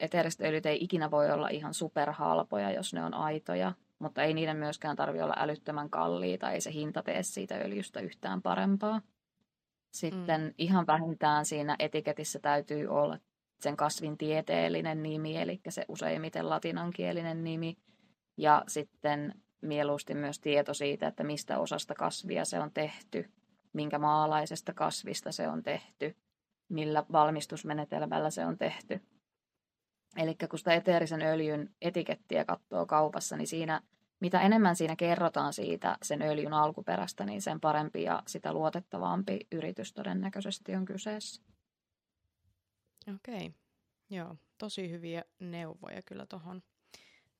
eteeriset 0.00 0.40
öljyt 0.40 0.66
ei 0.66 0.84
ikinä 0.84 1.10
voi 1.10 1.30
olla 1.30 1.48
ihan 1.48 1.74
superhalpoja, 1.74 2.70
jos 2.70 2.94
ne 2.94 3.04
on 3.04 3.14
aitoja, 3.14 3.72
mutta 3.98 4.22
ei 4.22 4.34
niiden 4.34 4.56
myöskään 4.56 4.96
tarvitse 4.96 5.24
olla 5.24 5.34
älyttömän 5.38 5.90
kalliita, 5.90 6.50
ei 6.50 6.60
se 6.60 6.72
hinta 6.72 7.02
tee 7.02 7.22
siitä 7.22 7.54
öljystä 7.54 8.00
yhtään 8.00 8.42
parempaa. 8.42 9.00
Sitten 9.90 10.40
mm. 10.40 10.54
ihan 10.58 10.86
vähintään 10.86 11.46
siinä 11.46 11.76
etiketissä 11.78 12.38
täytyy 12.38 12.86
olla 12.86 13.18
sen 13.60 13.76
kasvin 13.76 14.18
tieteellinen 14.18 15.02
nimi, 15.02 15.36
eli 15.36 15.60
se 15.68 15.84
useimmiten 15.88 16.48
latinankielinen 16.48 17.44
nimi, 17.44 17.76
ja 18.36 18.64
sitten 18.68 19.34
mieluusti 19.60 20.14
myös 20.14 20.40
tieto 20.40 20.74
siitä, 20.74 21.06
että 21.06 21.24
mistä 21.24 21.58
osasta 21.58 21.94
kasvia 21.94 22.44
se 22.44 22.60
on 22.60 22.70
tehty, 22.72 23.30
minkä 23.72 23.98
maalaisesta 23.98 24.74
kasvista 24.74 25.32
se 25.32 25.48
on 25.48 25.62
tehty, 25.62 26.16
millä 26.68 27.04
valmistusmenetelmällä 27.12 28.30
se 28.30 28.46
on 28.46 28.58
tehty. 28.58 29.00
Eli 30.16 30.36
kun 30.50 30.58
sitä 30.58 30.74
eteerisen 30.74 31.22
öljyn 31.22 31.74
etikettiä 31.82 32.44
katsoo 32.44 32.86
kaupassa, 32.86 33.36
niin 33.36 33.46
siinä, 33.46 33.80
mitä 34.20 34.40
enemmän 34.40 34.76
siinä 34.76 34.96
kerrotaan 34.96 35.52
siitä 35.52 35.98
sen 36.02 36.22
öljyn 36.22 36.52
alkuperästä, 36.52 37.24
niin 37.24 37.42
sen 37.42 37.60
parempi 37.60 38.02
ja 38.02 38.22
sitä 38.26 38.52
luotettavampi 38.52 39.38
yritys 39.52 39.92
todennäköisesti 39.92 40.76
on 40.76 40.84
kyseessä. 40.84 41.42
Okei, 43.14 43.54
joo, 44.10 44.36
tosi 44.58 44.90
hyviä 44.90 45.24
neuvoja 45.40 46.02
kyllä 46.02 46.26
tuohon 46.26 46.62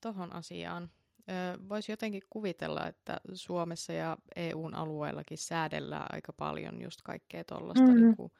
tohon 0.00 0.32
asiaan. 0.32 0.90
Voisi 1.68 1.92
jotenkin 1.92 2.22
kuvitella, 2.30 2.86
että 2.86 3.20
Suomessa 3.34 3.92
ja 3.92 4.16
EUn 4.36 4.74
alueellakin 4.74 5.38
säädellään 5.38 6.06
aika 6.12 6.32
paljon 6.32 6.82
just 6.82 7.02
kaikkea 7.04 7.44
tuollaista 7.44 7.86
mm-hmm. 7.86 8.14
niin 8.18 8.30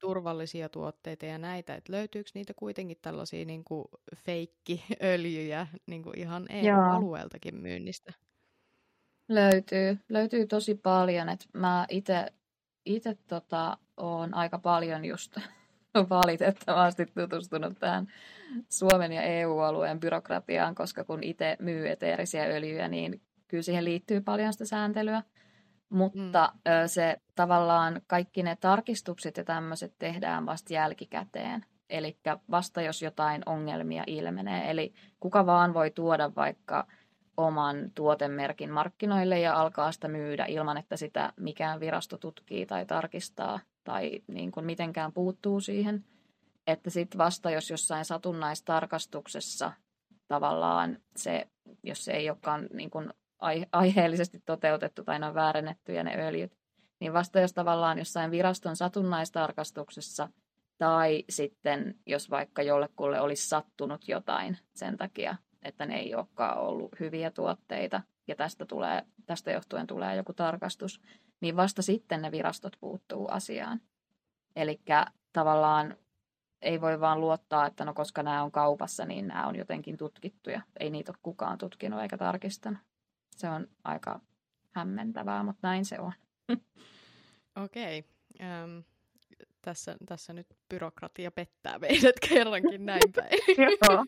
turvallisia 0.00 0.68
tuotteita 0.68 1.26
ja 1.26 1.38
näitä, 1.38 1.74
että 1.74 1.92
löytyykö 1.92 2.30
niitä 2.34 2.54
kuitenkin 2.54 2.96
tällaisia 3.02 3.44
niin 3.44 3.64
kuin 3.64 3.84
feikkiöljyjä 4.16 5.66
niin 5.90 6.02
kuin 6.02 6.18
ihan 6.18 6.46
EU-alueeltakin 6.50 7.54
myynnistä? 7.54 8.12
Löytyy, 9.28 9.98
löytyy 10.08 10.46
tosi 10.46 10.74
paljon, 10.74 11.28
että 11.28 11.46
mä 11.52 11.86
itse 12.84 13.16
tota, 13.28 13.78
on 13.96 14.34
aika 14.34 14.58
paljon 14.58 15.04
just 15.04 15.38
valitettavasti 16.10 17.06
tutustunut 17.06 17.78
tähän 17.78 18.06
Suomen 18.68 19.12
ja 19.12 19.22
EU-alueen 19.22 20.00
byrokratiaan, 20.00 20.74
koska 20.74 21.04
kun 21.04 21.22
itse 21.22 21.56
myy 21.60 21.88
eteerisiä 21.88 22.44
öljyjä, 22.44 22.88
niin 22.88 23.20
kyllä 23.48 23.62
siihen 23.62 23.84
liittyy 23.84 24.20
paljon 24.20 24.52
sitä 24.52 24.64
sääntelyä. 24.64 25.22
Mutta 25.90 26.52
mm. 26.54 26.70
se 26.86 27.20
tavallaan 27.34 28.00
kaikki 28.06 28.42
ne 28.42 28.56
tarkistukset 28.60 29.36
ja 29.36 29.44
tämmöiset 29.44 29.94
tehdään 29.98 30.46
vasta 30.46 30.74
jälkikäteen. 30.74 31.64
Eli 31.90 32.18
vasta 32.50 32.82
jos 32.82 33.02
jotain 33.02 33.42
ongelmia 33.46 34.04
ilmenee. 34.06 34.70
Eli 34.70 34.92
kuka 35.20 35.46
vaan 35.46 35.74
voi 35.74 35.90
tuoda 35.90 36.34
vaikka 36.36 36.86
oman 37.36 37.90
tuotemerkin 37.94 38.70
markkinoille 38.70 39.40
ja 39.40 39.60
alkaa 39.60 39.92
sitä 39.92 40.08
myydä 40.08 40.44
ilman, 40.48 40.76
että 40.76 40.96
sitä 40.96 41.32
mikään 41.36 41.80
virasto 41.80 42.18
tutkii 42.18 42.66
tai 42.66 42.86
tarkistaa 42.86 43.60
tai 43.88 44.22
niin 44.26 44.52
kuin 44.52 44.66
mitenkään 44.66 45.12
puuttuu 45.12 45.60
siihen. 45.60 46.04
Että 46.66 46.90
sitten 46.90 47.18
vasta, 47.18 47.50
jos 47.50 47.70
jossain 47.70 48.04
satunnaistarkastuksessa 48.04 49.72
tavallaan 50.28 50.98
se, 51.16 51.48
jos 51.82 52.04
se 52.04 52.12
ei 52.12 52.30
olekaan 52.30 52.68
niin 52.72 52.90
kuin 52.90 53.10
aiheellisesti 53.72 54.42
toteutettu 54.46 55.04
tai 55.04 55.18
ne 55.18 55.26
on 55.26 55.34
väärennettyjä 55.34 56.02
ne 56.04 56.26
öljyt, 56.26 56.52
niin 57.00 57.12
vasta 57.12 57.40
jos 57.40 57.52
tavallaan 57.52 57.98
jossain 57.98 58.30
viraston 58.30 58.76
satunnaistarkastuksessa 58.76 60.28
tai 60.78 61.24
sitten 61.28 61.94
jos 62.06 62.30
vaikka 62.30 62.62
jollekulle 62.62 63.20
olisi 63.20 63.48
sattunut 63.48 64.08
jotain 64.08 64.58
sen 64.74 64.96
takia, 64.96 65.36
että 65.62 65.86
ne 65.86 65.96
ei 65.96 66.14
olekaan 66.14 66.58
ollut 66.58 67.00
hyviä 67.00 67.30
tuotteita 67.30 68.02
ja 68.26 68.36
tästä, 68.36 68.66
tulee, 68.66 69.02
tästä 69.26 69.50
johtuen 69.52 69.86
tulee 69.86 70.16
joku 70.16 70.32
tarkastus, 70.32 71.00
niin 71.40 71.56
vasta 71.56 71.82
sitten 71.82 72.22
ne 72.22 72.32
virastot 72.32 72.76
puuttuu 72.80 73.28
asiaan. 73.30 73.80
Eli 74.56 74.80
tavallaan 75.32 75.96
ei 76.62 76.80
voi 76.80 77.00
vaan 77.00 77.20
luottaa, 77.20 77.66
että 77.66 77.84
no 77.84 77.94
koska 77.94 78.22
nämä 78.22 78.42
on 78.42 78.52
kaupassa, 78.52 79.04
niin 79.04 79.26
nämä 79.26 79.46
on 79.46 79.56
jotenkin 79.56 79.96
tutkittuja. 79.96 80.60
Ei 80.80 80.90
niitä 80.90 81.12
ole 81.12 81.18
kukaan 81.22 81.58
tutkinut 81.58 82.00
eikä 82.00 82.18
tarkistanut. 82.18 82.78
Se 83.36 83.48
on 83.48 83.68
aika 83.84 84.20
hämmentävää, 84.70 85.42
mutta 85.42 85.68
näin 85.68 85.84
se 85.84 86.00
on. 86.00 86.12
Okei. 87.64 87.98
Okay. 87.98 88.64
Um, 88.64 88.84
tässä, 89.62 89.96
tässä 90.06 90.32
nyt 90.32 90.46
byrokratia 90.68 91.30
pettää 91.30 91.78
meidät 91.78 92.16
kerrankin 92.28 92.86
näin 92.86 93.12
päin. 93.14 93.38
Joo, 93.58 94.04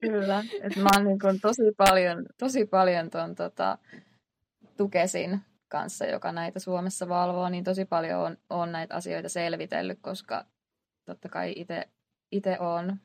kyllä. 0.00 0.44
Et 0.62 0.76
mä 0.76 0.88
oon 0.96 1.04
niin 1.04 1.40
tosi 1.42 1.62
paljon, 1.76 2.26
tosi 2.38 2.64
paljon 2.64 3.10
ton, 3.10 3.34
tota, 3.34 3.78
tukesin 4.76 5.40
kanssa, 5.74 6.06
joka 6.06 6.32
näitä 6.32 6.60
Suomessa 6.60 7.08
valvoo, 7.08 7.48
niin 7.48 7.64
tosi 7.64 7.84
paljon 7.84 8.20
on, 8.20 8.36
on 8.50 8.72
näitä 8.72 8.94
asioita 8.94 9.28
selvitellyt, 9.28 9.98
koska 10.00 10.44
totta 11.04 11.28
kai 11.28 11.54
itse 12.30 12.58
olen 12.58 13.00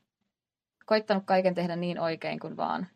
koittanut 0.86 1.24
kaiken 1.26 1.54
tehdä 1.54 1.76
niin 1.76 2.00
oikein 2.00 2.40
kuin 2.40 2.56
vaan, 2.56 2.86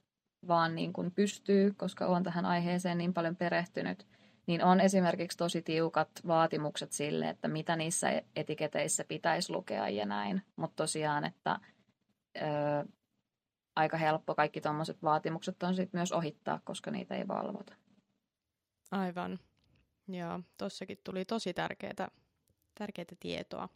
vaan 0.49 0.75
niin 0.75 0.93
kuin 0.93 1.11
pystyy, 1.11 1.73
koska 1.77 2.07
olen 2.07 2.23
tähän 2.23 2.47
aiheeseen 2.47 2.99
niin 2.99 3.15
paljon 3.15 3.37
perehtynyt, 3.37 4.07
niin 4.47 4.65
on 4.65 4.81
esimerkiksi 4.81 5.39
tosi 5.39 5.63
tiukat 5.63 6.11
vaatimukset 6.27 6.93
sille, 6.93 7.29
että 7.29 7.49
mitä 7.49 7.77
niissä 7.77 8.23
etiketeissä 8.37 9.05
pitäisi 9.05 9.53
lukea 9.53 9.89
ja 9.89 10.07
näin. 10.07 10.43
Mutta 10.57 10.77
tosiaan, 10.77 11.25
että 11.25 11.59
ö, 12.37 12.41
aika 13.77 13.97
helppo 13.97 14.35
kaikki 14.35 14.61
tuommoiset 14.61 15.03
vaatimukset 15.03 15.63
on 15.63 15.75
sitten 15.75 15.99
myös 15.99 16.13
ohittaa, 16.13 16.61
koska 16.65 16.91
niitä 16.91 17.15
ei 17.15 17.29
valvota. 17.29 17.75
Aivan. 18.91 19.39
Joo, 20.09 20.41
tossakin 20.59 20.99
tuli 21.05 21.25
tosi 21.25 21.55
tärkeää, 21.55 22.09
tärkeää 22.75 23.07
tietoa. 23.21 23.69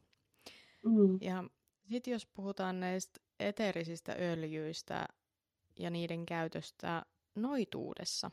Mm. 0.85 1.19
Ja 1.21 1.45
sitten 1.91 2.13
jos 2.13 2.27
puhutaan 2.27 2.81
näistä 2.81 3.21
eteerisistä 3.41 4.17
öljyistä 4.19 5.07
ja 5.79 5.91
niiden 5.91 6.27
käytöstä 6.27 7.03
noituudessa, 7.35 8.31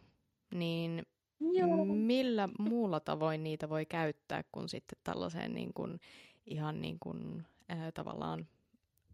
niin 0.53 1.05
Joo. 1.39 1.85
millä 1.85 2.49
muulla 2.59 2.99
tavoin 2.99 3.43
niitä 3.43 3.69
voi 3.69 3.85
käyttää 3.85 4.43
kuin 4.51 4.69
sitten 4.69 4.99
tällaiseen 5.03 5.53
niin 5.53 5.73
kuin, 5.73 5.99
ihan 6.45 6.81
niin 6.81 6.97
kuin, 6.99 7.45
äh, 7.71 7.93
tavallaan, 7.93 8.47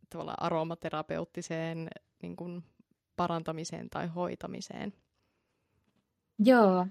tavallaan 0.09 0.43
aromaterapeuttiseen 0.43 1.87
niin 2.21 2.35
kuin 2.35 2.63
parantamiseen 3.15 3.89
tai 3.89 4.07
hoitamiseen? 4.07 4.93
Joo, 6.39 6.87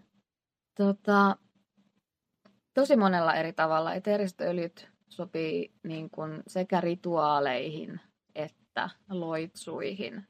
tota, 0.75 1.37
tosi 2.75 2.97
monella 2.97 3.35
eri 3.35 3.53
tavalla. 3.53 3.95
Eteeriset 3.95 4.41
öljyt 4.41 4.89
sopii 5.09 5.73
niin 5.83 6.11
kuin 6.11 6.43
sekä 6.47 6.81
rituaaleihin 6.81 8.01
että 8.35 8.91
loitsuihin 9.11 10.27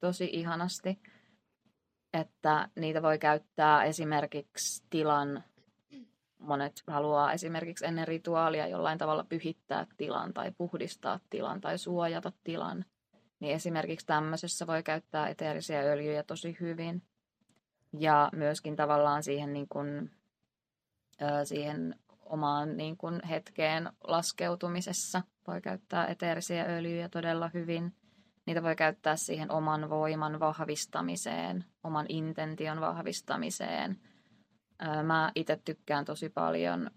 tosi 0.00 0.30
ihanasti. 0.32 1.00
Että 2.12 2.68
niitä 2.76 3.02
voi 3.02 3.18
käyttää 3.18 3.84
esimerkiksi 3.84 4.84
tilan, 4.90 5.44
monet 6.38 6.82
haluaa 6.86 7.32
esimerkiksi 7.32 7.86
ennen 7.86 8.08
rituaalia 8.08 8.68
jollain 8.68 8.98
tavalla 8.98 9.24
pyhittää 9.24 9.86
tilan 9.96 10.34
tai 10.34 10.52
puhdistaa 10.58 11.20
tilan 11.30 11.60
tai 11.60 11.78
suojata 11.78 12.32
tilan. 12.44 12.84
Niin 13.40 13.54
esimerkiksi 13.54 14.06
tämmöisessä 14.06 14.66
voi 14.66 14.82
käyttää 14.82 15.28
eteerisiä 15.28 15.80
öljyjä 15.80 16.22
tosi 16.22 16.56
hyvin. 16.60 17.02
Ja 17.98 18.30
myöskin 18.32 18.76
tavallaan 18.76 19.22
siihen, 19.22 19.52
niin 19.52 19.68
kuin, 19.68 20.10
siihen 21.44 21.94
omaan 22.20 22.76
niin 22.76 22.96
kuin 22.96 23.20
hetkeen 23.24 23.90
laskeutumisessa. 24.04 25.22
Voi 25.46 25.60
käyttää 25.60 26.06
eteerisiä 26.06 26.64
öljyjä 26.64 27.08
todella 27.08 27.50
hyvin. 27.54 27.94
Niitä 28.46 28.62
voi 28.62 28.76
käyttää 28.76 29.16
siihen 29.16 29.50
oman 29.50 29.90
voiman 29.90 30.40
vahvistamiseen, 30.40 31.64
oman 31.84 32.06
intention 32.08 32.80
vahvistamiseen. 32.80 34.00
Mä 35.02 35.32
itse 35.34 35.60
tykkään 35.64 36.04
tosi 36.04 36.28
paljon 36.28 36.90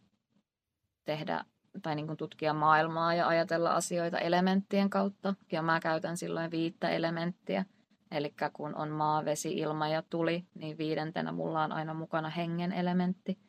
tehdä 1.06 1.46
tai 1.82 1.96
niin 1.96 2.08
kuin 2.08 2.18
tutkia 2.18 2.54
maailmaa 2.54 3.14
ja 3.14 3.28
ajatella 3.28 3.72
asioita 3.72 4.20
elementtien 4.20 4.90
kautta. 4.90 5.36
Ja 5.52 5.62
mä 5.62 5.80
käytän 5.80 6.18
silloin 6.18 6.52
viittä 6.52 6.90
elementtiä. 6.90 7.66
Eli 8.12 8.34
kun 8.54 8.76
on 8.76 8.90
maa, 8.90 9.26
vesi, 9.26 9.54
ilma 9.54 9.88
ja 9.88 10.04
tuli, 10.10 10.46
niin 10.56 10.78
viidentenä 10.78 11.32
mulla 11.32 11.64
on 11.64 11.72
aina 11.72 11.94
mukana 11.94 12.30
hengen 12.30 12.72
elementti. 12.72 13.40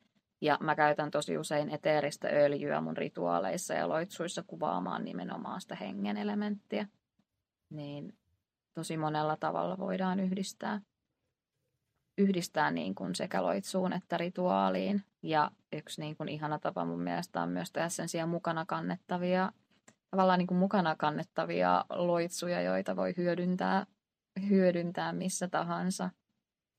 Ja 0.40 0.58
mä 0.60 0.74
käytän 0.74 1.10
tosi 1.10 1.38
usein 1.38 1.70
eteeristä 1.70 2.28
öljyä 2.28 2.80
mun 2.80 2.96
rituaaleissa 2.96 3.74
ja 3.74 3.88
loitsuissa 3.88 4.42
kuvaamaan 4.42 5.04
nimenomaan 5.04 5.60
sitä 5.60 5.74
hengen 5.74 6.16
elementtiä. 6.16 6.86
Niin 7.70 8.18
tosi 8.74 8.96
monella 8.96 9.36
tavalla 9.36 9.78
voidaan 9.78 10.20
yhdistää, 10.20 10.80
yhdistää 12.18 12.70
niin 12.70 12.94
kuin 12.94 13.14
sekä 13.14 13.42
loitsuun 13.42 13.92
että 13.92 14.18
rituaaliin. 14.18 15.02
Ja 15.22 15.50
yksi 15.72 16.00
niin 16.00 16.16
kuin 16.16 16.28
ihana 16.28 16.58
tapa 16.58 16.84
mun 16.84 17.02
mielestä 17.02 17.42
on 17.42 17.48
myös 17.48 17.72
tehdä 17.72 17.88
sen 17.88 18.28
mukana 18.28 18.66
kannettavia, 18.66 19.52
tavallaan 20.10 20.38
niin 20.38 20.46
kuin 20.46 20.58
mukana 20.58 20.96
kannettavia 20.96 21.84
loitsuja, 21.90 22.62
joita 22.62 22.96
voi 22.96 23.14
hyödyntää, 23.16 23.86
hyödyntää 24.48 25.12
missä 25.12 25.48
tahansa. 25.48 26.10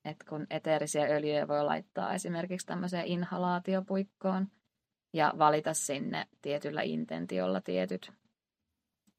Et 0.04 0.16
kun 0.28 0.46
eteerisiä 0.50 1.04
öljyjä 1.04 1.48
voi 1.48 1.64
laittaa 1.64 2.14
esimerkiksi 2.14 2.66
tämmöiseen 2.66 3.06
inhalaatiopuikkoon 3.06 4.48
ja 5.12 5.34
valita 5.38 5.74
sinne 5.74 6.26
tietyllä 6.42 6.82
intentiolla 6.82 7.60
tietyt 7.60 8.12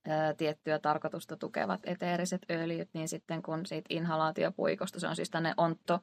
ää, 0.07 0.34
tiettyä 0.34 0.79
tarkoitusta 0.79 1.38
tukevat 1.38 1.81
eteeriset 1.84 2.41
öljyt, 2.51 2.89
niin 2.93 3.07
sitten 3.07 3.41
kun 3.41 3.65
siitä 3.65 3.88
inhalaatiopuikosta, 3.89 4.99
se 4.99 5.07
on 5.07 5.15
siis 5.15 5.29
tänne 5.29 5.53
ontto, 5.57 5.99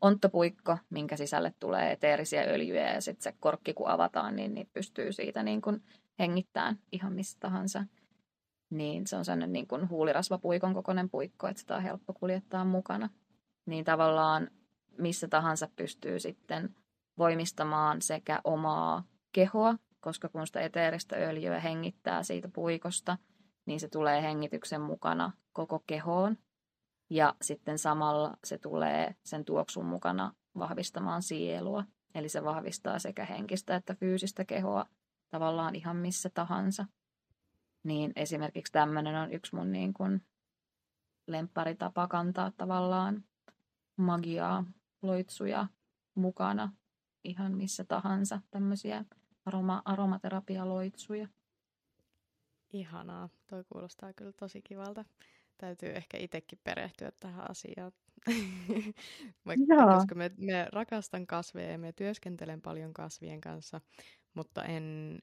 onttopuikko, 0.00 0.78
minkä 0.90 1.16
sisälle 1.16 1.54
tulee 1.60 1.92
eteerisiä 1.92 2.42
öljyjä 2.42 2.92
ja 2.92 3.00
sitten 3.00 3.22
se 3.22 3.34
korkki 3.40 3.74
kun 3.74 3.88
avataan, 3.88 4.36
niin, 4.36 4.54
niin 4.54 4.68
pystyy 4.72 5.12
siitä 5.12 5.42
niin 5.42 5.62
kuin 5.62 5.82
hengittämään 6.18 6.78
ihan 6.92 7.12
mistä 7.12 7.40
tahansa. 7.40 7.84
Niin 8.70 9.06
se 9.06 9.16
on 9.16 9.24
sellainen 9.24 9.52
niin 9.52 9.66
kuin 9.66 9.88
huulirasvapuikon 9.88 10.74
kokoinen 10.74 11.10
puikko, 11.10 11.48
että 11.48 11.60
sitä 11.60 11.76
on 11.76 11.82
helppo 11.82 12.12
kuljettaa 12.12 12.64
mukana. 12.64 13.08
Niin 13.66 13.84
tavallaan 13.84 14.50
missä 14.98 15.28
tahansa 15.28 15.68
pystyy 15.76 16.18
sitten 16.18 16.74
voimistamaan 17.18 18.02
sekä 18.02 18.40
omaa 18.44 19.04
kehoa, 19.32 19.74
koska 20.00 20.28
kun 20.28 20.46
sitä 20.46 20.60
eteeristä 20.60 21.16
öljyä 21.16 21.60
hengittää 21.60 22.22
siitä 22.22 22.48
puikosta, 22.48 23.18
niin 23.66 23.80
se 23.80 23.88
tulee 23.88 24.22
hengityksen 24.22 24.80
mukana 24.80 25.32
koko 25.52 25.82
kehoon. 25.86 26.36
Ja 27.10 27.34
sitten 27.42 27.78
samalla 27.78 28.36
se 28.44 28.58
tulee 28.58 29.14
sen 29.24 29.44
tuoksun 29.44 29.86
mukana 29.86 30.32
vahvistamaan 30.58 31.22
sielua. 31.22 31.84
Eli 32.14 32.28
se 32.28 32.44
vahvistaa 32.44 32.98
sekä 32.98 33.24
henkistä 33.24 33.76
että 33.76 33.94
fyysistä 33.94 34.44
kehoa 34.44 34.86
tavallaan 35.30 35.74
ihan 35.74 35.96
missä 35.96 36.30
tahansa. 36.34 36.86
Niin 37.82 38.12
esimerkiksi 38.16 38.72
tämmöinen 38.72 39.16
on 39.16 39.32
yksi 39.32 39.56
mun 39.56 39.72
niin 39.72 39.94
kuin 39.94 40.22
lempparitapa 41.26 42.08
kantaa 42.08 42.52
tavallaan 42.56 43.24
magiaa, 43.96 44.64
loitsuja 45.02 45.66
mukana 46.14 46.72
ihan 47.24 47.56
missä 47.56 47.84
tahansa. 47.84 48.40
Tämmöisiä 48.50 49.04
aroma, 49.44 49.82
aromaterapialoitsuja. 49.84 51.28
Ihanaa. 52.72 53.28
Toi 53.46 53.64
kuulostaa 53.64 54.12
kyllä 54.12 54.32
tosi 54.32 54.62
kivalta. 54.62 55.04
Täytyy 55.58 55.88
ehkä 55.88 56.18
itsekin 56.18 56.58
perehtyä 56.64 57.12
tähän 57.20 57.50
asiaan. 57.50 57.92
Vaikka, 59.46 59.94
koska 59.94 60.14
me, 60.14 60.30
me 60.36 60.68
rakastan 60.72 61.26
kasveja 61.26 61.72
ja 61.72 61.78
me 61.78 61.92
työskentelen 61.92 62.62
paljon 62.62 62.92
kasvien 62.92 63.40
kanssa, 63.40 63.80
mutta 64.34 64.64
en, 64.64 65.18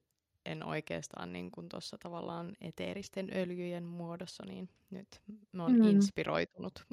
en 0.46 0.66
oikeastaan 0.66 1.34
niin 1.34 1.52
kuin 1.52 1.70
tuossa 1.70 1.98
tavallaan 1.98 2.54
eteeristen 2.62 3.30
öljyjen 3.36 3.84
muodossa, 3.84 4.44
niin 4.46 4.70
nyt 4.89 5.08
mä 5.52 5.64
oon 5.64 5.74
mm. 5.74 5.84
inspiroitunut. 5.84 6.86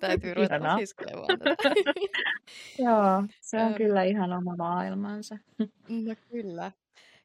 Täytyy 0.00 0.34
ruveta 0.34 0.74
opiskelemaan 0.74 1.38
tätä. 1.38 1.54
Joo, 2.84 3.24
se 3.40 3.64
on 3.64 3.74
kyllä 3.74 4.02
ihan 4.02 4.32
oma 4.32 4.56
maailmansa. 4.56 5.38
no 6.06 6.14
kyllä. 6.30 6.72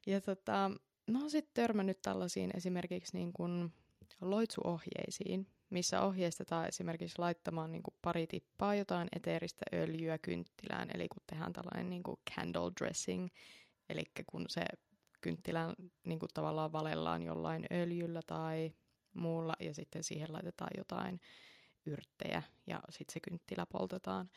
Ja 0.06 0.20
tota, 0.20 0.70
mä 1.10 1.18
oon 1.18 1.30
sitten 1.30 1.54
törmännyt 1.54 2.02
tällaisiin 2.02 2.50
esimerkiksi 2.56 3.16
niin 3.16 3.32
kuin 3.32 3.72
loitsuohjeisiin, 4.20 5.46
missä 5.70 6.02
ohjeistetaan 6.02 6.68
esimerkiksi 6.68 7.18
laittamaan 7.18 7.72
niin 7.72 7.82
kuin 7.82 7.94
pari 8.02 8.26
tippaa 8.26 8.74
jotain 8.74 9.08
eteeristä 9.16 9.64
öljyä 9.74 10.18
kynttilään, 10.18 10.88
eli 10.94 11.08
kun 11.08 11.22
tehdään 11.26 11.52
tällainen 11.52 11.90
niin 11.90 12.02
kuin 12.02 12.16
candle 12.34 12.72
dressing, 12.80 13.28
eli 13.88 14.02
kun 14.26 14.44
se 14.48 14.64
kynttilän 15.22 15.74
niin 16.06 16.18
kuin 16.18 16.30
tavallaan 16.34 16.72
valellaan 16.72 17.22
jollain 17.22 17.66
öljyllä 17.72 18.20
tai 18.26 18.72
muulla, 19.14 19.54
ja 19.60 19.74
sitten 19.74 20.04
siihen 20.04 20.32
laitetaan 20.32 20.70
jotain 20.76 21.20
yrttejä, 21.86 22.42
ja 22.66 22.80
sitten 22.90 23.12
se 23.12 23.20
kynttilä 23.20 23.66
poltetaan, 23.66 24.30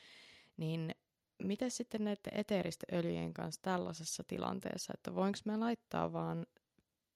niin 0.58 0.96
miten 1.44 1.72
sitten 1.72 2.04
näiden 2.04 2.40
eteeristen 2.40 3.00
öljyjen 3.00 3.34
kanssa 3.34 3.62
tällaisessa 3.62 4.24
tilanteessa, 4.28 4.94
että 4.94 5.16
voinko 5.16 5.40
me 5.46 5.58
laittaa 5.58 6.14
vaan 6.14 6.46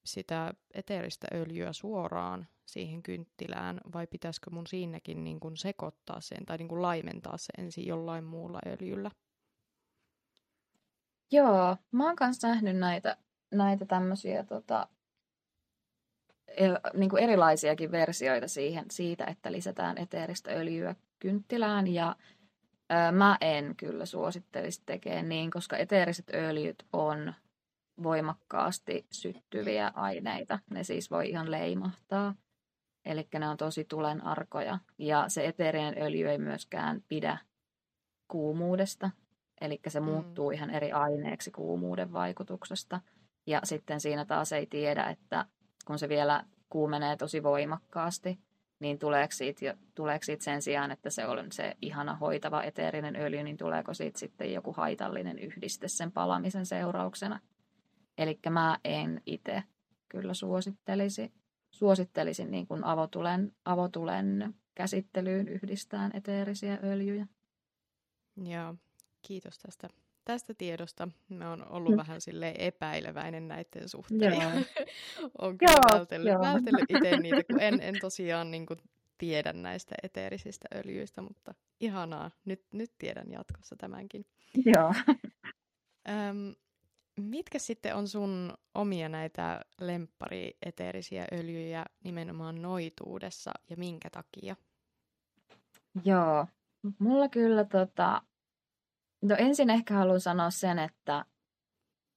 sitä 0.04 0.54
eteeristä 0.74 1.26
öljyä 1.34 1.72
suoraan 1.72 2.48
siihen 2.66 3.02
kynttilään, 3.02 3.80
vai 3.92 4.06
pitäisikö 4.06 4.50
mun 4.50 4.66
siinäkin 4.66 5.24
niin 5.24 5.40
kuin 5.40 5.56
sekoittaa 5.56 6.20
sen 6.20 6.46
tai 6.46 6.58
niin 6.58 6.68
kuin 6.68 6.82
laimentaa 6.82 7.36
se 7.36 7.52
ensin 7.58 7.86
jollain 7.86 8.24
muulla 8.24 8.58
öljyllä? 8.66 9.10
Joo, 11.32 11.76
mä 11.90 12.06
oon 12.06 12.16
kanssa 12.16 12.48
nähnyt 12.48 12.76
näitä, 12.76 13.16
näitä 13.50 13.86
tämmöisiä 13.86 14.44
tota, 14.44 14.88
niin 16.94 17.10
kuin 17.10 17.22
erilaisiakin 17.22 17.92
versioita 17.92 18.48
siihen, 18.48 18.84
siitä, 18.90 19.24
että 19.24 19.52
lisätään 19.52 19.98
eteeristä 19.98 20.50
öljyä 20.50 20.94
kynttilään 21.18 21.86
ja 21.86 22.16
Mä 23.12 23.38
en 23.40 23.74
kyllä 23.76 24.06
suosittelisi 24.06 24.82
tekemään 24.86 25.28
niin, 25.28 25.50
koska 25.50 25.76
eteeriset 25.76 26.30
öljyt 26.34 26.86
on 26.92 27.34
voimakkaasti 28.02 29.06
syttyviä 29.12 29.92
aineita. 29.94 30.58
Ne 30.70 30.84
siis 30.84 31.10
voi 31.10 31.28
ihan 31.28 31.50
leimahtaa. 31.50 32.34
Eli 33.04 33.28
ne 33.38 33.48
on 33.48 33.56
tosi 33.56 33.84
tulen 33.84 34.24
arkoja. 34.24 34.78
Ja 34.98 35.24
se 35.28 35.46
eteerinen 35.46 36.02
öljy 36.02 36.28
ei 36.28 36.38
myöskään 36.38 37.04
pidä 37.08 37.38
kuumuudesta. 38.28 39.10
Eli 39.60 39.80
se 39.88 40.00
mm. 40.00 40.06
muuttuu 40.06 40.50
ihan 40.50 40.70
eri 40.70 40.92
aineeksi 40.92 41.50
kuumuuden 41.50 42.12
vaikutuksesta. 42.12 43.00
Ja 43.46 43.60
sitten 43.64 44.00
siinä 44.00 44.24
taas 44.24 44.52
ei 44.52 44.66
tiedä, 44.66 45.04
että 45.04 45.46
kun 45.86 45.98
se 45.98 46.08
vielä 46.08 46.44
kuumenee 46.68 47.16
tosi 47.16 47.42
voimakkaasti, 47.42 48.38
niin 48.80 48.98
tuleeko 48.98 49.32
siitä, 49.32 49.76
tuleeko 49.94 50.24
siitä 50.24 50.44
sen 50.44 50.62
sijaan, 50.62 50.90
että 50.90 51.10
se 51.10 51.26
on 51.26 51.52
se 51.52 51.76
ihana 51.82 52.14
hoitava 52.14 52.62
eteerinen 52.62 53.16
öljy, 53.16 53.42
niin 53.42 53.56
tuleeko 53.56 53.94
siitä 53.94 54.18
sitten 54.18 54.52
joku 54.52 54.72
haitallinen 54.72 55.38
yhdiste 55.38 55.88
sen 55.88 56.12
palamisen 56.12 56.66
seurauksena. 56.66 57.40
Eli 58.18 58.38
mä 58.50 58.78
en 58.84 59.22
itse 59.26 59.62
kyllä 60.08 60.34
suosittelisi, 60.34 61.32
suosittelisin 61.70 62.50
niin 62.50 62.66
kuin 62.66 62.84
avotulen, 62.84 63.52
avotulen 63.64 64.54
käsittelyyn 64.74 65.48
yhdistään 65.48 66.10
eteerisiä 66.14 66.78
öljyjä. 66.82 67.26
Joo, 68.36 68.74
kiitos 69.22 69.58
tästä 69.58 69.88
tästä 70.30 70.54
tiedosta. 70.54 71.08
Mä 71.28 71.50
oon 71.50 71.66
ollut 71.70 71.90
mm. 71.90 71.96
vähän 71.96 72.20
sille 72.20 72.54
epäileväinen 72.58 73.48
näiden 73.48 73.88
suhteen. 73.88 74.32
Joo. 74.32 74.50
on 75.38 75.58
kyllä 75.58 75.72
joo, 75.72 75.98
vältellyt, 75.98 76.32
joo. 76.32 76.42
vältellyt 76.42 76.90
itse 76.96 77.16
niitä, 77.16 77.44
kun 77.44 77.60
en, 77.60 77.80
en 77.80 77.94
tosiaan 78.00 78.50
niin 78.50 78.66
kuin 78.66 78.80
tiedä 79.18 79.52
näistä 79.52 79.94
eteerisistä 80.02 80.68
öljyistä, 80.74 81.22
mutta 81.22 81.54
ihanaa. 81.80 82.30
Nyt, 82.44 82.62
nyt 82.72 82.92
tiedän 82.98 83.30
jatkossa 83.30 83.76
tämänkin. 83.76 84.26
Joo. 84.66 84.94
Öm, 86.08 86.54
mitkä 87.20 87.58
sitten 87.58 87.94
on 87.94 88.08
sun 88.08 88.52
omia 88.74 89.08
näitä 89.08 89.60
lemppari-eteerisiä 89.80 91.24
öljyjä 91.32 91.84
nimenomaan 92.04 92.62
noituudessa 92.62 93.50
ja 93.70 93.76
minkä 93.76 94.10
takia? 94.10 94.56
Joo, 96.04 96.46
mulla 96.98 97.28
kyllä 97.28 97.64
tota, 97.64 98.22
No 99.22 99.36
ensin 99.38 99.70
ehkä 99.70 99.94
haluan 99.94 100.20
sanoa 100.20 100.50
sen, 100.50 100.78
että 100.78 101.24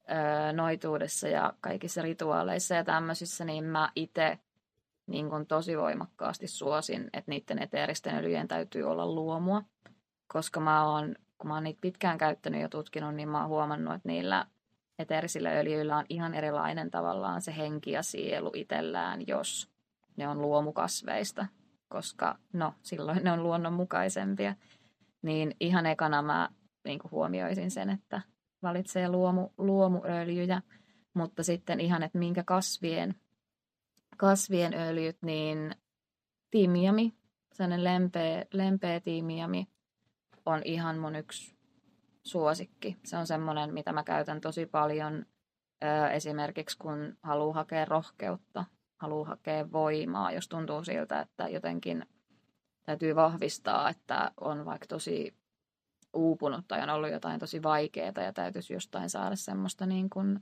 ö, 0.10 0.54
noituudessa 0.54 1.28
ja 1.28 1.54
kaikissa 1.62 2.02
rituaaleissa 2.02 2.76
ja 2.76 2.84
tämmöisissä, 2.84 3.46
niin 3.46 3.64
mä 3.64 3.90
itse 3.96 4.40
niin 5.08 5.30
tosi 5.48 5.78
voimakkaasti 5.78 6.48
suosin, 6.48 7.10
että 7.14 7.32
niiden 7.32 7.64
eteeristen 7.64 8.16
öljyjen 8.16 8.48
täytyy 8.48 8.84
olla 8.84 9.06
luomua. 9.06 9.64
Koska 10.28 10.60
mä 10.60 10.86
oon, 10.90 11.16
kun 11.38 11.48
mä 11.48 11.54
oon 11.54 11.64
niitä 11.64 11.82
pitkään 11.82 12.18
käyttänyt 12.18 12.62
ja 12.62 12.70
tutkinut, 12.70 13.16
niin 13.16 13.30
mä 13.30 13.40
oon 13.40 13.50
huomannut, 13.50 13.94
että 13.94 14.10
niillä 14.10 14.46
eteerisillä 15.00 15.50
öljyillä 15.50 15.98
on 15.98 16.06
ihan 16.10 16.34
erilainen 16.34 16.92
tavallaan 16.92 17.42
se 17.42 17.58
henki 17.58 17.92
ja 17.92 18.04
sielu 18.04 18.52
itsellään, 18.54 19.28
jos 19.28 19.70
ne 20.18 20.28
on 20.28 20.42
luomukasveista, 20.42 21.46
koska 21.88 22.38
no 22.54 22.74
silloin 22.82 23.24
ne 23.24 23.32
on 23.32 23.44
luonnonmukaisempia. 23.44 24.56
Niin 25.22 25.56
ihan 25.60 25.86
ekana 25.86 26.22
mä 26.22 26.50
niin 26.84 27.00
kuin 27.00 27.12
huomioisin 27.12 27.72
sen, 27.72 27.90
että 27.90 28.22
valitsee 28.64 29.10
luomu, 29.10 29.50
luomuöljyjä. 29.58 30.62
Mutta 31.14 31.44
sitten 31.44 31.80
ihan, 31.80 32.04
että 32.04 32.18
minkä 32.18 32.44
kasvien, 32.44 33.16
kasvien 34.18 34.74
öljyt, 34.74 35.18
niin 35.22 35.76
tiimiami, 36.52 37.14
sellainen 37.54 37.84
lempeä, 37.84 38.46
lempeä 38.54 39.00
tiimiami 39.00 39.68
on 40.46 40.62
ihan 40.66 40.98
mun 40.98 41.16
yksi 41.16 41.56
suosikki. 42.24 42.98
Se 43.06 43.18
on 43.18 43.28
semmoinen, 43.28 43.74
mitä 43.74 43.94
mä 43.94 44.04
käytän 44.04 44.42
tosi 44.42 44.66
paljon 44.66 45.26
esimerkiksi, 46.12 46.78
kun 46.78 47.18
haluaa 47.24 47.54
hakea 47.54 47.86
rohkeutta, 47.86 48.66
haluaa 48.98 49.28
hakea 49.28 49.72
voimaa, 49.72 50.32
jos 50.32 50.48
tuntuu 50.48 50.84
siltä, 50.84 51.20
että 51.20 51.48
jotenkin 51.48 52.06
täytyy 52.84 53.16
vahvistaa, 53.16 53.90
että 53.90 54.32
on 54.42 54.66
vaikka 54.66 54.88
tosi 54.88 55.43
uupunut 56.14 56.66
tai 56.68 56.84
on 56.84 56.90
ollut 56.90 57.12
jotain 57.12 57.40
tosi 57.40 57.64
vaikeaa 57.64 58.24
ja 58.24 58.34
täytyisi 58.34 58.74
jostain 58.74 59.10
saada 59.10 59.36
semmoista 59.36 59.86
niin 59.86 60.10
kuin 60.10 60.40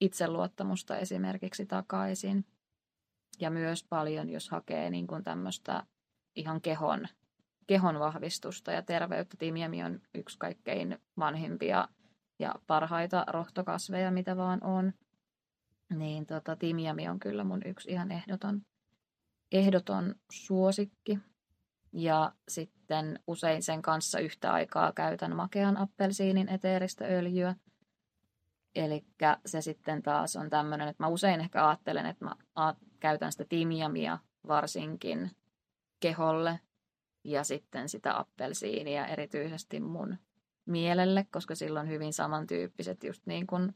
itseluottamusta 0.00 0.96
esimerkiksi 0.96 1.66
takaisin. 1.66 2.44
Ja 3.40 3.50
myös 3.50 3.84
paljon, 3.88 4.28
jos 4.28 4.50
hakee 4.50 4.90
niin 4.90 5.06
kuin 5.06 5.24
tämmöistä 5.24 5.82
ihan 6.36 6.60
kehon, 6.60 7.08
kehon 7.66 7.98
vahvistusta 7.98 8.72
ja 8.72 8.82
terveyttä. 8.82 9.36
Timiami 9.38 9.84
on 9.84 10.00
yksi 10.14 10.38
kaikkein 10.38 10.98
vanhimpia 11.18 11.88
ja 12.38 12.54
parhaita 12.66 13.24
rohtokasveja, 13.28 14.10
mitä 14.10 14.36
vaan 14.36 14.64
on. 14.64 14.92
Niin 15.94 16.26
tota, 16.26 16.56
timiami 16.56 17.08
on 17.08 17.18
kyllä 17.18 17.44
mun 17.44 17.60
yksi 17.64 17.90
ihan 17.90 18.12
ehdoton, 18.12 18.62
ehdoton 19.52 20.14
suosikki. 20.32 21.18
Ja 21.92 22.32
sitten 22.48 23.20
usein 23.26 23.62
sen 23.62 23.82
kanssa 23.82 24.18
yhtä 24.18 24.52
aikaa 24.52 24.92
käytän 24.92 25.36
makean 25.36 25.76
appelsiinin 25.76 26.48
eteeristä 26.48 27.04
öljyä. 27.04 27.54
Eli 28.74 29.04
se 29.46 29.60
sitten 29.60 30.02
taas 30.02 30.36
on 30.36 30.50
tämmöinen, 30.50 30.88
että 30.88 31.02
mä 31.02 31.08
usein 31.08 31.40
ehkä 31.40 31.68
ajattelen, 31.68 32.06
että 32.06 32.24
mä 32.24 32.34
käytän 33.00 33.32
sitä 33.32 33.44
timiamia 33.48 34.18
varsinkin 34.48 35.30
keholle 36.00 36.60
ja 37.24 37.44
sitten 37.44 37.88
sitä 37.88 38.18
appelsiinia 38.18 39.06
erityisesti 39.06 39.80
mun 39.80 40.16
mielelle, 40.66 41.26
koska 41.30 41.54
sillä 41.54 41.80
on 41.80 41.88
hyvin 41.88 42.12
samantyyppiset 42.12 43.04
just 43.04 43.26
niin 43.26 43.46
kuin 43.46 43.74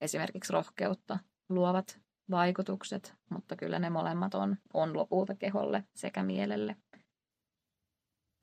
esimerkiksi 0.00 0.52
rohkeutta 0.52 1.18
luovat 1.48 2.00
vaikutukset, 2.30 3.14
mutta 3.30 3.56
kyllä 3.56 3.78
ne 3.78 3.90
molemmat 3.90 4.34
on, 4.34 4.56
on 4.74 4.96
lopulta 4.96 5.34
keholle 5.34 5.84
sekä 5.94 6.22
mielelle 6.22 6.76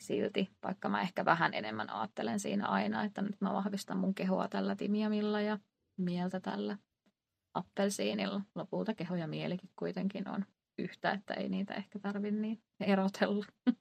silti, 0.02 0.50
vaikka 0.64 0.90
mä 0.90 1.02
ehkä 1.02 1.26
vähän 1.26 1.54
enemmän 1.54 1.90
ajattelen 1.90 2.40
siinä 2.40 2.68
aina, 2.68 3.04
että 3.04 3.22
nyt 3.22 3.42
mä 3.42 3.54
vahvistan 3.54 3.98
mun 3.98 4.16
kehoa 4.16 4.48
tällä 4.48 4.76
timiamilla 4.76 5.42
ja 5.42 5.60
mieltä 5.98 6.40
tällä 6.40 6.78
appelsiinilla. 7.54 8.42
Lopulta 8.56 8.94
keho 8.94 9.16
ja 9.16 9.28
mielikin 9.28 9.70
kuitenkin 9.76 10.28
on 10.28 10.46
yhtä, 10.78 11.12
että 11.12 11.34
ei 11.34 11.50
niitä 11.50 11.74
ehkä 11.74 12.00
tarvitse 12.00 12.40
niin 12.40 12.62
erotella. 12.80 13.46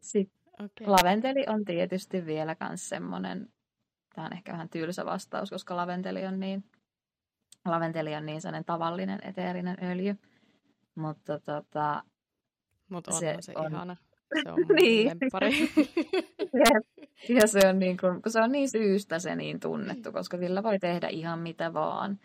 Sitten 0.00 0.42
okay. 0.52 0.86
laventeli 0.86 1.44
on 1.48 1.64
tietysti 1.64 2.26
vielä 2.26 2.56
myös 2.68 2.88
semmoinen, 2.88 3.48
tämä 4.14 4.26
on 4.26 4.32
ehkä 4.32 4.52
vähän 4.52 4.68
tylsä 4.68 5.04
vastaus, 5.04 5.50
koska 5.50 5.76
laventeli 5.76 6.26
on 6.26 6.40
niin, 6.40 6.64
laventeli 7.64 8.14
on 8.14 8.26
niin 8.26 8.40
sellainen 8.40 8.64
tavallinen 8.64 9.18
eteerinen 9.22 9.76
öljy. 9.82 10.16
Mutta 10.94 11.38
tota, 11.38 12.02
Mut 12.88 13.08
on 13.08 13.14
se, 13.14 13.36
se 13.40 13.52
on, 13.56 13.72
ihana. 13.72 13.96
Se 14.42 14.50
on 14.52 14.58
niin. 14.80 15.12
ja 17.40 17.46
se 17.46 17.68
on, 17.68 17.78
niin 17.78 17.96
kuin, 17.96 18.22
kun 18.22 18.32
se 18.32 18.40
on 18.40 18.52
niin 18.52 18.70
syystä 18.70 19.18
se 19.18 19.36
niin 19.36 19.60
tunnettu, 19.60 20.12
koska 20.12 20.36
sillä 20.36 20.62
voi 20.62 20.78
tehdä 20.78 21.08
ihan 21.08 21.38
mitä 21.38 21.72
vaan. 21.74 22.18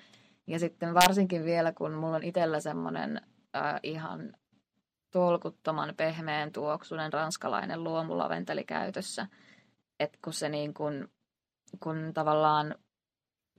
Ja 0.48 0.60
sitten 0.60 0.94
varsinkin 0.94 1.46
vielä, 1.46 1.72
kun 1.72 1.94
mulla 1.94 2.16
on 2.16 2.24
itsellä 2.24 2.60
semmoinen 2.60 3.22
äh, 3.56 3.80
ihan 3.84 4.34
tolkuttoman 5.12 5.94
pehmeän 5.98 6.52
tuoksunen 6.52 7.14
ranskalainen 7.14 7.84
luomulaventeli 7.84 8.64
käytössä, 8.64 9.28
että 10.00 10.18
kun 10.24 10.34
se 10.34 10.50
niin 10.50 10.74
kuin, 10.74 11.08
kun 11.84 12.12
tavallaan 12.14 12.76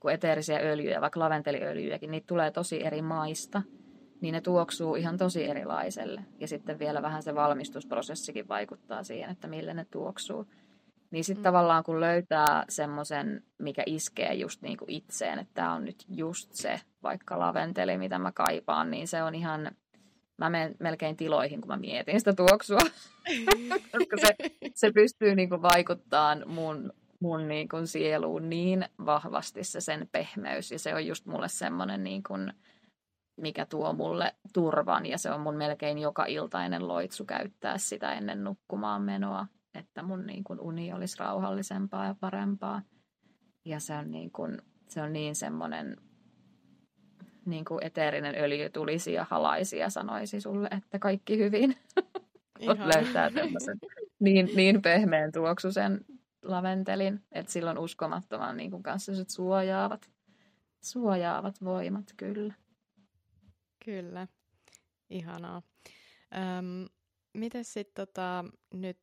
kun 0.01 0.13
eteerisiä 0.13 0.59
öljyjä, 0.59 1.01
vaikka 1.01 1.21
laventeliöljyjäkin, 1.21 2.11
niitä 2.11 2.27
tulee 2.27 2.51
tosi 2.51 2.87
eri 2.87 3.03
maista– 3.03 3.63
niin 4.21 4.33
ne 4.33 4.41
tuoksuu 4.41 4.95
ihan 4.95 5.17
tosi 5.17 5.45
erilaiselle. 5.45 6.25
Ja 6.41 6.49
sitten 6.49 6.79
vielä 6.79 7.03
vähän 7.03 7.23
se 7.23 7.35
valmistusprosessikin 7.35 8.49
vaikuttaa 8.49 9.03
siihen, 9.03 9.31
että 9.31 9.49
millä 9.49 9.75
ne 9.75 9.87
tuoksuu. 9.91 10.47
Niin 11.11 11.25
sitten 11.25 11.41
mm. 11.41 11.45
tavallaan 11.45 11.85
kun 11.85 12.01
löytää 12.01 12.65
semmoisen, 12.69 13.43
mikä 13.59 13.83
iskee 13.87 14.35
just 14.35 14.63
niin 14.63 14.77
kuin 14.77 14.91
itseen, 14.91 15.39
että 15.39 15.55
tämä 15.55 15.75
on 15.75 15.85
nyt 15.85 16.05
just 16.09 16.53
se 16.53 16.81
vaikka 17.03 17.39
laventeli, 17.39 17.99
mitä 17.99 18.19
mä 18.19 18.33
kaipaan, 18.33 18.91
niin 18.91 19.09
se 19.09 19.23
on 19.23 19.35
ihan, 19.35 19.71
mä 20.39 20.51
menen 20.51 20.75
melkein 20.81 21.17
tiloihin, 21.17 21.61
kun 21.61 21.69
mä 21.69 21.77
mietin 21.77 22.21
sitä 22.21 22.33
tuoksua. 22.33 22.79
Koska 23.93 24.17
se, 24.21 24.35
se 24.75 24.93
pystyy 24.93 25.35
niin 25.35 25.49
kuin 25.49 25.63
vaikuttamaan 25.63 26.43
mun, 26.47 26.93
mun 27.21 27.49
niin 27.49 27.69
kuin 27.69 27.87
sieluun 27.87 28.51
niin 28.51 28.85
vahvasti 29.07 29.65
se 29.65 29.81
sen 29.81 30.09
pehmeys. 30.13 30.71
Ja 30.71 30.79
se 30.79 30.95
on 30.95 31.07
just 31.07 31.27
mulle 31.27 31.49
semmoinen 31.49 32.05
niin 32.05 32.23
kuin, 32.23 32.53
mikä 33.39 33.67
tuo 33.67 33.93
mulle 33.93 34.35
turvan 34.53 35.07
ja 35.07 35.19
se 35.19 35.31
on 35.31 35.41
mun 35.41 35.57
melkein 35.57 35.99
joka 35.99 36.25
iltainen 36.27 36.89
loitsu 36.89 37.25
käyttää 37.25 37.79
sitä 37.79 38.13
ennen 38.13 38.45
nukkumaan 38.45 39.03
menoa, 39.03 39.47
että 39.75 40.03
mun 40.03 40.27
niin 40.27 40.45
kuin 40.45 40.61
uni 40.61 40.93
olisi 40.93 41.19
rauhallisempaa 41.19 42.07
ja 42.07 42.15
parempaa. 42.21 42.83
Ja 43.65 43.81
se 43.81 43.95
on 43.95 44.11
niin, 44.11 44.31
kuin, 44.31 44.59
se 44.89 45.03
on 45.03 45.13
niin 45.13 45.37
semmoinen 45.37 45.97
niin 47.47 47.65
kuin 47.65 47.85
eteerinen 47.85 48.35
öljy 48.39 48.69
tulisi 48.71 49.13
ja 49.13 49.27
halaisi 49.31 49.79
ja 49.79 49.91
sanoisi 49.91 50.41
sulle, 50.41 50.69
että 50.71 50.99
kaikki 50.99 51.39
hyvin. 51.39 51.77
löytää 52.95 53.31
tämmöisen 53.31 53.79
niin, 54.19 54.51
niin 54.57 54.83
pehmeän 54.83 55.33
tuoksusen 55.33 56.05
laventelin, 56.43 57.21
että 57.33 57.53
silloin 57.53 57.79
uskomattoman 57.79 58.57
niin 58.57 58.71
kuin 58.71 58.83
kanssa 58.83 59.13
suojaavat, 59.29 60.11
suojaavat 60.81 61.65
voimat 61.65 62.05
kyllä. 62.17 62.55
Kyllä, 63.89 64.27
ihanaa. 65.11 65.63
Öm, 66.59 66.89
miten 67.33 67.65
sitten 67.65 68.07
tota, 68.07 68.45
nyt 68.75 68.99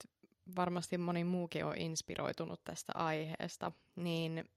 varmasti 0.56 0.98
moni 0.98 1.24
muukin 1.24 1.66
on 1.66 1.78
inspiroitunut 1.78 2.64
tästä 2.64 2.92
aiheesta, 2.96 3.72
niin 3.96 4.50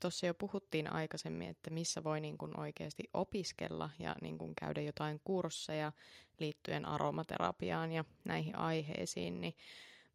tuossa 0.00 0.26
jo 0.26 0.34
puhuttiin 0.34 0.92
aikaisemmin, 0.92 1.48
että 1.48 1.70
missä 1.70 2.04
voi 2.04 2.20
niin 2.20 2.38
kun 2.38 2.60
oikeasti 2.60 3.02
opiskella 3.14 3.90
ja 3.98 4.16
niin 4.22 4.38
kun 4.38 4.52
käydä 4.60 4.80
jotain 4.80 5.20
kursseja 5.24 5.92
liittyen 6.40 6.84
aromaterapiaan 6.84 7.92
ja 7.92 8.04
näihin 8.24 8.56
aiheisiin, 8.56 9.40
niin 9.40 9.54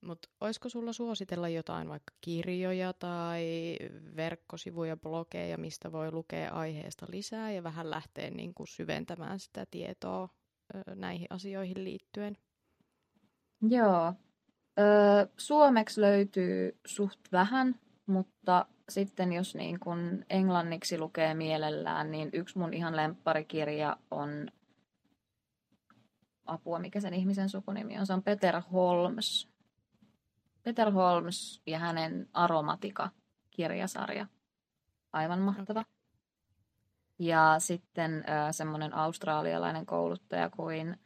mutta 0.01 0.29
olisiko 0.41 0.69
sulla 0.69 0.93
suositella 0.93 1.49
jotain 1.49 1.89
vaikka 1.89 2.13
kirjoja 2.21 2.93
tai 2.93 3.77
verkkosivuja, 4.15 4.97
blogeja, 4.97 5.57
mistä 5.57 5.91
voi 5.91 6.11
lukea 6.11 6.51
aiheesta 6.51 7.05
lisää 7.09 7.51
ja 7.51 7.63
vähän 7.63 7.89
lähteä 7.89 8.29
niin 8.29 8.53
kuin 8.53 8.67
syventämään 8.67 9.39
sitä 9.39 9.65
tietoa 9.71 10.29
näihin 10.95 11.27
asioihin 11.29 11.83
liittyen? 11.83 12.37
Joo. 13.69 14.13
Suomeksi 15.37 16.01
löytyy 16.01 16.79
suht 16.87 17.19
vähän, 17.31 17.75
mutta 18.05 18.65
sitten 18.89 19.33
jos 19.33 19.55
niin 19.55 19.79
kun 19.79 20.25
englanniksi 20.29 20.97
lukee 20.97 21.33
mielellään, 21.33 22.11
niin 22.11 22.29
yksi 22.33 22.57
mun 22.57 22.73
ihan 22.73 22.95
lempparikirja 22.95 23.97
on 24.11 24.47
apua, 26.45 26.79
mikä 26.79 26.99
sen 26.99 27.13
ihmisen 27.13 27.49
sukunimi 27.49 27.97
on. 27.99 28.07
Se 28.07 28.13
on 28.13 28.23
Peter 28.23 28.61
Holmes. 28.71 29.56
Peter 30.67 30.91
Holmes 30.91 31.61
ja 31.65 31.79
hänen 31.79 32.29
Aromatika-kirjasarja. 32.33 34.27
Aivan 35.13 35.39
mahtava. 35.39 35.79
Okay. 35.79 35.93
Ja 37.19 37.55
sitten 37.59 38.23
äh, 38.29 38.51
semmoinen 38.51 38.93
australialainen 38.93 39.85
kouluttaja 39.85 40.49
kuin 40.49 40.97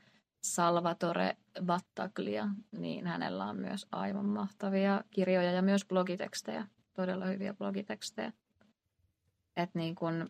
Salvatore 0.43 1.38
Battaglia, 1.66 2.47
niin 2.72 3.07
hänellä 3.07 3.45
on 3.45 3.57
myös 3.57 3.88
aivan 3.91 4.26
mahtavia 4.26 5.03
kirjoja 5.09 5.51
ja 5.51 5.62
myös 5.62 5.86
blogitekstejä, 5.86 6.68
todella 6.93 7.26
hyviä 7.26 7.53
blogitekstejä. 7.53 8.34
Et 9.55 9.76
niin 9.76 9.95
kun, 9.95 10.30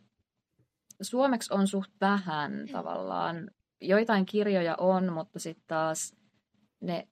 suomeksi 1.01 1.53
on 1.53 1.67
suht 1.67 1.91
vähän 2.01 2.51
tavallaan. 2.71 3.51
Joitain 3.82 4.25
kirjoja 4.25 4.75
on, 4.77 5.13
mutta 5.13 5.39
sitten 5.39 5.67
taas 5.67 6.15
ne 6.82 7.07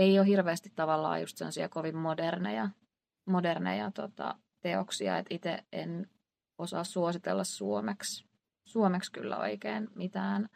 ei 0.00 0.18
ole 0.18 0.26
hirveästi 0.26 0.72
tavallaan 0.74 1.20
just 1.20 1.36
sellaisia 1.36 1.68
kovin 1.68 1.96
moderneja, 1.96 2.70
moderneja 3.26 3.90
tota, 3.90 4.38
teoksia, 4.60 5.18
että 5.18 5.34
itse 5.34 5.64
en 5.72 6.10
osaa 6.58 6.84
suositella 6.84 7.44
suomeksi, 7.44 8.24
suomeksi 8.64 9.12
kyllä 9.12 9.38
oikein 9.38 9.88
mitään, 9.94 10.48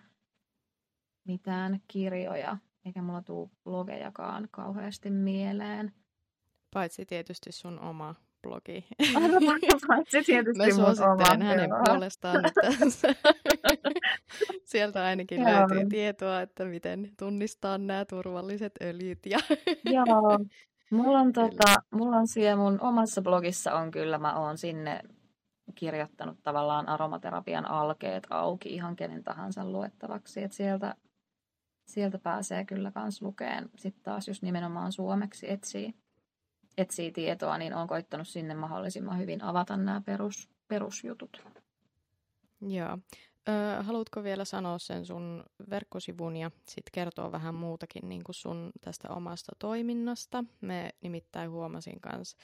mitään 1.25 1.81
kirjoja, 1.89 2.57
eikä 2.85 3.03
mulla 3.03 3.23
tule 3.23 3.51
blogejakaan 3.65 4.49
kauheasti 4.51 5.11
mieleen. 5.11 5.93
Paitsi 6.75 7.07
tietysti 7.07 7.53
sun 7.53 7.81
oma 7.81 8.15
blogi. 8.45 8.87
Se 10.09 10.23
tietysti 10.23 10.59
Mä 10.59 10.71
suosittelen 10.75 11.43
hänen 11.43 11.69
joo. 11.71 11.83
puolestaan 11.85 12.43
tässä. 12.43 13.09
Sieltä 14.73 15.05
ainakin 15.05 15.41
Joo. 15.41 15.51
löytyy 15.51 15.89
tietoa, 15.89 16.41
että 16.41 16.65
miten 16.65 17.11
tunnistaa 17.19 17.79
nämä 17.79 18.05
turvalliset 18.05 18.73
öljyt. 18.83 19.27
Ja... 19.27 19.39
Joo. 19.85 20.39
Mulla 20.91 21.19
on, 21.19 21.33
tota, 21.43 21.75
mulla 21.91 22.17
on 22.17 22.29
siellä 22.29 22.57
mun 22.57 22.81
omassa 22.81 23.23
blogissa 23.23 23.73
on 23.73 23.91
kyllä, 23.91 24.19
mä 24.19 24.39
oon 24.39 24.59
sinne 24.59 25.01
kirjoittanut 25.75 26.43
tavallaan 26.43 26.89
aromaterapian 26.89 27.71
alkeet 27.71 28.27
auki 28.31 28.69
ihan 28.75 28.97
kenen 28.97 29.25
tahansa 29.25 29.65
luettavaksi. 29.65 30.43
Et 30.43 30.53
sieltä, 30.53 30.95
sieltä 31.87 32.19
pääsee 32.19 32.65
kyllä 32.65 32.91
kans 32.91 33.23
lukeen. 33.23 33.71
Sitten 33.77 34.03
taas 34.03 34.29
jos 34.29 34.43
nimenomaan 34.43 34.93
suomeksi 34.93 35.51
etsii, 35.51 35.95
etsii 36.79 37.13
tietoa, 37.13 37.59
niin 37.59 37.75
on 37.75 37.89
koittanut 37.89 38.29
sinne 38.29 38.55
mahdollisimman 38.55 39.19
hyvin 39.19 39.43
avata 39.43 39.77
nämä 39.77 40.03
perus, 40.07 40.49
perusjutut. 40.69 41.43
Joo. 42.61 42.99
Ö, 43.49 43.83
haluatko 43.83 44.23
vielä 44.23 44.45
sanoa 44.45 44.79
sen 44.79 45.07
sun 45.07 45.45
verkkosivun 45.71 46.37
ja 46.37 46.51
sitten 46.69 46.91
kertoa 46.93 47.33
vähän 47.33 47.55
muutakin 47.55 48.09
niin 48.09 48.25
kuin 48.25 48.35
sun 48.35 48.73
tästä 48.81 49.09
omasta 49.09 49.53
toiminnasta? 49.59 50.45
Me 50.61 50.91
nimittäin 51.01 51.51
huomasin 51.51 52.01
kanssa 52.01 52.37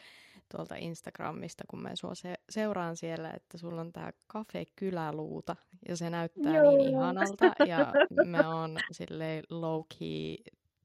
tuolta 0.56 0.74
Instagramista, 0.76 1.64
kun 1.68 1.82
mä 1.82 1.96
sua 1.96 2.14
se- 2.14 2.40
seuraan 2.50 2.96
siellä, 2.96 3.30
että 3.30 3.58
sulla 3.58 3.80
on 3.80 3.92
tää 3.92 4.12
Cafe 4.32 4.64
Kyläluuta 4.76 5.56
ja 5.88 5.96
se 5.96 6.10
näyttää 6.10 6.56
Joo. 6.56 6.70
niin 6.70 6.90
ihanalta 6.90 7.44
ja 7.66 7.92
me 8.24 8.46
on 8.46 8.78
silleen 8.92 9.44
low 9.50 9.82
key 9.98 10.36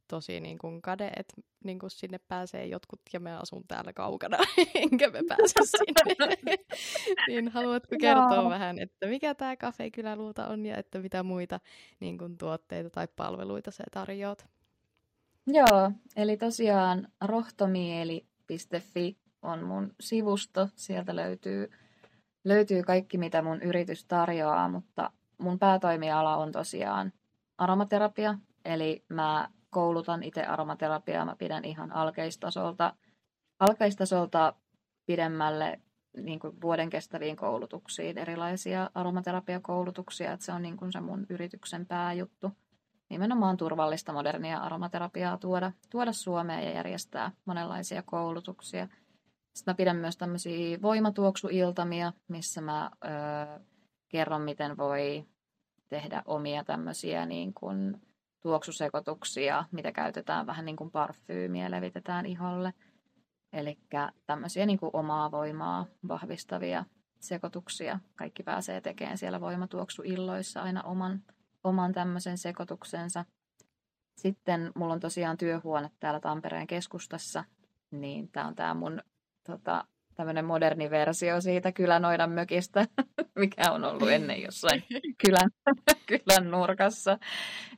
tosi 0.08 0.40
niin 0.40 0.58
kuin 0.58 0.82
kade, 0.82 1.12
että 1.16 1.34
niin 1.66 1.80
kuin 1.80 1.90
sinne 1.90 2.18
pääsee 2.18 2.66
jotkut 2.66 3.02
ja 3.14 3.20
me 3.20 3.38
asun 3.38 3.64
täällä 3.68 3.94
kaukana, 3.94 4.38
enkä 4.76 5.10
me 5.10 5.20
pääse 5.28 5.60
sinne. 5.64 6.58
niin 7.28 7.48
haluatko 7.48 7.96
kertoa 8.02 8.36
Joo. 8.36 8.50
vähän, 8.50 8.80
että 8.80 9.08
mikä 9.08 9.36
tämä 9.36 9.56
Cafe 9.56 9.92
Kyläluuta 9.92 10.48
on 10.48 10.66
ja 10.66 10.78
että 10.78 11.00
mitä 11.00 11.24
muita 11.24 11.60
niin 12.00 12.18
kuin, 12.18 12.38
tuotteita 12.38 12.90
tai 12.90 13.08
palveluita 13.16 13.72
sä 13.72 13.84
tarjoat? 13.92 14.48
Joo, 15.48 15.92
eli 16.16 16.38
tosiaan 16.38 17.08
rohtomieli.fi 17.22 19.18
on 19.42 19.64
mun 19.64 19.94
sivusto. 20.00 20.70
Sieltä 20.76 21.16
löytyy, 21.16 21.72
löytyy 22.44 22.84
kaikki, 22.84 23.18
mitä 23.18 23.42
mun 23.42 23.62
yritys 23.62 24.06
tarjoaa, 24.06 24.70
mutta 24.70 25.12
mun 25.38 25.60
päätoimiala 25.60 26.38
on 26.38 26.52
tosiaan 26.52 27.14
aromaterapia. 27.58 28.38
Eli 28.66 29.04
mä 29.10 29.50
koulutan 29.76 30.24
itse 30.24 30.46
aromaterapiaa. 30.46 31.26
Mä 31.26 31.36
pidän 31.36 31.66
ihan 31.66 31.92
alkeistasolta, 31.92 32.94
alkeistasolta 33.60 34.54
pidemmälle 35.06 35.82
niin 36.18 36.40
kuin 36.40 36.62
vuoden 36.62 36.90
kestäviin 36.90 37.36
koulutuksiin, 37.36 38.18
erilaisia 38.18 38.90
aromaterapiakoulutuksia, 38.94 40.34
että 40.34 40.46
se 40.46 40.52
on 40.52 40.62
niin 40.62 40.78
kuin 40.78 40.92
se 40.92 41.02
mun 41.02 41.26
yrityksen 41.30 41.86
pääjuttu 41.86 42.52
nimenomaan 43.10 43.58
turvallista 43.58 44.14
modernia 44.14 44.60
aromaterapiaa 44.60 45.38
tuoda, 45.38 45.72
tuoda 45.90 46.14
Suomeen 46.14 46.64
ja 46.64 46.72
järjestää 46.72 47.32
monenlaisia 47.46 48.04
koulutuksia. 48.04 48.88
Sitten 49.54 49.72
mä 49.72 49.76
pidän 49.76 49.98
myös 49.98 50.18
tämmöisiä 50.18 50.82
voimatuoksuiltamia, 50.82 52.14
missä 52.28 52.62
mä 52.62 52.92
ö, 53.06 53.08
kerron, 54.10 54.42
miten 54.42 54.78
voi 54.78 55.26
tehdä 55.90 56.24
omia 56.26 56.64
tämmöisiä 56.64 57.26
niin 57.26 57.54
kuin 57.54 58.02
tuoksusekoituksia, 58.46 59.64
mitä 59.72 59.92
käytetään 59.92 60.48
vähän 60.48 60.66
niin 60.66 60.76
kuin 60.76 60.92
parfyymiä, 60.92 61.72
levitetään 61.72 62.26
iholle. 62.26 62.74
Eli 63.54 63.78
tämmöisiä 64.26 64.66
niin 64.66 64.80
kuin 64.80 64.90
omaa 64.94 65.32
voimaa 65.32 65.86
vahvistavia 66.08 66.86
sekoituksia. 67.20 68.00
Kaikki 68.16 68.44
pääsee 68.44 68.82
tekemään 68.82 69.18
siellä 69.18 69.42
voimatuoksuilloissa 69.42 70.62
aina 70.62 70.84
oman, 70.84 71.24
oman 71.64 71.94
tämmöisen 71.94 72.38
sekoituksensa. 72.38 73.26
Sitten 74.18 74.72
mulla 74.76 74.94
on 74.94 75.00
tosiaan 75.00 75.38
työhuone 75.38 75.92
täällä 76.00 76.20
Tampereen 76.20 76.68
keskustassa, 76.68 77.44
niin 77.92 78.30
tämä 78.32 78.48
on 78.48 78.56
tämä 78.56 78.74
mun 78.74 79.02
tota, 79.44 79.86
tämmöinen 80.16 80.46
moderni 80.46 80.90
versio 80.90 81.42
siitä 81.42 81.72
kylänoidan 81.72 82.32
mökistä, 82.32 82.86
mikä 83.40 83.72
on 83.72 83.84
ollut 83.86 84.10
ennen 84.10 84.42
jossain 84.42 84.84
kylän, 85.26 85.50
kylän 86.10 86.52
nurkassa. 86.52 87.18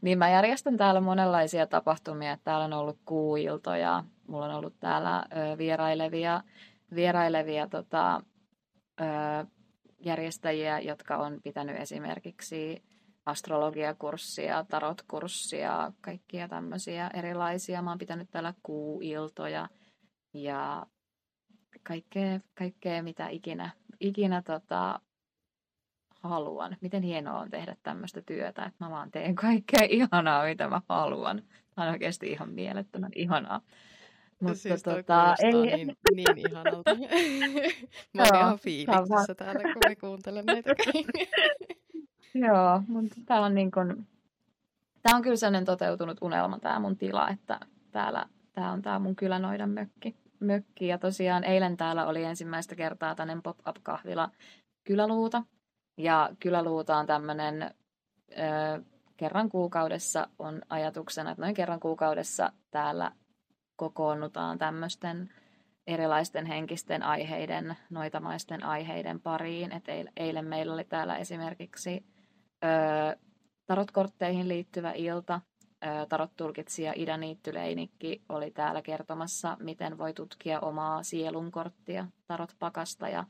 Niin 0.02 0.18
mä 0.18 0.30
järjestän 0.30 0.78
täällä 0.78 1.02
monenlaisia 1.02 1.68
tapahtumia. 1.68 2.38
Täällä 2.44 2.66
on 2.66 2.74
ollut 2.74 3.00
kuuiltoja, 3.06 4.04
mulla 4.28 4.46
on 4.46 4.56
ollut 4.56 4.80
täällä 4.80 5.18
ö, 5.18 5.58
vierailevia, 5.58 6.44
vierailevia 6.96 7.68
tota, 7.68 8.22
ö, 9.02 9.04
järjestäjiä, 10.00 10.80
jotka 10.80 11.18
on 11.18 11.40
pitänyt 11.44 11.82
esimerkiksi 11.82 12.84
astrologiakurssia, 13.26 14.66
tarotkurssia, 14.70 15.92
kaikkia 16.02 16.48
tämmöisiä 16.48 17.12
erilaisia. 17.14 17.82
Mä 17.82 17.92
oon 17.92 17.98
pitänyt 17.98 18.32
täällä 18.32 18.54
kuuiltoja 18.64 19.70
ja 20.34 20.86
kaikkea, 21.84 22.40
kaikkea 22.54 23.04
mitä 23.04 23.28
ikinä, 23.28 23.70
ikinä 24.00 24.42
tota, 24.42 25.00
haluan. 26.24 26.78
Miten 26.82 27.04
hienoa 27.04 27.40
on 27.40 27.50
tehdä 27.50 27.76
tämmöistä 27.84 28.22
työtä, 28.22 28.66
että 28.66 28.86
mä 28.86 28.92
vaan 28.92 29.12
teen 29.12 29.36
kaikkea 29.36 29.88
ihanaa, 30.00 30.46
mitä 30.46 30.68
mä 30.68 30.82
haluan. 30.90 31.44
Tämä 31.76 31.88
on 31.88 31.94
oikeasti 31.94 32.32
ihan 32.32 32.50
mielettömän 32.50 33.12
ihanaa. 33.16 33.62
Mutta 34.40 34.56
siis 34.58 34.84
tota, 34.84 35.36
ei... 35.44 35.52
niin, 35.54 35.98
niin 36.16 36.38
ihanalta. 36.38 36.96
mä 38.14 38.24
oon 38.24 38.36
ihan 38.36 38.60
fiiliksissä 38.60 39.36
täällä, 39.36 39.62
kun 39.64 39.82
mä 39.90 39.96
kuuntelen 39.96 40.46
näitä 40.46 40.76
Joo, 42.48 42.82
mutta 42.88 43.16
tää 43.26 43.42
on 43.42 43.56
niin 43.56 43.72
kun, 43.72 44.08
tää 45.02 45.16
on 45.16 45.22
kyllä 45.22 45.36
sellainen 45.36 45.66
toteutunut 45.66 46.18
unelma 46.22 46.60
tää 46.60 46.80
mun 46.80 46.98
tila, 46.98 47.30
että 47.30 47.60
täällä 47.92 48.26
tää 48.54 48.72
on 48.72 48.82
tää 48.82 49.00
mun 49.00 49.16
kylänoidan 49.16 49.70
mökki. 49.70 50.16
Mökki. 50.40 50.88
Ja 50.88 50.98
tosiaan 50.98 51.44
eilen 51.44 51.78
täällä 51.78 52.08
oli 52.08 52.24
ensimmäistä 52.24 52.76
kertaa 52.76 53.16
tämmöinen 53.16 53.44
pop-up-kahvila 53.44 54.30
Kyläluuta. 54.84 55.44
Ja 55.98 56.30
Kyläluuta 56.40 56.98
on 56.98 57.06
tämmöinen 57.06 57.72
kerran 59.18 59.50
kuukaudessa 59.50 60.28
on 60.40 60.62
ajatuksena, 60.70 61.32
että 61.32 61.42
noin 61.42 61.54
kerran 61.54 61.80
kuukaudessa 61.80 62.52
täällä 62.72 63.12
kokoonnutaan 63.76 64.58
tämmöisten 64.58 65.30
erilaisten 65.88 66.46
henkisten 66.46 67.04
aiheiden, 67.04 67.78
noitamaisten 67.90 68.64
aiheiden 68.64 69.20
pariin. 69.20 69.72
Et 69.72 69.86
eilen 70.18 70.46
meillä 70.46 70.74
oli 70.74 70.84
täällä 70.84 71.18
esimerkiksi 71.18 72.06
ö, 72.64 73.18
tarotkortteihin 73.66 74.48
liittyvä 74.48 74.92
ilta. 74.92 75.42
Tarottulkitsija 76.10 76.94
Ida 76.96 77.18
Niittyleinikki 77.18 78.22
oli 78.30 78.52
täällä 78.52 78.82
kertomassa, 78.82 79.58
miten 79.60 79.98
voi 79.98 80.14
tutkia 80.14 80.60
omaa 80.60 81.04
sielunkorttia 81.04 82.08
tarotpakasta. 82.28 83.10
Ja 83.10 83.26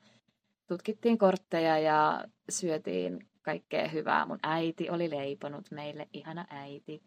tutkittiin 0.68 1.18
kortteja 1.18 1.80
ja 1.80 2.26
syötiin 2.50 3.28
kaikkea 3.42 3.88
hyvää. 3.88 4.26
Mun 4.26 4.40
äiti 4.44 4.90
oli 4.90 5.10
leiponut 5.10 5.72
meille, 5.72 6.08
ihana 6.14 6.46
äiti. 6.50 7.04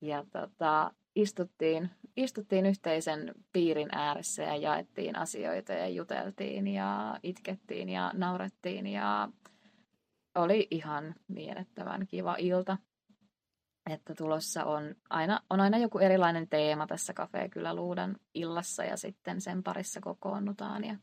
Ja 0.00 0.24
tota, 0.32 0.92
istuttiin, 1.14 1.90
istuttiin 2.16 2.66
yhteisen 2.66 3.34
piirin 3.52 3.88
ääressä 3.92 4.42
ja 4.42 4.56
jaettiin 4.56 5.16
asioita 5.16 5.72
ja 5.72 5.88
juteltiin 5.88 6.66
ja 6.66 7.18
itkettiin 7.22 7.88
ja 7.88 8.10
naurettiin 8.14 8.86
ja 8.86 9.28
oli 10.34 10.68
ihan 10.70 11.14
mielettömän 11.28 12.06
kiva 12.06 12.36
ilta. 12.38 12.78
Että 13.90 14.14
tulossa 14.14 14.64
on 14.64 14.94
aina, 15.10 15.40
on 15.50 15.60
aina 15.60 15.78
joku 15.78 15.98
erilainen 15.98 16.48
teema 16.48 16.86
tässä 16.86 17.12
Cafe 17.12 17.48
Kyllä 17.48 17.74
Luudan 17.74 18.16
illassa 18.34 18.84
ja 18.84 18.96
sitten 18.96 19.40
sen 19.40 19.62
parissa 19.62 20.00
kokoonnutaan 20.00 20.84
ja 20.84 20.96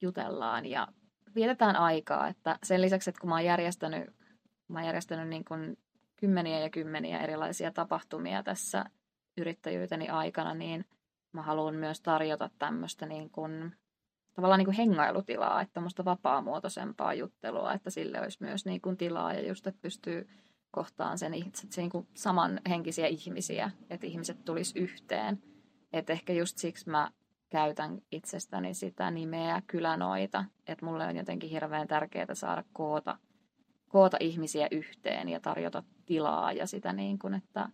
jutellaan 0.00 0.66
ja 0.66 0.88
vietetään 1.34 1.76
aikaa. 1.76 2.28
Että 2.28 2.58
sen 2.62 2.80
lisäksi, 2.80 3.10
että 3.10 3.20
kun 3.20 3.28
mä 3.28 3.34
oon 3.34 3.44
järjestänyt, 3.44 4.10
mä 4.68 4.78
oon 4.78 4.86
järjestänyt 4.86 5.28
niin 5.28 5.44
kuin 5.44 5.78
kymmeniä 6.16 6.58
ja 6.58 6.70
kymmeniä 6.70 7.20
erilaisia 7.20 7.72
tapahtumia 7.72 8.42
tässä 8.42 8.84
yrittäjyyteni 9.36 10.08
aikana, 10.08 10.54
niin 10.54 10.84
mä 11.32 11.42
haluan 11.42 11.74
myös 11.74 12.00
tarjota 12.00 12.50
tämmöistä 12.58 13.06
niin 13.06 13.30
kuin, 13.30 13.72
tavallaan 14.34 14.58
niin 14.58 14.66
kuin 14.66 14.76
hengailutilaa, 14.76 15.60
että 15.60 15.74
tämmöistä 15.74 16.04
vapaamuotoisempaa 16.04 17.14
juttelua, 17.14 17.72
että 17.72 17.90
sille 17.90 18.20
olisi 18.20 18.42
myös 18.42 18.64
niin 18.66 18.80
kuin 18.80 18.96
tilaa 18.96 19.32
ja 19.32 19.48
just, 19.48 19.66
että 19.66 19.80
pystyy 19.82 20.28
kohtaan 20.70 21.18
sen 21.18 21.34
itse, 21.34 21.66
se 21.70 21.80
niin 21.80 22.08
samanhenkisiä 22.14 23.06
ihmisiä, 23.06 23.70
että 23.90 24.06
ihmiset 24.06 24.44
tulisi 24.44 24.78
yhteen. 24.78 25.42
Että 25.92 26.12
ehkä 26.12 26.32
just 26.32 26.58
siksi 26.58 26.90
mä 26.90 27.10
käytän 27.48 28.02
itsestäni 28.12 28.74
sitä 28.74 29.10
nimeä 29.10 29.62
kylänoita, 29.66 30.44
että 30.66 30.86
mulle 30.86 31.06
on 31.06 31.16
jotenkin 31.16 31.50
hirveän 31.50 31.88
tärkeää 31.88 32.34
saada 32.34 32.64
koota, 32.72 33.18
koota 33.88 34.16
ihmisiä 34.20 34.68
yhteen 34.70 35.28
ja 35.28 35.40
tarjota 35.40 35.82
tilaa 36.06 36.52
ja 36.52 36.66
sitä 36.66 36.92
niin 36.92 37.18
kuin, 37.18 37.34
että 37.34 37.68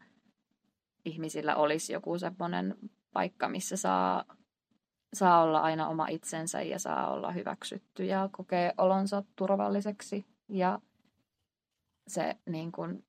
ihmisillä 1.05 1.57
olisi 1.57 1.93
joku 1.93 2.19
semmoinen 2.19 2.75
paikka, 3.13 3.49
missä 3.49 3.77
saa 3.77 4.25
saa 5.15 5.43
olla 5.43 5.61
aina 5.61 5.89
oma 5.89 6.07
itsensä 6.09 6.63
ja 6.63 6.79
saa 6.79 7.11
olla 7.11 7.33
hyväksytty 7.33 8.05
ja 8.05 8.29
kokee 8.33 8.75
olonsa 8.79 9.23
turvalliseksi. 9.37 10.27
Ja 10.49 10.81
se 12.09 12.37
niin 12.47 12.73
kuin, 12.73 13.05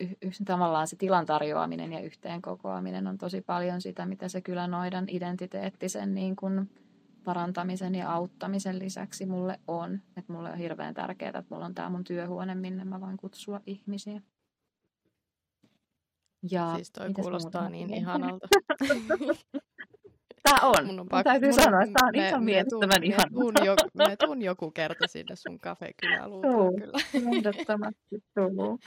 y- 0.00 0.16
y- 0.22 0.44
tavallaan 0.44 0.86
se 0.88 0.96
tilan 0.96 1.26
tarjoaminen 1.26 1.92
ja 1.92 2.00
yhteen 2.00 2.42
kokoaminen 2.42 3.06
on 3.06 3.18
tosi 3.18 3.40
paljon 3.40 3.80
sitä, 3.80 4.06
mitä 4.06 4.28
se 4.28 4.40
kyllä 4.40 4.66
noidan 4.66 5.04
identiteettisen 5.08 6.14
niin 6.14 6.36
kuin 6.36 6.70
parantamisen 7.24 7.94
ja 7.94 8.12
auttamisen 8.12 8.78
lisäksi 8.78 9.26
mulle 9.26 9.60
on. 9.68 10.00
Että 10.16 10.32
mulle 10.32 10.50
on 10.50 10.58
hirveän 10.58 10.94
tärkeää, 10.94 11.28
että 11.28 11.44
mulla 11.54 11.66
on 11.66 11.74
tämä 11.74 11.90
mun 11.90 12.04
työhuone, 12.04 12.54
minne 12.54 12.84
mä 12.84 13.00
voin 13.00 13.16
kutsua 13.16 13.60
ihmisiä. 13.66 14.22
Ja 16.50 16.72
siis 16.74 16.90
toi 16.90 17.12
kuulostaa 17.12 17.68
niin 17.68 17.94
ihanalta. 17.94 18.48
Tämä 20.60 20.70
on. 20.70 20.86
Mun 20.86 21.00
on 21.00 21.08
pakko, 21.08 21.30
täytyy 21.30 21.48
mun, 21.48 21.62
sanoa, 21.62 21.82
että 21.82 21.92
tämä 21.98 22.08
on 22.08 22.14
ihan 22.14 22.44
mielettömän 22.44 23.04
ihana. 23.04 23.30
Me, 23.60 23.66
jo, 23.66 23.76
me 24.08 24.16
tuun 24.16 24.42
joku 24.42 24.70
kerta 24.70 25.06
sinne 25.06 25.36
sun 25.36 25.58
kafekyläluuteen 25.58 26.80
kyllä. 26.80 26.98
Ehdottomasti 27.36 28.24
tuu. 28.34 28.78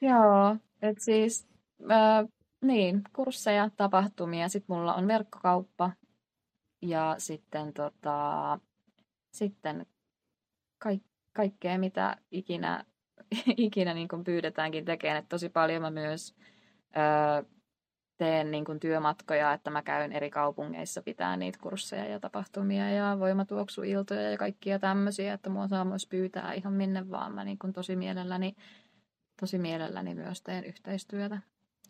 Joo, 0.00 0.56
että 0.82 1.04
siis 1.04 1.48
äh, 1.90 2.26
niin, 2.60 3.02
kursseja, 3.12 3.70
tapahtumia. 3.76 4.48
Sitten 4.48 4.76
mulla 4.76 4.94
on 4.94 5.08
verkkokauppa 5.08 5.90
ja 6.82 7.14
sitten, 7.18 7.72
tota, 7.72 8.58
sitten 9.32 9.86
kaik, 10.78 11.02
kaikkea, 11.32 11.78
mitä 11.78 12.16
ikinä, 12.30 12.84
ikinä 13.56 13.94
niin 13.94 14.08
pyydetäänkin 14.24 14.84
tekemään. 14.84 15.18
Et 15.18 15.28
tosi 15.28 15.48
paljon 15.48 15.82
mä 15.82 15.90
myös 15.90 16.34
ö, 16.96 17.55
teen 18.18 18.50
niin 18.50 18.64
kuin 18.64 18.80
työmatkoja, 18.80 19.52
että 19.52 19.70
mä 19.70 19.82
käyn 19.82 20.12
eri 20.12 20.30
kaupungeissa 20.30 21.02
pitää 21.02 21.36
niitä 21.36 21.58
kursseja 21.62 22.04
ja 22.04 22.20
tapahtumia 22.20 22.90
ja 22.90 23.16
voimatuoksuiltoja 23.18 24.30
ja 24.30 24.38
kaikkia 24.38 24.78
tämmöisiä, 24.78 25.32
että 25.32 25.50
mua 25.50 25.68
saa 25.68 25.84
myös 25.84 26.06
pyytää 26.06 26.52
ihan 26.52 26.72
minne 26.72 27.10
vaan. 27.10 27.34
Mä 27.34 27.44
niin 27.44 27.58
kuin 27.58 27.72
tosi 27.72 27.96
mielelläni, 27.96 28.56
tosi 29.40 29.58
mielelläni 29.58 30.14
myös 30.14 30.42
teen 30.42 30.64
yhteistyötä 30.64 31.40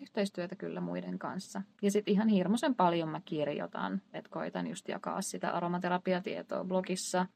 yhteistyötä 0.00 0.56
kyllä 0.56 0.80
muiden 0.80 1.18
kanssa. 1.18 1.62
Ja 1.82 1.90
sitten 1.90 2.14
ihan 2.14 2.28
hirmuisen 2.28 2.74
paljon 2.74 3.08
mä 3.08 3.20
kirjoitan, 3.24 4.02
että 4.12 4.30
koitan 4.30 4.66
just 4.66 4.88
jakaa 4.88 5.22
sitä 5.22 5.50
aromaterapiatietoa 5.50 6.64
blogissa, 6.64 7.26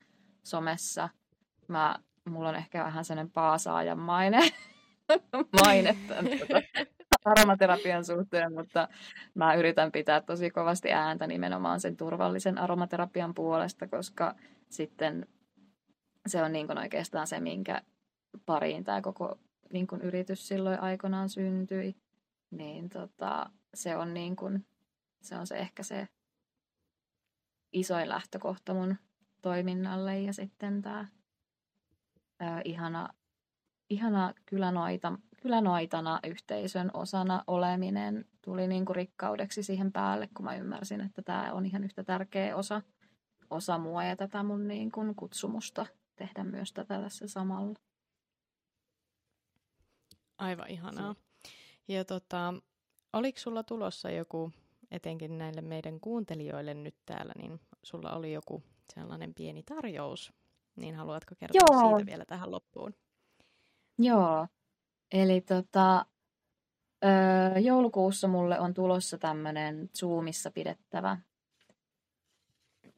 somessa. 0.43 1.09
Mä, 1.69 1.99
mulla 2.25 2.49
on 2.49 2.55
ehkä 2.55 2.85
vähän 2.85 3.05
sellainen 3.05 3.33
paasaajan 3.33 3.99
maine, 3.99 4.41
maine 5.65 5.97
tämän, 6.09 6.25
tuota, 6.25 6.63
aromaterapian 7.25 8.05
suhteen, 8.05 8.53
mutta 8.53 8.89
mä 9.35 9.55
yritän 9.55 9.93
pitää 9.93 10.21
tosi 10.21 10.51
kovasti 10.51 10.93
ääntä 10.93 11.27
nimenomaan 11.27 11.81
sen 11.81 11.97
turvallisen 11.97 12.59
aromaterapian 12.59 13.35
puolesta, 13.35 13.89
koska 13.89 14.35
sitten 14.69 15.27
se 16.27 16.43
on 16.43 16.53
niin 16.53 16.79
oikeastaan 16.79 17.27
se, 17.27 17.41
minkä 17.41 17.83
pariin 18.47 18.85
tämä 18.85 19.01
koko 19.01 19.39
niin 19.73 19.87
kuin 19.87 20.03
yritys 20.03 20.49
silloin 20.49 20.81
aikoinaan 20.81 21.29
syntyi. 21.29 21.97
Niin 22.51 22.89
tota, 22.89 23.51
se 23.75 23.97
on 23.97 24.15
niin 24.15 24.37
kuin, 24.37 24.67
se 25.23 25.37
on 25.37 25.47
se 25.47 25.57
ehkä 25.57 25.83
se 25.83 26.09
isoin 27.73 28.09
lähtökohta 28.09 28.75
mun 28.75 28.97
toiminnalle. 29.43 30.21
Ja 30.21 30.33
sitten 30.33 30.83
tämä 30.83 31.07
ihana, 32.65 33.09
ihana 33.91 34.35
kylänoita, 34.47 35.13
kylänoitana 35.41 36.21
yhteisön 36.27 36.91
osana 36.95 37.45
oleminen 37.47 38.25
tuli 38.43 38.67
niin 38.67 38.85
kuin 38.85 38.97
rikkaudeksi 38.97 39.63
siihen 39.63 39.93
päälle, 39.93 40.29
kun 40.37 40.45
mä 40.45 40.57
ymmärsin, 40.57 41.01
että 41.01 41.23
tämä 41.23 41.53
on 41.53 41.67
ihan 41.67 41.85
yhtä 41.85 42.05
tärkeä 42.05 42.57
osa, 42.57 42.83
osa 43.51 43.79
mua 43.79 44.05
ja 44.05 44.17
tätä 44.17 44.43
mun 44.43 44.69
niin 44.69 44.93
kuin 44.93 45.15
kutsumusta 45.15 45.87
tehdä 46.17 46.45
myös 46.45 46.73
tätä 46.73 47.01
tässä 47.01 47.29
samalla. 47.29 47.75
Aivan 50.39 50.69
ihanaa. 50.69 51.15
Ja 51.89 52.05
tota, 52.05 52.55
oliko 53.13 53.39
sulla 53.39 53.63
tulossa 53.63 54.11
joku, 54.11 54.53
etenkin 54.91 55.39
näille 55.39 55.61
meidän 55.61 56.01
kuuntelijoille 56.01 56.75
nyt 56.75 56.97
täällä, 57.07 57.33
niin 57.37 57.61
sulla 57.83 58.13
oli 58.13 58.33
joku 58.33 58.63
sellainen 58.95 59.35
pieni 59.35 59.63
tarjous, 59.63 60.33
niin 60.77 60.95
haluatko 60.95 61.35
kertoa 61.39 61.77
Joo. 61.77 61.97
siitä 61.97 62.11
vielä 62.11 62.25
tähän 62.25 62.51
loppuun? 62.51 62.95
Joo, 63.99 64.47
eli 65.13 65.41
tota, 65.41 66.07
öö, 67.05 67.59
joulukuussa 67.59 68.29
mulle 68.29 68.61
on 68.61 68.75
tulossa 68.75 69.19
tämmöinen 69.19 69.91
Zoomissa 69.99 70.51
pidettävä, 70.51 71.17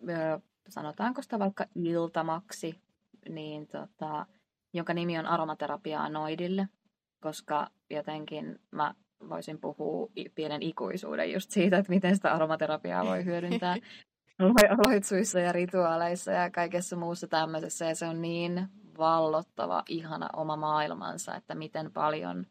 öö, 0.09 0.39
sanotaanko 0.69 1.23
sitä 1.23 1.39
vaikka 1.39 1.67
iltamaksi, 1.75 2.81
niin 3.29 3.67
tota, 3.67 4.27
jonka 4.73 4.95
nimi 4.95 5.19
on 5.19 5.27
aromaterapiaa 5.27 6.09
noidille 6.09 6.69
koska 7.23 7.71
jotenkin 7.91 8.61
mä 8.71 8.95
voisin 9.29 9.59
puhua 9.61 10.09
pienen 10.35 10.63
ikuisuuden 10.63 11.33
just 11.33 11.51
siitä, 11.51 11.79
että 11.79 11.93
miten 11.93 12.15
sitä 12.15 12.33
aromaterapiaa 12.33 13.05
voi 13.05 13.25
hyödyntää 13.25 13.77
loitsuissa 14.87 15.41
ja 15.41 15.53
rituaaleissa 15.53 16.33
ja 16.33 16.51
kaikessa 16.51 16.97
muussa 16.97 17.27
tämmöisessä. 17.27 17.85
Ja 17.85 17.95
se 17.95 18.07
on 18.07 18.23
niin 18.23 18.69
vallottava, 19.03 19.83
ihana 19.89 20.29
oma 20.37 20.57
maailmansa, 20.57 21.35
että 21.35 21.55
miten 21.55 21.93
paljon 21.93 22.47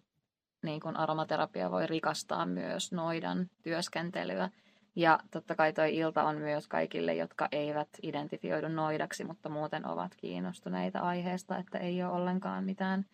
niin 0.64 0.80
kun 0.80 0.97
aromaterapia 0.97 1.72
voi 1.72 1.88
rikastaa 1.88 2.45
myös 2.45 2.91
noidan 2.91 3.49
työskentelyä. 3.64 4.49
Ja 4.95 5.20
totta 5.32 5.56
kai 5.56 5.74
toi 5.74 5.95
ilta 5.95 6.24
on 6.24 6.38
myös 6.38 6.68
kaikille, 6.68 7.16
jotka 7.16 7.47
eivät 7.52 7.89
identifioidu 8.04 8.68
noidaksi, 8.68 9.24
mutta 9.24 9.49
muuten 9.49 9.88
ovat 9.88 10.16
kiinnostuneita 10.16 10.99
aiheesta, 10.99 11.58
että 11.58 11.78
ei 11.78 12.04
ole 12.04 12.12
ollenkaan 12.12 12.64
mitään 12.64 13.06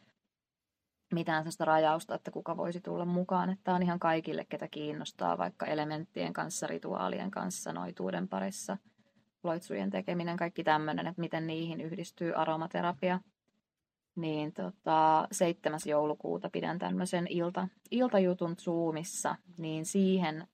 mitään 1.13 1.43
sellaista 1.43 1.65
rajausta, 1.65 2.15
että 2.15 2.31
kuka 2.31 2.57
voisi 2.57 2.81
tulla 2.81 3.05
mukaan. 3.05 3.49
Että 3.49 3.73
on 3.73 3.83
ihan 3.83 3.99
kaikille, 3.99 4.45
ketä 4.49 4.67
kiinnostaa, 4.67 5.37
vaikka 5.37 5.65
elementtien 5.65 6.33
kanssa, 6.33 6.67
rituaalien 6.67 7.31
kanssa, 7.31 7.73
noituuden 7.73 8.27
parissa, 8.27 8.77
loitsujen 9.43 9.89
tekeminen, 9.89 10.37
kaikki 10.37 10.63
tämmöinen, 10.63 11.07
että 11.07 11.21
miten 11.21 11.47
niihin 11.47 11.81
yhdistyy 11.81 12.33
aromaterapia. 12.33 13.19
Niin 14.15 14.53
tota, 14.53 15.27
7. 15.31 15.79
joulukuuta 15.85 16.49
pidän 16.49 16.79
tämmöisen 16.79 17.27
ilta, 17.29 17.67
iltajutun 17.91 18.55
Zoomissa, 18.57 19.35
niin 19.57 19.85
siihen, 19.85 20.47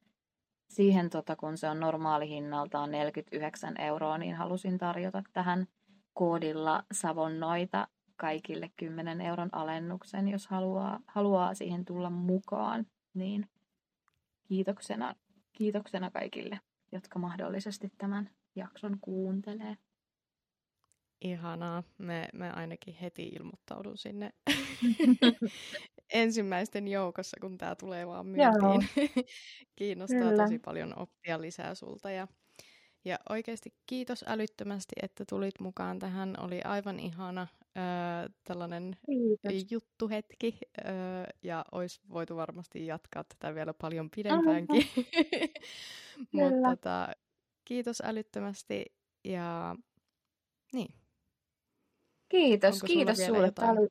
siihen 0.69 1.09
tota, 1.09 1.35
kun 1.35 1.57
se 1.57 1.69
on 1.69 1.79
normaali 1.79 2.29
hinnaltaan 2.29 2.91
49 2.91 3.81
euroa, 3.81 4.17
niin 4.17 4.35
halusin 4.35 4.77
tarjota 4.77 5.23
tähän 5.33 5.67
koodilla 6.13 6.83
Savonnoita 6.91 7.87
kaikille 8.15 8.71
10 8.77 9.21
euron 9.21 9.49
alennuksen, 9.51 10.27
jos 10.27 10.47
haluaa, 10.47 10.99
haluaa 11.07 11.53
siihen 11.53 11.85
tulla 11.85 12.09
mukaan. 12.09 12.85
Niin 13.13 13.49
kiitoksena, 14.43 15.15
kiitoksena 15.53 16.11
kaikille, 16.11 16.59
jotka 16.91 17.19
mahdollisesti 17.19 17.91
tämän 17.97 18.29
jakson 18.55 18.97
kuuntelee. 19.01 19.77
Ihanaa. 21.21 21.83
Me, 21.97 22.27
me 22.33 22.51
ainakin 22.51 22.93
heti 22.93 23.27
ilmoittaudun 23.27 23.97
sinne 23.97 24.33
ensimmäisten 26.13 26.87
joukossa, 26.87 27.37
kun 27.41 27.57
tämä 27.57 27.75
tulee 27.75 28.07
vaan 28.07 28.27
myyntiin. 28.27 28.89
Kiinnostaa 29.75 30.19
Kyllä. 30.19 30.43
tosi 30.43 30.59
paljon 30.59 30.99
oppia 30.99 31.41
lisää 31.41 31.75
sulta 31.75 32.11
ja 32.11 32.27
ja 33.05 33.19
oikeasti 33.29 33.73
kiitos 33.85 34.25
älyttömästi, 34.27 34.95
että 35.01 35.23
tulit 35.29 35.59
mukaan 35.59 35.99
tähän. 35.99 36.35
Oli 36.39 36.61
aivan 36.61 36.99
ihana 36.99 37.41
äh, 37.41 38.29
tällainen 38.43 38.97
kiitos. 39.05 39.71
juttuhetki 39.71 40.57
äh, 40.79 40.93
ja 41.43 41.65
olisi 41.71 42.01
voitu 42.09 42.35
varmasti 42.35 42.85
jatkaa 42.85 43.23
tätä 43.23 43.55
vielä 43.55 43.73
paljon 43.73 44.09
pidempäänkin. 44.15 44.85
Mutta 46.31 46.69
tota, 46.69 47.07
kiitos 47.65 48.01
älyttömästi 48.05 48.85
ja 49.23 49.75
niin. 50.73 50.93
Kiitos, 52.29 52.75
Onko 52.75 52.87
kiitos 52.87 53.17
sulle. 53.17 53.51
Tämä 53.51 53.71
oli, 53.71 53.87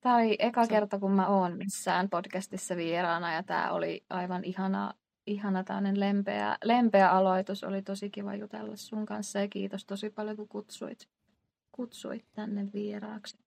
tämä 0.00 0.16
oli 0.16 0.36
eka 0.38 0.66
kerta, 0.66 0.98
kun 0.98 1.12
mä 1.12 1.28
oon 1.28 1.56
missään 1.56 2.10
podcastissa 2.10 2.76
vieraana 2.76 3.32
ja 3.34 3.42
tämä 3.42 3.72
oli 3.72 4.04
aivan 4.10 4.44
ihana 4.44 4.94
ihana 5.26 5.64
tämmöinen 5.64 6.00
lempeä, 6.00 6.56
lempeä 6.64 7.10
aloitus. 7.10 7.64
Oli 7.64 7.82
tosi 7.82 8.10
kiva 8.10 8.34
jutella 8.34 8.76
sun 8.76 9.06
kanssa 9.06 9.40
ja 9.40 9.48
kiitos 9.48 9.84
tosi 9.86 10.10
paljon, 10.10 10.36
kun 10.36 10.48
kutsuit, 10.48 11.08
kutsuit 11.72 12.24
tänne 12.32 12.66
vieraaksi. 12.74 13.38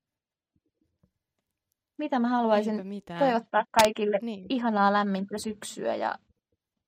Mitä 1.97 2.19
mä 2.19 2.27
haluaisin 2.27 2.83
toivottaa 3.19 3.65
kaikille 3.83 4.19
niin. 4.21 4.45
ihanaa 4.49 4.93
lämmintä 4.93 5.37
syksyä 5.37 5.95
ja 5.95 6.15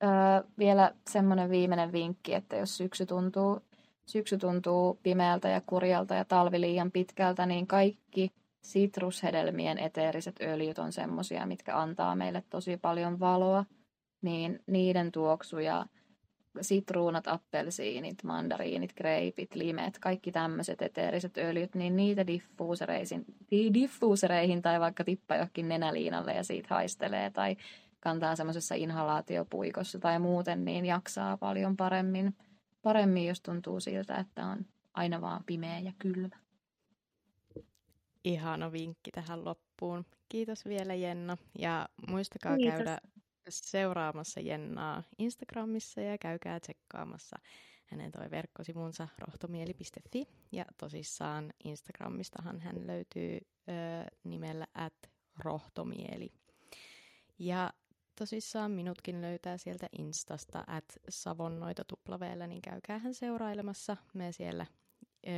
ö, 0.05 0.43
vielä 0.59 0.91
semmoinen 1.09 1.49
viimeinen 1.49 1.91
vinkki, 1.91 2.33
että 2.33 2.55
jos 2.55 2.77
syksy 2.77 3.05
tuntuu, 3.05 3.59
syksy 4.05 4.37
tuntuu 4.37 4.99
pimeältä 5.03 5.49
ja 5.49 5.61
kurjalta 5.65 6.15
ja 6.15 6.25
talvi 6.25 6.61
liian 6.61 6.91
pitkältä, 6.91 7.45
niin 7.45 7.67
kaikki 7.67 8.31
sitrushedelmien 8.61 9.77
eteeriset 9.77 10.35
öljyt 10.41 10.79
on 10.79 10.91
semmoisia, 10.91 11.45
mitkä 11.45 11.77
antaa 11.77 12.15
meille 12.15 12.43
tosi 12.49 12.77
paljon 12.77 13.19
valoa. 13.19 13.65
Niin 14.21 14.59
niiden 14.67 15.11
tuoksu 15.11 15.59
ja 15.59 15.85
sitruunat, 16.61 17.27
appelsiinit, 17.27 18.23
mandariinit, 18.23 18.93
greipit, 18.93 19.55
limet, 19.55 19.99
kaikki 19.99 20.31
tämmöiset 20.31 20.81
eteeriset 20.81 21.37
öljyt, 21.37 21.75
niin 21.75 21.95
niitä 21.95 22.27
diffuusereihin, 22.27 23.25
diffuusereihin 23.51 24.61
tai 24.61 24.79
vaikka 24.79 25.03
tippa 25.03 25.35
johonkin 25.35 25.69
nenäliinalle 25.69 26.33
ja 26.33 26.43
siitä 26.43 26.67
haistelee 26.69 27.29
tai 27.29 27.57
kantaa 28.05 28.35
semmoisessa 28.35 28.75
inhalaatiopuikossa 28.75 29.99
tai 29.99 30.19
muuten, 30.19 30.65
niin 30.65 30.85
jaksaa 30.85 31.37
paljon 31.37 31.77
paremmin, 31.77 32.37
paremmin, 32.81 33.27
jos 33.27 33.41
tuntuu 33.41 33.79
siltä, 33.79 34.15
että 34.15 34.45
on 34.45 34.65
aina 34.93 35.21
vaan 35.21 35.43
pimeä 35.45 35.79
ja 35.79 35.91
kylmä. 35.99 36.35
Ihana 38.23 38.71
vinkki 38.71 39.11
tähän 39.11 39.45
loppuun. 39.45 40.05
Kiitos 40.29 40.65
vielä 40.65 40.93
Jenna 40.93 41.37
ja 41.59 41.89
muistakaa 42.09 42.57
Kiitos. 42.57 42.75
käydä 42.75 42.97
seuraamassa 43.49 44.39
Jennaa 44.39 45.03
Instagramissa 45.17 46.01
ja 46.01 46.17
käykää 46.17 46.59
tsekkaamassa 46.59 47.37
hänen 47.85 48.11
toi 48.11 48.31
verkkosivunsa 48.31 49.07
rohtomieli.fi. 49.17 50.27
Ja 50.51 50.65
tosissaan 50.77 51.53
Instagramistahan 51.63 52.61
hän 52.61 52.87
löytyy 52.87 53.37
ö, 53.37 53.41
nimellä 54.23 54.67
at 54.73 55.11
rohtomieli. 55.39 56.31
Ja 57.39 57.73
tosissaan 58.19 58.71
minutkin 58.71 59.21
löytää 59.21 59.57
sieltä 59.57 59.89
Instasta 59.97 60.63
at 60.67 60.85
savonnoita 61.09 61.83
tuplaveellä, 61.83 62.47
niin 62.47 62.61
käykää 62.61 62.99
hän 62.99 63.13
seurailemassa. 63.13 63.97
Me 64.13 64.31
siellä 64.31 64.65
ö, 65.27 65.29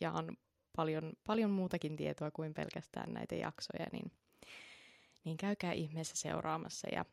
jaan 0.00 0.36
paljon, 0.76 1.12
paljon 1.26 1.50
muutakin 1.50 1.96
tietoa 1.96 2.30
kuin 2.30 2.54
pelkästään 2.54 3.12
näitä 3.12 3.34
jaksoja, 3.34 3.86
niin, 3.92 4.12
niin 5.24 5.36
käykää 5.36 5.72
ihmeessä 5.72 6.16
seuraamassa. 6.16 6.88
Ja 6.92 7.04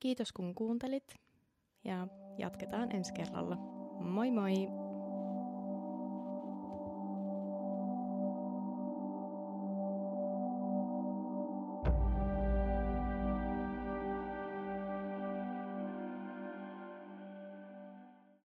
Kiitos 0.00 0.32
kun 0.32 0.54
kuuntelit 0.54 1.14
ja 1.84 2.08
jatketaan 2.38 2.96
ensi 2.96 3.12
kerralla. 3.12 3.56
Moi 4.00 4.30
moi! 4.30 4.79